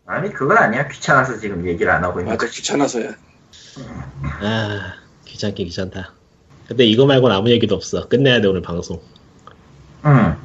[0.07, 0.87] 아니 그건 아니야.
[0.87, 2.61] 귀찮아서 지금 얘기를 안 하고 있는 아, 그 거지.
[2.61, 3.11] 귀찮아서야.
[4.41, 4.93] 아,
[5.25, 6.13] 귀찮게 귀찮다.
[6.67, 8.07] 근데 이거 말고는 아무 얘기도 없어.
[8.07, 9.01] 끝내야 돼, 오늘 방송.
[10.05, 10.35] 응.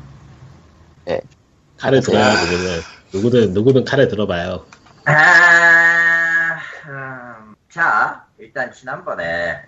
[1.80, 2.80] 칼을 들어야 누구든,
[3.12, 4.66] 누구든, 누구든 칼을 들어봐요.
[5.06, 6.58] 아,
[6.88, 9.62] 음, 자, 일단 지난번에,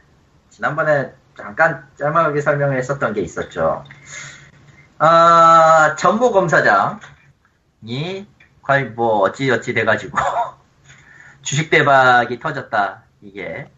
[0.49, 3.85] 지난번에 잠깐 짤막하게 설명을 했었던 게 있었죠.
[4.99, 8.27] 아, 전무 검사장이,
[8.63, 10.17] 과연 뭐, 어찌어찌 돼가지고,
[11.43, 13.71] 주식 대박이 터졌다, 이게,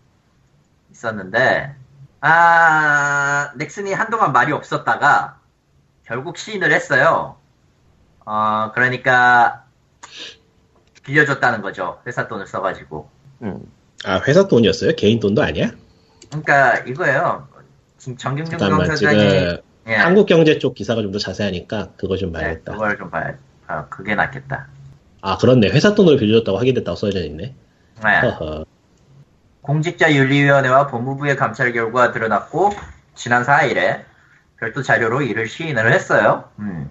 [0.92, 1.74] 있었는데,
[2.20, 5.40] 아, 넥슨이 한동안 말이 없었다가,
[6.04, 7.36] 결국 시인을 했어요.
[8.24, 9.64] 어, 그러니까,
[11.02, 12.00] 빌려줬다는 거죠.
[12.06, 13.10] 회사 돈을 써가지고.
[13.42, 13.73] 음.
[14.04, 14.92] 아, 회사 돈이었어요?
[14.96, 15.70] 개인 돈도 아니야?
[16.28, 17.48] 그러니까 이거예요.
[17.98, 22.72] 지금 정경준 검사장이 예, 한국 경제 쪽 기사가 좀 더 자세하니까 그거 좀 네, 봐야겠다.
[22.72, 23.34] 그걸 좀 봐야.
[23.66, 24.66] 아, 그게 낫겠다.
[25.22, 25.68] 아, 그렇네.
[25.70, 27.54] 회사 돈으로 빌려줬다고 확인됐다고 써져 있네.
[28.02, 28.20] 네.
[28.20, 28.64] 허허.
[29.62, 32.70] 공직자윤리위원회와 법무부의 감찰 결과가 드러났고
[33.14, 34.02] 지난 4일에
[34.58, 36.44] 별도 자료로 이를 시인을 했어요.
[36.58, 36.90] 음.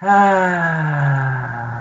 [0.00, 1.71] 아...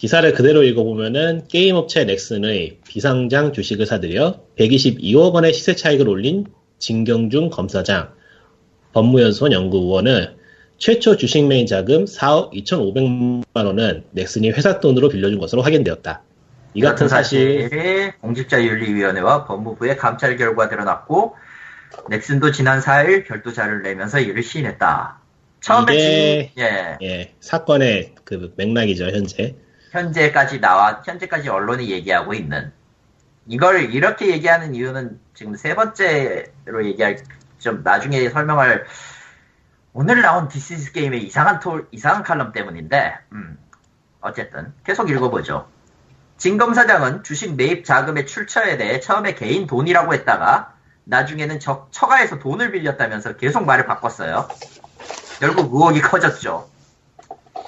[0.00, 6.46] 기사를 그대로 읽어보면은 게임업체 넥슨의 비상장 주식을 사들여 122억 원의 시세 차익을 올린
[6.78, 8.14] 진경준 검사장,
[8.94, 10.36] 법무연수원 연구원은
[10.78, 16.22] 최초 주식 매인 자금 4억 2,500만 원은 넥슨이 회사 돈으로 빌려준 것으로 확인되었다.
[16.72, 21.34] 이 같은 사실, 사실이 공직자윤리위원회와 법무부의 감찰 결과 드러났고
[22.08, 25.20] 넥슨도 지난 4일 별도 자료를 내면서 이를 시인했다.
[25.60, 29.56] 처음에 예, 예, 사건의 그 맥락이죠, 현재.
[29.90, 32.72] 현재까지 나와 현재까지 언론이 얘기하고 있는
[33.46, 37.18] 이걸 이렇게 얘기하는 이유는 지금 세 번째로 얘기할
[37.58, 38.86] 좀 나중에 설명할
[39.92, 43.58] 오늘 나온 디스이즈게임의 이상한 톨 이상한 칼럼 때문인데 음,
[44.20, 45.68] 어쨌든 계속 읽어보죠.
[46.36, 50.74] 진 검사장은 주식 매입 자금의 출처에 대해 처음에 개인 돈이라고 했다가
[51.04, 54.48] 나중에는 적, 처가에서 돈을 빌렸다면서 계속 말을 바꿨어요.
[55.40, 56.68] 결국 의혹이 커졌죠.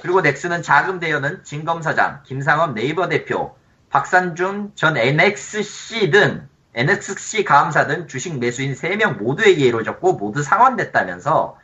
[0.03, 3.55] 그리고 넥슨은 자금 대여는 진 검사장, 김상업 네이버 대표,
[3.89, 11.57] 박산준 전 NXC 등 NXC 가함사 등 주식 매수인 3명 모두에게 이루어졌고 모두 상환됐다면서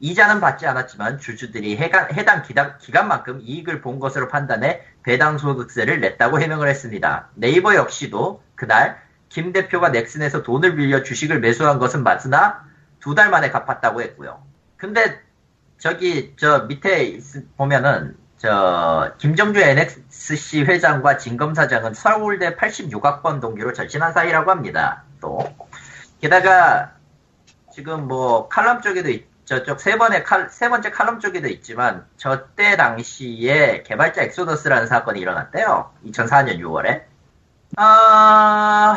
[0.00, 6.00] 이자는 받지 않았지만 주주들이 해당, 해당 기간, 기간 만큼 이익을 본 것으로 판단해 배당 소득세를
[6.00, 7.28] 냈다고 해명을 했습니다.
[7.34, 12.64] 네이버 역시도 그날 김 대표가 넥슨에서 돈을 빌려 주식을 매수한 것은 맞으나
[13.00, 14.42] 두 달 만에 갚았다고 했고요.
[14.78, 15.20] 근데
[15.86, 24.12] 저기 저 밑에 있- 보면은 저 김정주 NXC 회장과 진 검사장은 서울대 86학번 동기로 절친한
[24.12, 25.02] 사이라고 합니다.
[25.20, 25.40] 또
[26.20, 26.92] 게다가
[27.72, 32.46] 지금 뭐 칼럼 쪽에도 있- 저쪽 세 번의 칼, 세 번째 칼럼 쪽에도 있지만 저
[32.54, 35.90] 때 당시에 개발자 엑소더스라는 사건이 일어났대요.
[36.06, 37.02] 2004년 6월에.
[37.76, 38.96] 아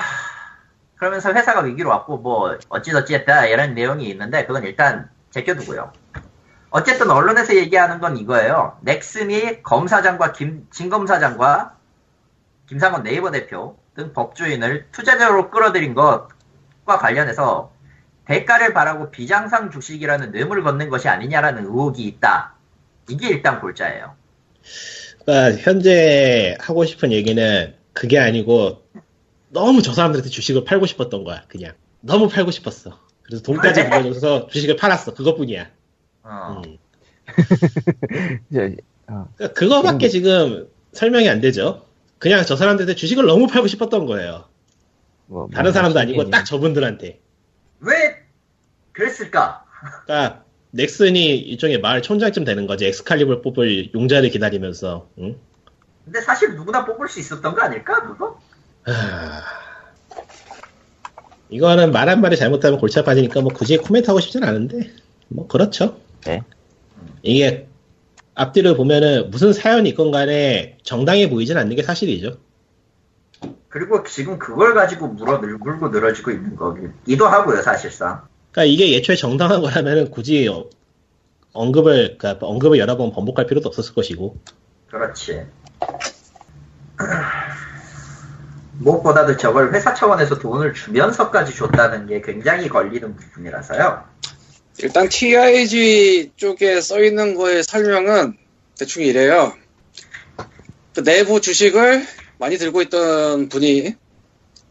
[0.98, 5.92] 그러면서 회사가 위기로 왔고 뭐 어찌저찌 했다 이런 내용이 있는데 그건 일단 제껴두고요.
[6.76, 8.78] 어쨌든 언론에서 얘기하는 건 이거예요.
[8.82, 11.78] 넥슨이 검사장과 김, 진 검사장과
[12.68, 17.72] 김상원 네이버 대표 등 법조인을 투자자로 끌어들인 것과 관련해서
[18.26, 22.56] 대가를 바라고 비장상 주식이라는 뇌물을 걷는 것이 아니냐라는 의혹이 있다.
[23.08, 24.14] 이게 일단 골자예요.
[25.24, 28.84] 그러니까 현재 하고 싶은 얘기는 그게 아니고
[29.48, 31.44] 너무 저 사람들한테 주식을 팔고 싶었던 거야.
[31.48, 31.72] 그냥
[32.02, 33.00] 너무 팔고 싶었어.
[33.22, 33.90] 그래서 돈까지 왜?
[33.90, 35.14] 빌려줘서 주식을 팔았어.
[35.14, 35.70] 그것뿐이야.
[36.26, 36.62] 어.
[36.66, 36.78] 음.
[38.54, 38.62] 저,
[39.08, 41.86] 어, 그러니까 그거밖에 지금 설명이 안 되죠.
[42.18, 44.46] 그냥 저 사람들한테 주식을 너무 팔고 싶었던 거예요.
[45.28, 46.32] 뭐, 다른 뭐, 사람도 아니고 신기하네.
[46.32, 47.20] 딱 저분들한테.
[47.80, 47.94] 왜
[48.92, 49.66] 그랬을까?
[50.06, 52.86] 그러니까 넥슨이 일종의 마을 촌장쯤 되는 거지.
[52.86, 55.10] 엑스칼리블 뽑을 용자를 기다리면서.
[55.20, 55.38] 응?
[56.04, 58.02] 근데 사실 누구나 뽑을 수 있었던 거 아닐까?
[58.08, 58.40] 그거?
[58.84, 59.42] 하...
[61.50, 64.92] 이거는 말 한 마디 잘못하면 골치 아파지니까 뭐 굳이 코멘트 하고 싶진 않은데
[65.28, 66.00] 뭐 그렇죠.
[66.26, 66.44] 네.
[67.22, 67.68] 이게
[68.36, 72.38] 앞뒤를 보면은 무슨 사연이 있건 간에 정당해 보이진 않는 게 사실이죠.
[73.70, 78.22] 그리고 지금 그걸 가지고 물어 늘, 물고 늘어지고 있는 거기도 하고요, 사실상.
[78.52, 80.70] 그러니까 이게 예초에 정당한 거라면은 굳이 어-
[81.54, 84.38] 언급을 그러니까 언급을 여러 번 번복할 필요도 없었을 것이고
[84.90, 85.46] 그렇지.
[88.80, 94.04] 무엇보다도 저걸 회사 차원에서 돈을 주면서까지 줬다는 게 굉장히 걸리는 부분이라서요.
[94.80, 98.38] 일단 TIG 쪽에 써 있는 거의 설명은
[98.78, 99.56] 대충 이래요.
[100.94, 102.06] 그 내부 주식을
[102.38, 103.96] 많이 들고 있던 분이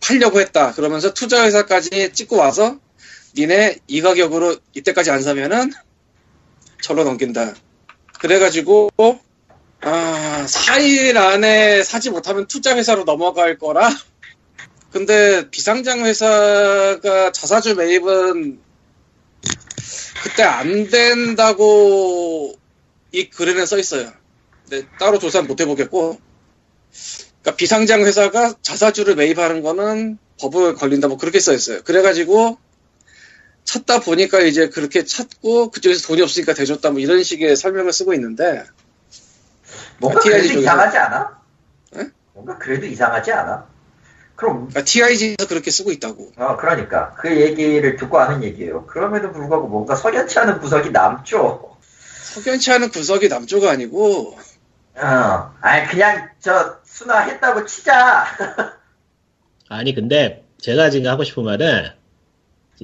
[0.01, 0.73] 팔려고 했다.
[0.73, 2.79] 그러면서 투자회사까지 찍고 와서
[3.37, 5.73] 니네 이 가격으로 이때까지 안 사면은
[6.83, 7.55] 절로 넘긴다.
[8.21, 8.91] 그래가지고
[9.81, 13.91] 아, 4일 안에 사지 못하면 투자회사로 넘어갈 거라.
[14.93, 18.61] 근데 비상장 회사가 자사주 매입은
[20.23, 22.55] 그때 안 된다고
[23.13, 24.13] 이 글에는 써 있어요.
[24.69, 26.19] 근데 따로 조사는 못 해보겠고.
[27.43, 31.83] 그러니까 비상장 회사가 자사주를 매입하는 거는 법을 걸린다 뭐 그렇게 써 있어요.
[31.83, 32.59] 그래가지고
[33.65, 38.65] 찾다 보니까 이제 그렇게 찾고 그쪽에서 돈이 없으니까 대줬다 뭐 이런 식의 설명을 쓰고 있는데
[39.99, 41.41] 뭔가 TIG 그래도 쪽에서- 이상하지 않아?
[41.97, 42.13] 응?
[42.33, 43.67] 뭔가 그래도 이상하지 않아?
[44.37, 46.33] 그럼 그러니까 TIG에서 그렇게 쓰고 있다고.
[46.37, 48.87] 어 그러니까 그 얘기를 듣고 하는 얘기예요.
[48.87, 51.77] 그럼에도 불구하고 뭔가 석연치 않은 구석이 남죠.
[52.35, 54.37] 석연치 않은 구석이 남조가 아니고
[54.97, 58.25] 어, 아니 그냥 저 순화했다고 치자.
[59.69, 61.91] 아니 근데 제가 지금 하고 싶은 말은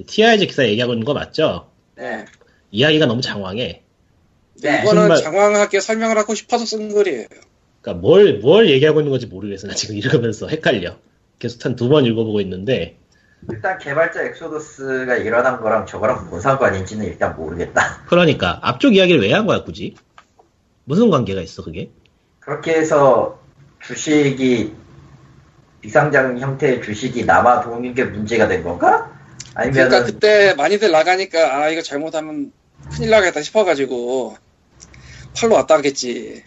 [0.07, 1.69] TIG 기사 얘기하고 있는 거 맞죠?
[1.95, 2.25] 네.
[2.71, 3.83] 이야기가 너무 장황해.
[4.61, 4.81] 네.
[4.83, 7.27] 이거는 정말- 장황하게 설명을 하고 싶어서 쓴 글이에요.
[7.81, 9.67] 그러니까 뭘, 뭘 얘기하고 있는 건지 모르겠어.
[9.67, 10.97] 나 지금 읽으면서 헷갈려.
[11.41, 12.97] 계속 한 두 번 읽어보고 있는데,
[13.49, 18.03] 일단 개발자 엑소더스가 일어난 거랑 저거랑 뭔 상관인지는 일단 모르겠다.
[18.07, 19.95] 그러니까 앞쪽 이야기를 왜 한 거야, 굳이?
[20.85, 21.89] 무슨 관계가 있어, 그게?
[22.39, 23.39] 그렇게 해서
[23.83, 24.73] 주식이
[25.81, 29.11] 비상장 형태의 주식이 남아 도는 게 문제가 된 건가?
[29.55, 32.51] 아니면 그러니까 그때 많이들 나가니까 아 이거 잘못하면
[32.95, 34.37] 큰일 나겠다 싶어가지고
[35.35, 36.43] 팔로 왔다 하겠지.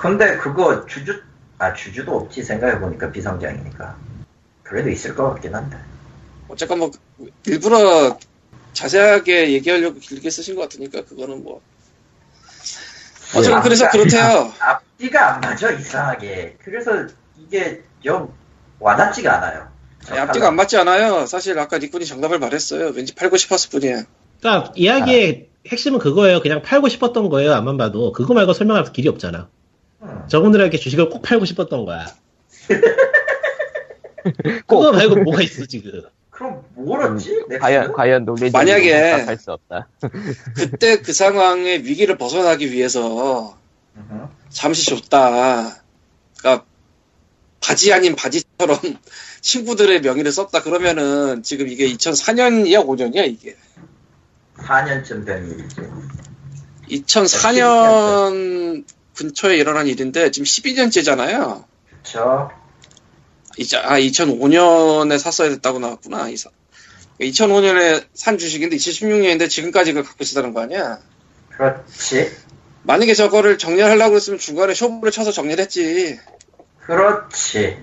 [0.00, 1.22] 근데 그거 주주
[1.58, 3.96] 아 주주도 없지 생각해 보니까 비상장이니까
[4.72, 5.76] 그래도 있을 것 같긴 한데
[6.48, 6.90] 어쨌건 뭐
[7.46, 8.18] 일부러
[8.72, 11.60] 자세하게 얘기하려고 길게 쓰신 것 같으니까 그거는 뭐
[13.36, 13.62] 어쨌든 예.
[13.62, 14.50] 그래서 그렇대요.
[14.58, 17.06] 앞뒤가 안 맞아 이상하게 그래서
[17.38, 18.32] 이게 영
[18.78, 19.68] 와닿지가 않아요.
[20.08, 21.26] 아니, 앞뒤가 안 맞지 않아요.
[21.26, 22.92] 사실 아까 니꾼이 정답을 말했어요.
[22.94, 24.04] 왠지 팔고 싶었을 뿐이야.
[24.40, 26.40] 그러니까 이야기의 핵심은 그거예요.
[26.40, 28.12] 그냥 팔고 싶었던 거예요, 안만 봐도.
[28.12, 29.48] 그거 말고 설명할 길이 없잖아.
[30.00, 30.22] 음.
[30.28, 32.06] 저분들에게 주식을 꼭 팔고 싶었던 거야.
[34.66, 36.02] 그거 말고 뭐가 있어, 지금.
[36.30, 37.30] 그럼 뭐였지?
[37.48, 37.58] 넥슨은?
[37.60, 39.88] 과연 과연 논리적으로 만약에- 답할 수 없다.
[40.56, 43.56] 그때 그 상황의 위기를 벗어나기 위해서.
[44.48, 45.82] 잠시 줬다.
[46.38, 46.64] 그러니까
[47.60, 48.78] 바지 아닌 바지처럼
[49.42, 53.56] 친구들의 명의를 썼다 그러면은 지금 이게 2004년이야 5년이야 이게
[54.56, 55.76] 4년쯤 된 일이지.
[57.04, 61.64] 2004년 근처에 일어난 일인데 지금 12년째잖아요.
[62.02, 62.50] 그쵸?
[62.50, 62.61] 이제
[63.82, 66.28] 아 2005년에 샀어야 됐다고 나왔구나.
[66.28, 66.50] 이사.
[67.20, 70.98] 2005년에 산 주식인데 2016년인데 지금까지 그걸 갖고 있었다는 거 아니야?
[71.50, 72.32] 그렇지.
[72.84, 76.18] 만약에 저거를 정리하려고 했으면 중간에 쇼부를 쳐서 정리를 했지.
[76.80, 77.78] 그렇지.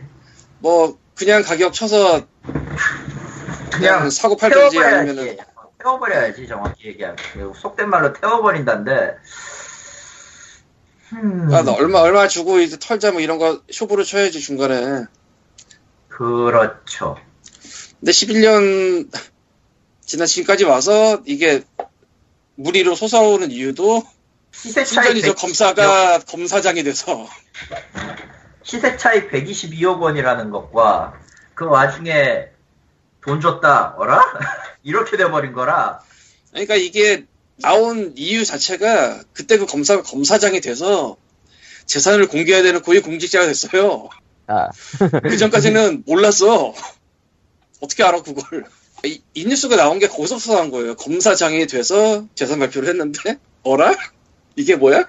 [0.60, 4.80] 뭐 그냥 가격 쳐서 그냥 그냥 사고 팔든지.
[4.80, 5.38] 아니면은
[5.82, 7.18] 태워버려야지 정확히 얘기하면.
[7.56, 9.16] 속된 말로 태워버린다는데.
[11.14, 15.06] 음, 아, 나 얼마 얼마 주고 이제 털자 뭐 이런 거 쇼부를 쳐야지 중간에.
[16.20, 17.18] 그렇죠.
[17.98, 19.10] 근데 11년
[20.02, 21.64] 지난 지금까지 와서 이게
[22.56, 24.04] 무리로 솟아오는 이유도
[24.52, 27.26] 시세 차이 순전히 저 120여 검사가 검사장이 돼서
[28.64, 31.14] 시세 차이 122억 원이라는 것과
[31.56, 32.48] 그 와중에
[33.22, 34.22] 돈 줬다 어라?
[34.84, 36.02] 이렇게 돼버린 거라
[36.52, 37.24] 그러니까 이게
[37.62, 41.16] 나온 이유 자체가 그때 그 검사가 검사장이 돼서
[41.86, 44.10] 재산을 공개해야 되는 고위 공직자가 됐어요.
[44.50, 44.70] 아,
[45.22, 46.74] 그 전까지는 몰랐어.
[47.82, 48.66] 어떻게 알아 그걸?
[49.06, 50.96] 이, 이 뉴스가 나온 게 거기서부터 나온 거예요.
[50.96, 53.96] 검사장이 돼서 재산 발표를 했는데 어라?
[54.56, 55.08] 이게 뭐야?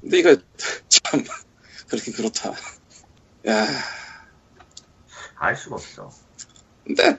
[0.00, 0.36] 근데 이거
[0.88, 1.24] 참
[1.88, 2.52] 그렇게 그렇다.
[3.48, 3.68] 야,
[5.36, 6.10] 알 수가 없어.
[6.86, 7.18] 근데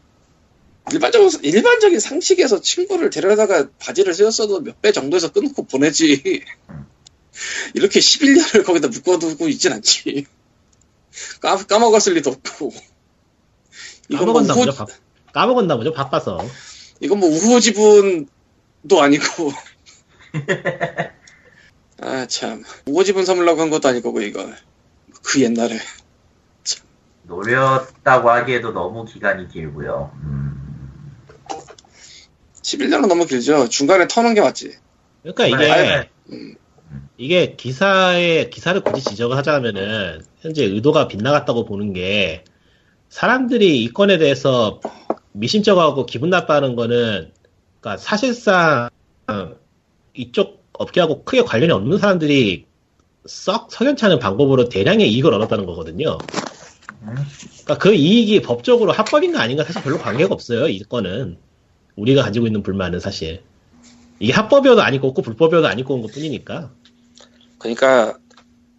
[0.94, 6.44] 일반적으로 일반적인 상식에서 친구를 데려다가 바지를 세웠어도 몇 배 정도에서 끊고 보내지.
[7.74, 10.26] 이렇게 11년을 거기다 묶어두고 있진 않지.
[11.42, 12.72] 까, 까먹었을 리도 없고.
[14.10, 14.86] 이건 뭐 까먹었나 우호, 보죠, 바,
[15.34, 16.40] 까먹었나 보죠, 바빠서.
[17.00, 19.52] 이건 뭐 우호 지분도 아니고.
[22.02, 22.64] 아, 참.
[22.86, 24.56] 우호 지분 삼으려고 한 것도 아닐 거고, 이걸.
[25.24, 25.80] 그 옛날에.
[27.24, 30.12] 노렸다고 하기에도 너무 기간이 길고요.
[30.14, 31.26] 음,
[32.62, 33.70] 11년은 너무 길죠.
[33.70, 34.78] 중간에 터는 게 맞지.
[35.24, 36.56] 그러니까 이게, 네.
[37.18, 42.44] 이게 기사에, 기사를 굳이 지적을 하자면은, 현재 의도가 빗나갔다고 보는 게,
[43.10, 44.80] 사람들이 이 건에 대해서
[45.32, 47.32] 미심쩍어하고 기분 나빠하는 거는
[47.80, 48.90] 그러니까 사실상
[49.28, 49.50] 어,
[50.14, 52.66] 이쪽 업계하고 크게 관련이 없는 사람들이
[53.26, 56.18] 썩 석연치 않은 방법으로 대량의 이익을 얻었다는 거거든요.
[57.02, 60.68] 그러니까 그 이익이 법적으로 합법인가 아닌가 사실 별로 관계가 없어요.
[60.68, 61.38] 이 건은
[61.96, 63.42] 우리가 가지고 있는 불만은 사실
[64.20, 66.72] 이게 합법이어도 아니고 없고 불법이어도 아니고 온 것뿐이니까.
[67.58, 68.18] 그러니까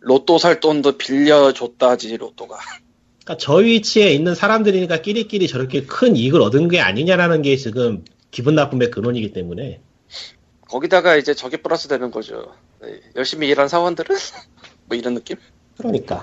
[0.07, 2.59] 로또 살 돈도 빌려줬다지 로또가.
[3.25, 8.55] 그러니까 저 위치에 있는 사람들이니까 끼리끼리 저렇게 큰 이익을 얻은 게 아니냐라는 게 지금 기분
[8.55, 9.81] 나쁨의 근원이기 때문에
[10.69, 12.55] 거기다가 이제 저게 플러스 되는 거죠.
[12.81, 14.17] 네, 열심히 일한 사원들은
[14.87, 15.39] 뭐 이런 느낌?
[15.77, 16.23] 그러니까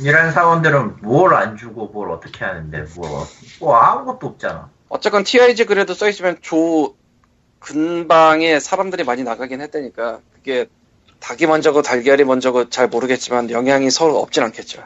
[0.00, 3.26] 이런 사원들은 뭘 안 주고 뭘 어떻게 하는데 뭐,
[3.60, 4.70] 뭐 아무것도 없잖아.
[4.88, 6.96] 어쨌건 TIG 그래도 써 있으면 조
[7.58, 10.66] 근방에 사람들이 많이 나가긴 했다니까 그게
[11.22, 14.82] 닭이 먼저고 달걀이 먼저고 잘 모르겠지만 영향이 서로 없진 않겠죠.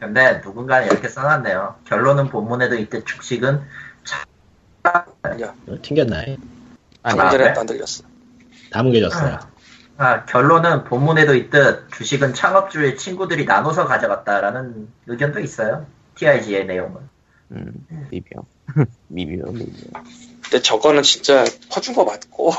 [0.00, 1.76] 근데 누군가는 이렇게 써놨네요.
[1.86, 3.62] 결론은 본문에도 있듯 축식은
[4.84, 6.36] 야, 어, 튕겼나요?
[7.04, 7.30] 아니, 아, 네?
[7.30, 8.02] 전에 안 들렸어.
[8.72, 9.38] 다 뭉개졌어요.
[9.98, 15.86] 아, 결론은 본문에도 있듯 주식은 창업주의 친구들이 나눠서 가져갔다라는 의견도 있어요.
[16.16, 17.08] TIG의 내용은.
[17.52, 18.44] 음, 미묘.
[19.06, 20.02] 미묘, 미묘.
[20.42, 22.52] 근데 저거는 진짜 퍼준 거 맞고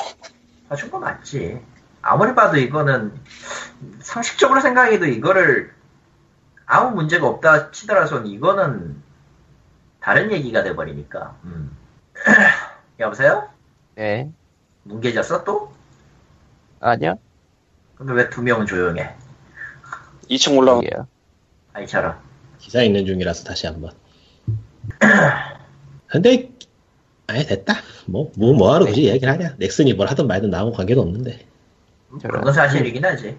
[0.69, 1.72] 사준 거 맞지.
[2.03, 3.13] 아무리 봐도 이거는
[4.01, 5.73] 상식적으로 생각해도 이거를
[6.65, 9.01] 아무 문제가 없다 치더라선 이거는
[10.01, 11.37] 다른 얘기가 돼버리니까.
[11.45, 11.75] 음.
[12.99, 13.47] 여보세요?
[13.95, 14.29] 네.
[14.83, 15.71] 뭉개졌어 또?
[16.81, 17.17] 아니요?
[17.95, 19.15] 근데 왜 두 명은 조용해?
[20.29, 20.83] 2층 올라온.
[21.73, 22.19] 아이처럼.
[22.59, 23.91] 기사 읽는 중이라서 다시 한번.
[26.07, 26.51] 근데
[27.27, 27.75] 아예 됐다.
[28.07, 29.55] 뭐뭐 뭐하러 굳이 얘기를 하냐?
[29.57, 31.45] 넥슨이 뭘 하든 말든 나하고 관계도 없는데.
[32.21, 33.37] 그건 사실이긴 하지.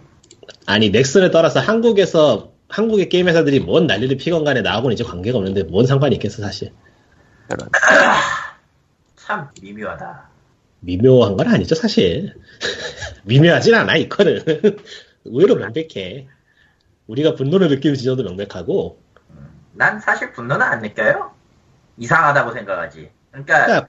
[0.67, 5.65] 아니 넥슨을 떠나서 한국에서 한국의 게임 회사들이 뭔 난리를 피건 간에 나하고는 이제 관계가 없는데
[5.65, 6.73] 뭔 상관이 있겠어 사실.
[7.49, 7.69] 저런.
[9.17, 10.29] 참 미묘하다.
[10.81, 12.35] 미묘한 건 아니죠 사실.
[13.25, 14.43] 미묘하진 않아 이거는.
[15.25, 16.29] 의외로 명백해.
[17.07, 19.01] 우리가 분노를 느끼는 지점도 명백하고.
[19.73, 21.33] 난 사실 분노는 안 느껴요.
[21.97, 23.11] 이상하다고 생각하지.
[23.31, 23.89] 그러니까 그러니까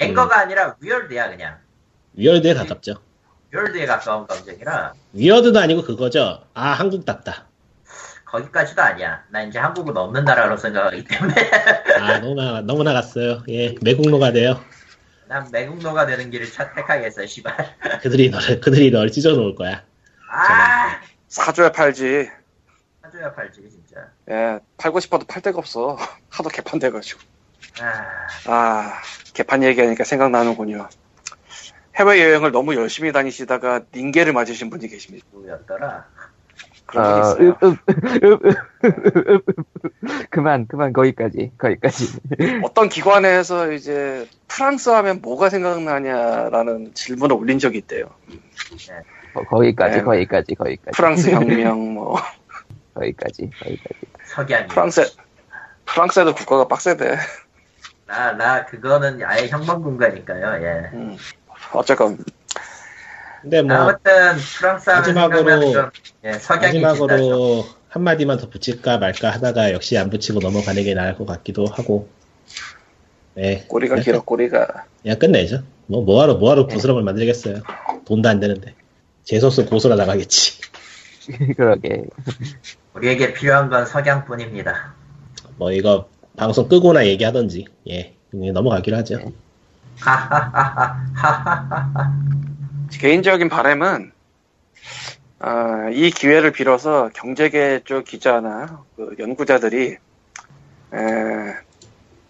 [0.00, 1.58] 앵거가 아니라 위얼드야 그냥.
[2.14, 3.07] 위얼드에 가깝죠.
[3.50, 6.44] 위얼드에 가까운 감정이라 위어드도 아니고 그거죠.
[6.54, 7.46] 아 한국답다.
[8.24, 9.24] 거기까지도 아니야.
[9.30, 11.34] 나 이제 한국은 없는 나라로 생각하기 때문에
[11.98, 13.42] 아 너무 나 너무 나갔어요.
[13.48, 14.60] 예 매국노가 돼요.
[15.28, 17.76] 난 매국노가 되는 길을 택하겠어, 씨발.
[18.02, 19.82] 그들이 너를 그들이 너를 찢어 놓을 거야.
[20.30, 22.30] 아, 사줘야 팔지.
[23.02, 24.08] 사줘야 팔지 진짜.
[24.30, 25.98] 예, 팔고 싶어도 팔 데가 없어.
[26.30, 27.20] 하도 개판 돼가지고.
[27.80, 29.02] 아, 아,
[29.34, 30.88] 개판 얘기하니까 생각나는군요.
[31.98, 35.26] 해외 여행을 너무 열심히 다니시다가 닌게를 맞으신 분이 계십니다.
[35.32, 36.06] 누구였더라?
[36.86, 37.76] 그런 어, 분이 있어요.
[40.30, 42.06] 그만, 그만, 거기까지, 거기까지.
[42.62, 48.06] 어떤 기관에서 이제 프랑스 하면 뭐가 생각나냐라는 질문을 올린 적이 있대요.
[49.34, 50.02] 거, 거기까지, 네.
[50.04, 50.96] 거기까지, 거기까지.
[50.96, 52.16] 프랑스 혁명, 뭐,
[52.94, 54.00] 거기까지, 거기까지.
[54.24, 54.66] 석양이.
[54.68, 55.02] 프랑스,
[55.84, 57.16] 프랑스에도 국가가 빡세대.
[58.06, 60.90] 나, 나, 그거는 아예 형방군가니까요, 예.
[60.94, 61.16] 음,
[61.72, 62.18] 어쨌건,
[63.42, 65.90] 근데 뭐 아무튼, 프랑스 마지막으로-
[66.24, 66.32] 예.
[66.32, 71.66] 마지막으로 한 마디만 더 붙일까 말까 하다가 역시 안 붙이고 넘어가는 게 나을 것 같기도
[71.66, 72.08] 하고.
[73.34, 73.64] 네.
[73.68, 74.84] 꼬리가 그냥, 길어, 꼬리가.
[75.02, 75.62] 그냥 끝내죠.
[75.86, 77.62] 뭐 뭐하러 뭐하러 부스럼을 만들겠어요.
[78.04, 78.74] 돈도 안 되는데.
[79.24, 80.60] 재수없어 고소라 나가겠지.
[81.56, 82.04] 그러게.
[82.94, 84.94] 우리에게 필요한 건 석양뿐입니다.
[85.56, 87.66] 뭐 이거 방송 끄고나 얘기하던지.
[87.88, 88.14] 예.
[88.32, 89.18] 넘어가기로 하죠.
[90.00, 91.88] 하하하하하하하.
[92.98, 94.12] 개인적인 바람은,
[95.40, 99.96] 아, 이 기회를 빌어서 경제계 쪽 기자나 그 연구자들이,
[100.94, 100.98] 에,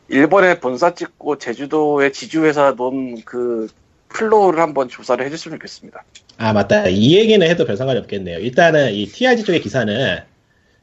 [0.08, 3.68] 일본에 본사 찍고 제주도의 지주회사 논 그
[4.08, 6.04] flow를 한번 조사를 해줬으면 좋겠습니다.
[6.38, 6.86] 아 맞다.
[6.88, 8.38] 이 얘기는 해도 별 상관이 없겠네요.
[8.38, 10.20] 일단은 이 TRG 쪽의 기사는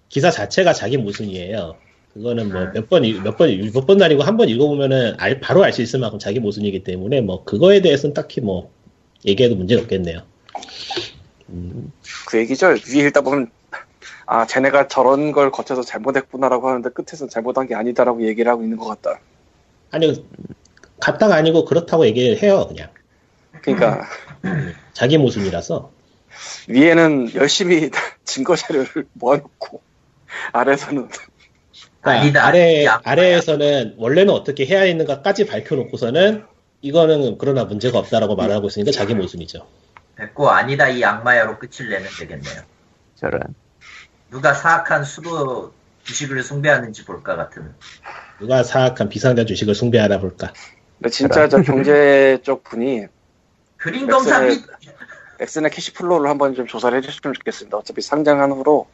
[0.09, 1.75] 기사 자체가 자기 모순이에요.
[2.15, 5.81] 그거는 뭐 몇 번 몇 번 몇번 아니고 한 번 읽어보면은 알- 바로 알 수
[5.81, 8.71] 있을 만큼 자기 모순이기 때문에 뭐 그거에 대해서는 딱히 뭐
[9.25, 10.21] 얘기해도 문제가 없겠네요.
[11.49, 11.91] 음,
[12.27, 12.67] 그 얘기죠.
[12.67, 13.51] 위에 읽다 보면,
[14.25, 18.85] 아, 쟤네가 저런 걸 거쳐서 잘못했구나라고 하는데 끝에서 잘못한 게 아니다라고 얘기를 하고 있는 것
[18.87, 19.19] 같다.
[19.91, 20.25] 아니
[20.99, 22.89] 갔다가 아니고 그렇다고 얘기를 해요 그냥
[23.61, 24.05] 그러니까,
[24.93, 25.91] 자기 모순이라서
[26.69, 27.89] 위에는 열심히
[28.23, 29.81] 증거 자료를 모아놓고,
[30.53, 31.09] 아래에서는,
[32.05, 32.45] 그러니까 아니다.
[32.45, 32.85] 아래.
[33.03, 36.43] 아래에서는 원래는 어떻게 해야 했는가까지 밝혀놓고서는
[36.81, 39.65] 이거는 그러나 문제가 없다라고 말하고 있으니까 자기 모순이죠.
[40.17, 42.61] 됐고, 아니다, 이 악마야로 끝을 내면 되겠네요.
[43.15, 43.41] 저런.
[44.29, 45.73] 누가 사악한 수도
[46.03, 47.73] 주식을 숭배하는지 볼까 같은.
[48.39, 50.53] 누가 사악한 비상자 주식을 숭배하나 볼까.
[50.99, 53.05] 근데 진짜 저 경제 쪽 분이
[53.77, 54.61] 그린 검사 및
[55.39, 57.77] 엑스나 cash flow를 한번 좀 조사를 해주시면 좋겠습니다.
[57.77, 58.87] 어차피 상장한 후로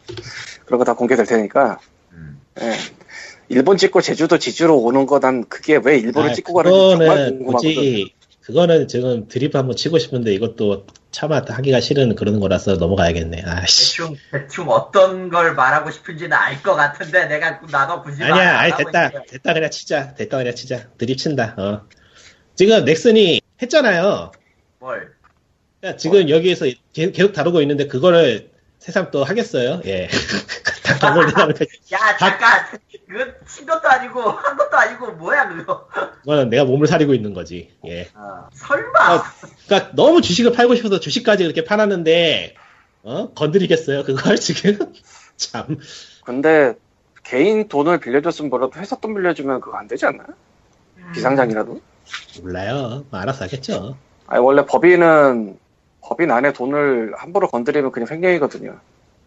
[0.66, 1.80] 그런 거 다 공개될 테니까.
[2.14, 2.40] 음.
[2.62, 2.72] 예.
[3.52, 7.46] 일본 찍고 제주도 지주로 오는 거난 그게 왜 일본을 아, 찍고 가는지 정말 궁금하거든.
[7.46, 13.44] 굳이 그거는 지금 드립 한번 치고 싶은데 이것도 차마 하기가 싫은 그런 거라서 넘어가야겠네.
[13.46, 13.98] 아씨.
[13.98, 18.60] 대충 대충 어떤 걸 말하고 싶은지는 알 것 같은데 내가 나도 굳이 말 아니야, 안
[18.72, 19.22] 아니 됐다, 있어요.
[19.30, 20.88] 됐다 그냥 치자, 됐다 그냥 치자.
[20.98, 21.56] 드립 친다.
[21.58, 21.82] 어.
[22.56, 24.32] 지금 넥슨이 했잖아요.
[24.80, 25.12] 뭘?
[25.80, 28.50] 그러니까 지금 여기에서 계- 계속 다루고 있는데 그거를
[28.80, 29.82] 새삼 또 하겠어요.
[29.86, 30.08] 예.
[31.94, 32.66] 야 잠깐
[33.08, 35.88] 그건 친 것도 아니고 한 것도 아니고 뭐야 그거?
[36.22, 37.72] 그거는 내가 몸을 사리고 있는 거지.
[37.86, 38.10] 예.
[38.16, 39.16] 어, 설마?
[39.16, 39.24] 어,
[39.66, 42.56] 그러니까 너무 주식을 팔고 싶어서 주식까지 그렇게 팔았는데
[43.04, 44.94] 어 건드리겠어요 그걸 지금
[45.38, 45.78] 참
[46.24, 46.76] 근데
[47.24, 50.26] 개인 돈을 빌려줬으면 뭐라도 회사 돈 빌려주면 그거 안 되지 않나?
[51.14, 51.82] 비상장이라도?
[52.42, 53.98] 몰라요 뭐 알아서 하겠죠
[54.28, 55.60] 아니 원래 법인은
[56.02, 58.78] 법인 안에 돈을 함부로 건드리면 그냥 횡령이거든요.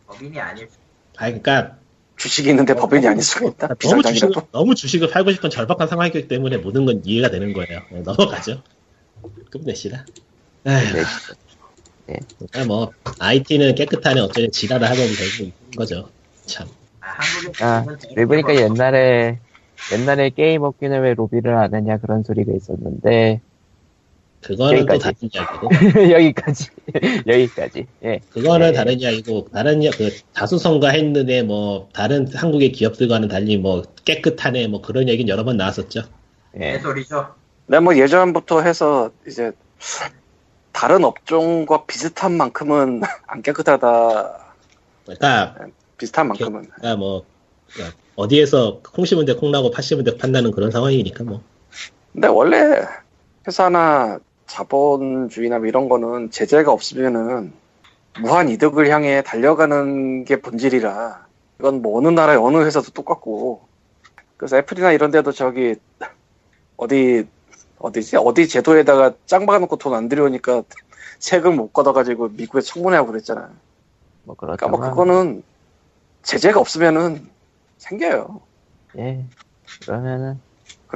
[0.06, 0.76] 법인이 아닐 수.
[1.16, 1.76] 아 그러니까
[2.16, 3.68] 주식이 있는데 법인이 아닐 수가 있다.
[3.68, 4.48] 너무 주식을 비상장이라도.
[4.52, 7.80] 너무 주식을 팔고 싶은 절박한 상황이기 때문에 모든 건 이해가 되는 거예요.
[7.90, 8.62] 네, 넘어가죠.
[9.50, 10.06] 끝내시다.
[10.66, 11.04] 에휴,
[12.06, 12.18] 네.
[12.38, 16.08] 그러니까 뭐 IT는 깨끗하네 어쩌니 지랄을 하면 결국 있는 거죠.
[16.46, 16.68] 참.
[17.00, 17.18] 아,
[17.60, 17.84] 아,
[18.16, 19.38] 왜 보니까 옛날에,
[19.92, 23.40] 옛날에 게임 업계는 왜 로비를 안 하냐 그런 소리가 있었는데,
[24.44, 25.02] 그거는 또 여기까지.
[25.02, 25.68] 다른 이야기고
[26.12, 26.68] 여기까지.
[27.26, 27.86] 여기까지.
[28.04, 28.20] 예.
[28.30, 28.72] 그거는 네.
[28.74, 34.82] 다른 이야기고 다른 이야- 그 다수성과 했는데 뭐 다른 한국의 기업들과는 달리 뭐 깨끗하네 뭐
[34.82, 36.02] 그런 얘기는 여러 번 나왔었죠.
[36.60, 36.72] 예.
[36.72, 37.34] 개소리죠.
[37.66, 39.52] 근데 뭐 예전부터 해서 이제
[40.72, 44.38] 다른 업종과 비슷한 만큼은 안 깨끗하다.
[45.04, 45.56] 그러니까,
[45.96, 46.68] 비슷한 만큼은.
[46.76, 47.24] 그러니까 뭐
[47.72, 51.42] 그러니까 어디에서 콩 심은 데 콩 나고 팥 심은 데 판다는 그런 상황이니까 뭐
[52.12, 52.82] 근데 원래
[53.46, 54.18] 회사나
[54.54, 57.52] 자본주의나 뭐 이런 거는 제재가 없으면은
[58.20, 61.26] 무한 이득을 향해 달려가는 게 본질이라
[61.58, 63.66] 이건 뭐 어느 나라의 어느 회사도 똑같고
[64.36, 65.74] 그래서 애플이나 이런 데도 저기
[66.76, 67.26] 어디
[67.78, 70.62] 어디지 어디 제도에다가 짱 박아놓고 돈 안 들여오니까
[71.18, 73.50] 세금 못 걷어가지고 미국에 청문회하고 그랬잖아.
[74.24, 75.42] 뭐 그러니까 그렇다면, 뭐 그거는
[76.22, 77.28] 제재가 없으면은
[77.78, 78.40] 생겨요.
[78.98, 79.24] 예.
[79.82, 80.40] 그러면은,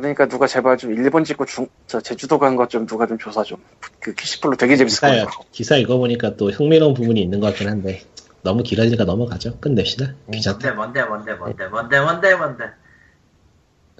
[0.00, 3.42] 그러니까 누가 제발 좀 일본 찍고 중, 저 제주도 간 것 좀 누가 좀 조사
[3.42, 3.58] 좀.
[4.00, 5.26] 그 캐시플로 되게 재밌을 거예요.
[5.52, 8.02] 기사 읽어보니까 또 흥미로운 부분이 있는 것 같긴 한데
[8.42, 9.58] 너무 길어지니까 넘어가죠.
[9.60, 10.14] 끝냅시다.
[10.26, 10.36] 네.
[10.38, 10.72] 귀찮다.
[10.74, 12.64] 뭔데 뭔데 뭔데 뭔데 뭔데 뭔데.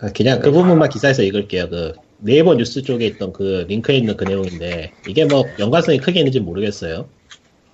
[0.00, 1.68] 아, 그냥 그 부분만 기사에서 읽을게요.
[1.70, 6.40] 그 네이버 뉴스 쪽에 있던 그 링크에 있는 그 내용인데 이게 뭐 연관성이 크게 있는지
[6.40, 7.08] 모르겠어요.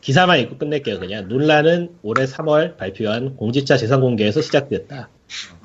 [0.00, 1.00] 기사만 읽고 끝낼게요.
[1.00, 5.08] 그냥 논란은 올해 3월 발표한 공직자 재산 공개에서 시작됐다.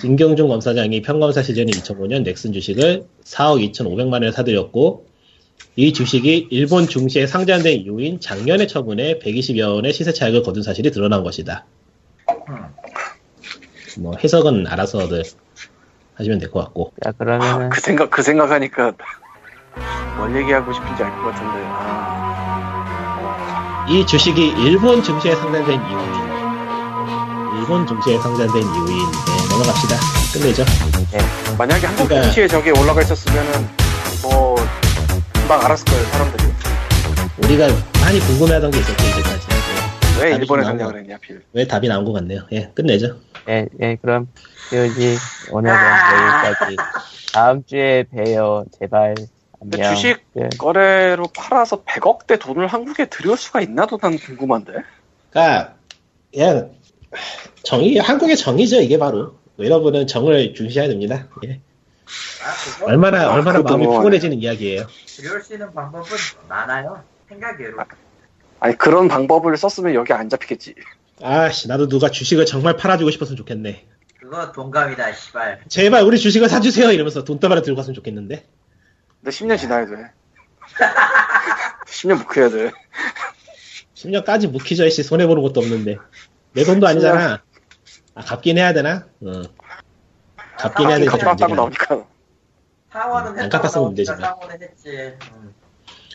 [0.02, 5.06] 김경준 검사장이 평검사 시절인 2005년 넥슨 주식을 4억 2,500만 원에 사들였고
[5.76, 11.23] 이 주식이 일본 증시에 상장된 이후인 작년에 처분해 120여 원의 시세 차익을 거둔 사실이 드러난
[11.23, 11.65] 것이다.
[12.49, 12.56] 음.
[13.99, 15.23] 뭐 해석은 알아서들
[16.15, 18.94] 하시면 될 것 같고 자, 그러면은, 그 생각 그 생각하니까
[20.18, 21.60] 뭘 얘기하고 싶은지 알 것 같은데.
[21.65, 26.38] 아, 이 주식이 일본 증시에 상장된 이유인
[27.69, 29.95] 일본 증시에 상장된 이유인 네, 넘어갑시다
[30.33, 30.65] 끝내죠
[31.55, 33.67] 만약에 한국 그러니까- 증시에 저게 올라가 있었으면은
[34.23, 34.55] 뭐
[35.33, 36.43] 금방 알았을 거예요 사람들이.
[37.43, 37.67] 우리가
[38.01, 39.47] 많이 궁금해하던 게 있었죠 이제까지
[40.17, 40.23] 예.
[40.23, 40.91] 왜 일본에 거.
[40.97, 41.43] 했냐 필.
[41.53, 43.17] 왜 답이 나온 것 같네요 예 끝내죠
[43.47, 44.27] 예, 예, 그럼,
[44.71, 45.17] POG,
[45.51, 46.47] 오늘은 아!
[46.49, 46.75] 여기까지.
[47.33, 48.65] 다음 주에 봬요.
[48.79, 49.13] 제발.
[49.59, 49.95] 근데 안녕.
[49.95, 50.49] 주식 예.
[50.57, 54.73] 거래로 팔아서 100억대 돈을 한국에 들여올 수가 있나도 난 궁금한데.
[55.31, 55.73] 그러니까
[56.31, 56.69] 그냥
[57.64, 61.60] 정의 한국의 정의죠 이게 바로 여러분은 정을 중시해야 됩니다 예.
[62.44, 66.06] 아, 얼마나 아, 얼마나 마음이 뭐- 피곤해지는 이야기예요 들여올 수 있는 방법은
[66.48, 67.03] 많아요.
[67.27, 67.77] 생각외로.
[68.61, 70.76] 아니 그런 방법을 썼으면 여기 안 잡히겠지.
[71.22, 73.86] 아씨 나도 누가 주식을 정말 팔아주고 싶었으면 좋겠네
[74.19, 75.61] 그거 동감이다, 씨발.
[75.68, 78.48] 제발 우리 주식을 사주세요 이러면서 돈다발을 들고 갔으면 좋겠는데
[79.22, 79.91] 근데 10년 지나야 돼.
[81.86, 82.72] 10년 묵혀야 돼.
[83.95, 85.03] 10년까지 묵히죠, 씨.
[85.03, 85.98] 손해보는 것도 없는데.
[86.53, 87.41] 내 돈도 아니잖아.
[88.15, 89.07] 아, 갚긴 해야 되나?
[89.21, 89.41] 어.
[90.57, 91.09] 갚긴 해야 되지.
[91.09, 91.55] 갚았다고.
[91.55, 92.05] 나오니까.
[92.91, 94.19] 상원은 안 나오니까 문제지만.
[94.21, 94.89] 상원은 했지.
[95.31, 95.53] 음.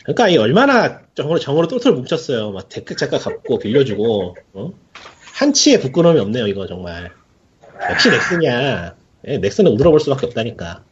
[0.03, 2.51] 그러니까 이 얼마나 정으로, 정으로 똘똘 뭉쳤어요.
[2.51, 4.71] 막 데크 작가 갚고 빌려주고, 어?
[5.33, 7.11] 한치의 부끄러움이 없네요, 이거 정말.
[7.89, 8.95] 역시 넥슨이야.
[9.27, 10.83] 예, 넥슨은 우들어볼 수밖에 없다니까.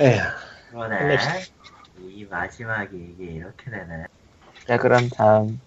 [0.00, 0.20] 에휴,
[0.70, 1.18] 그러네.
[2.00, 4.04] 이 마지막이 이게 이렇게 되네.
[4.66, 5.60] 자, 그럼 다음.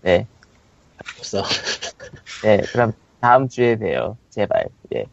[0.00, 0.26] 네.
[1.18, 1.42] 없어.
[2.42, 4.16] 네, 그럼 다음 주에 봬요.
[4.30, 4.66] 제발.
[4.94, 5.04] 예.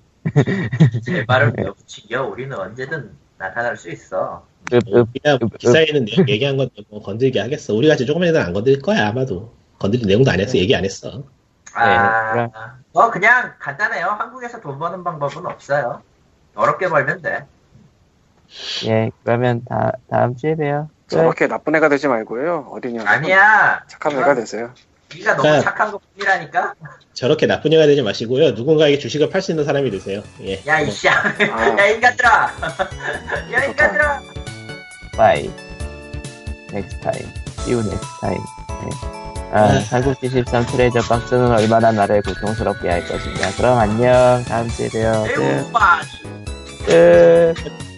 [1.03, 4.45] 제발을 붙이겨 우리는 언제든 나타날 수 있어.
[4.73, 7.73] 읍, 읍, 그냥 읍, 기사에 있는 내용 얘기한 건뭐 건들게 하겠어.
[7.73, 9.53] 우리 같이 조금 애들은 안 건드릴 거야 아마도.
[9.79, 10.57] 건드릴 내용도 안 했어.
[10.57, 11.23] 얘기 안 했어.
[11.73, 12.51] 아, 그럼-
[12.91, 14.07] 뭐 그냥 간단해요.
[14.07, 16.01] 한국에서 돈 버는 방법은 없어요.
[16.55, 17.45] 어렵게 벌면 돼.
[18.87, 20.89] 예, 그러면 다, 다음 주에 봬요.
[21.07, 21.15] 끝.
[21.15, 22.67] 저렇게 나쁜 애가 되지 말고요.
[22.71, 23.83] 어린이 아니야.
[23.87, 24.73] 착한 애가 되세요.
[25.15, 26.73] 네가 너무 그러니까- 착한 것뿐이라니까.
[27.13, 28.51] 저렇게 나쁜 애가 되지 마시고요.
[28.51, 30.23] 누군가에게 주식을 팔 수 있는 사람이 되세요.
[30.43, 30.61] 예.
[30.67, 31.11] 야 이씨야.
[31.51, 31.77] 아.
[31.77, 32.51] 야 인간들아.
[33.53, 34.21] 야 인간들아.
[35.17, 35.49] Bye.
[36.71, 37.27] Next time.
[37.59, 38.39] See you next time.
[38.69, 38.89] 네.
[39.51, 39.79] 아, 아.
[39.89, 43.51] 한국73 트레저 박스는 얼마나 나를 고통스럽게 할 것이냐.
[43.57, 44.43] 그럼 안녕.
[44.47, 45.23] 다음 주에 봬요.
[45.33, 46.85] 끝.
[46.85, 47.88] 끝.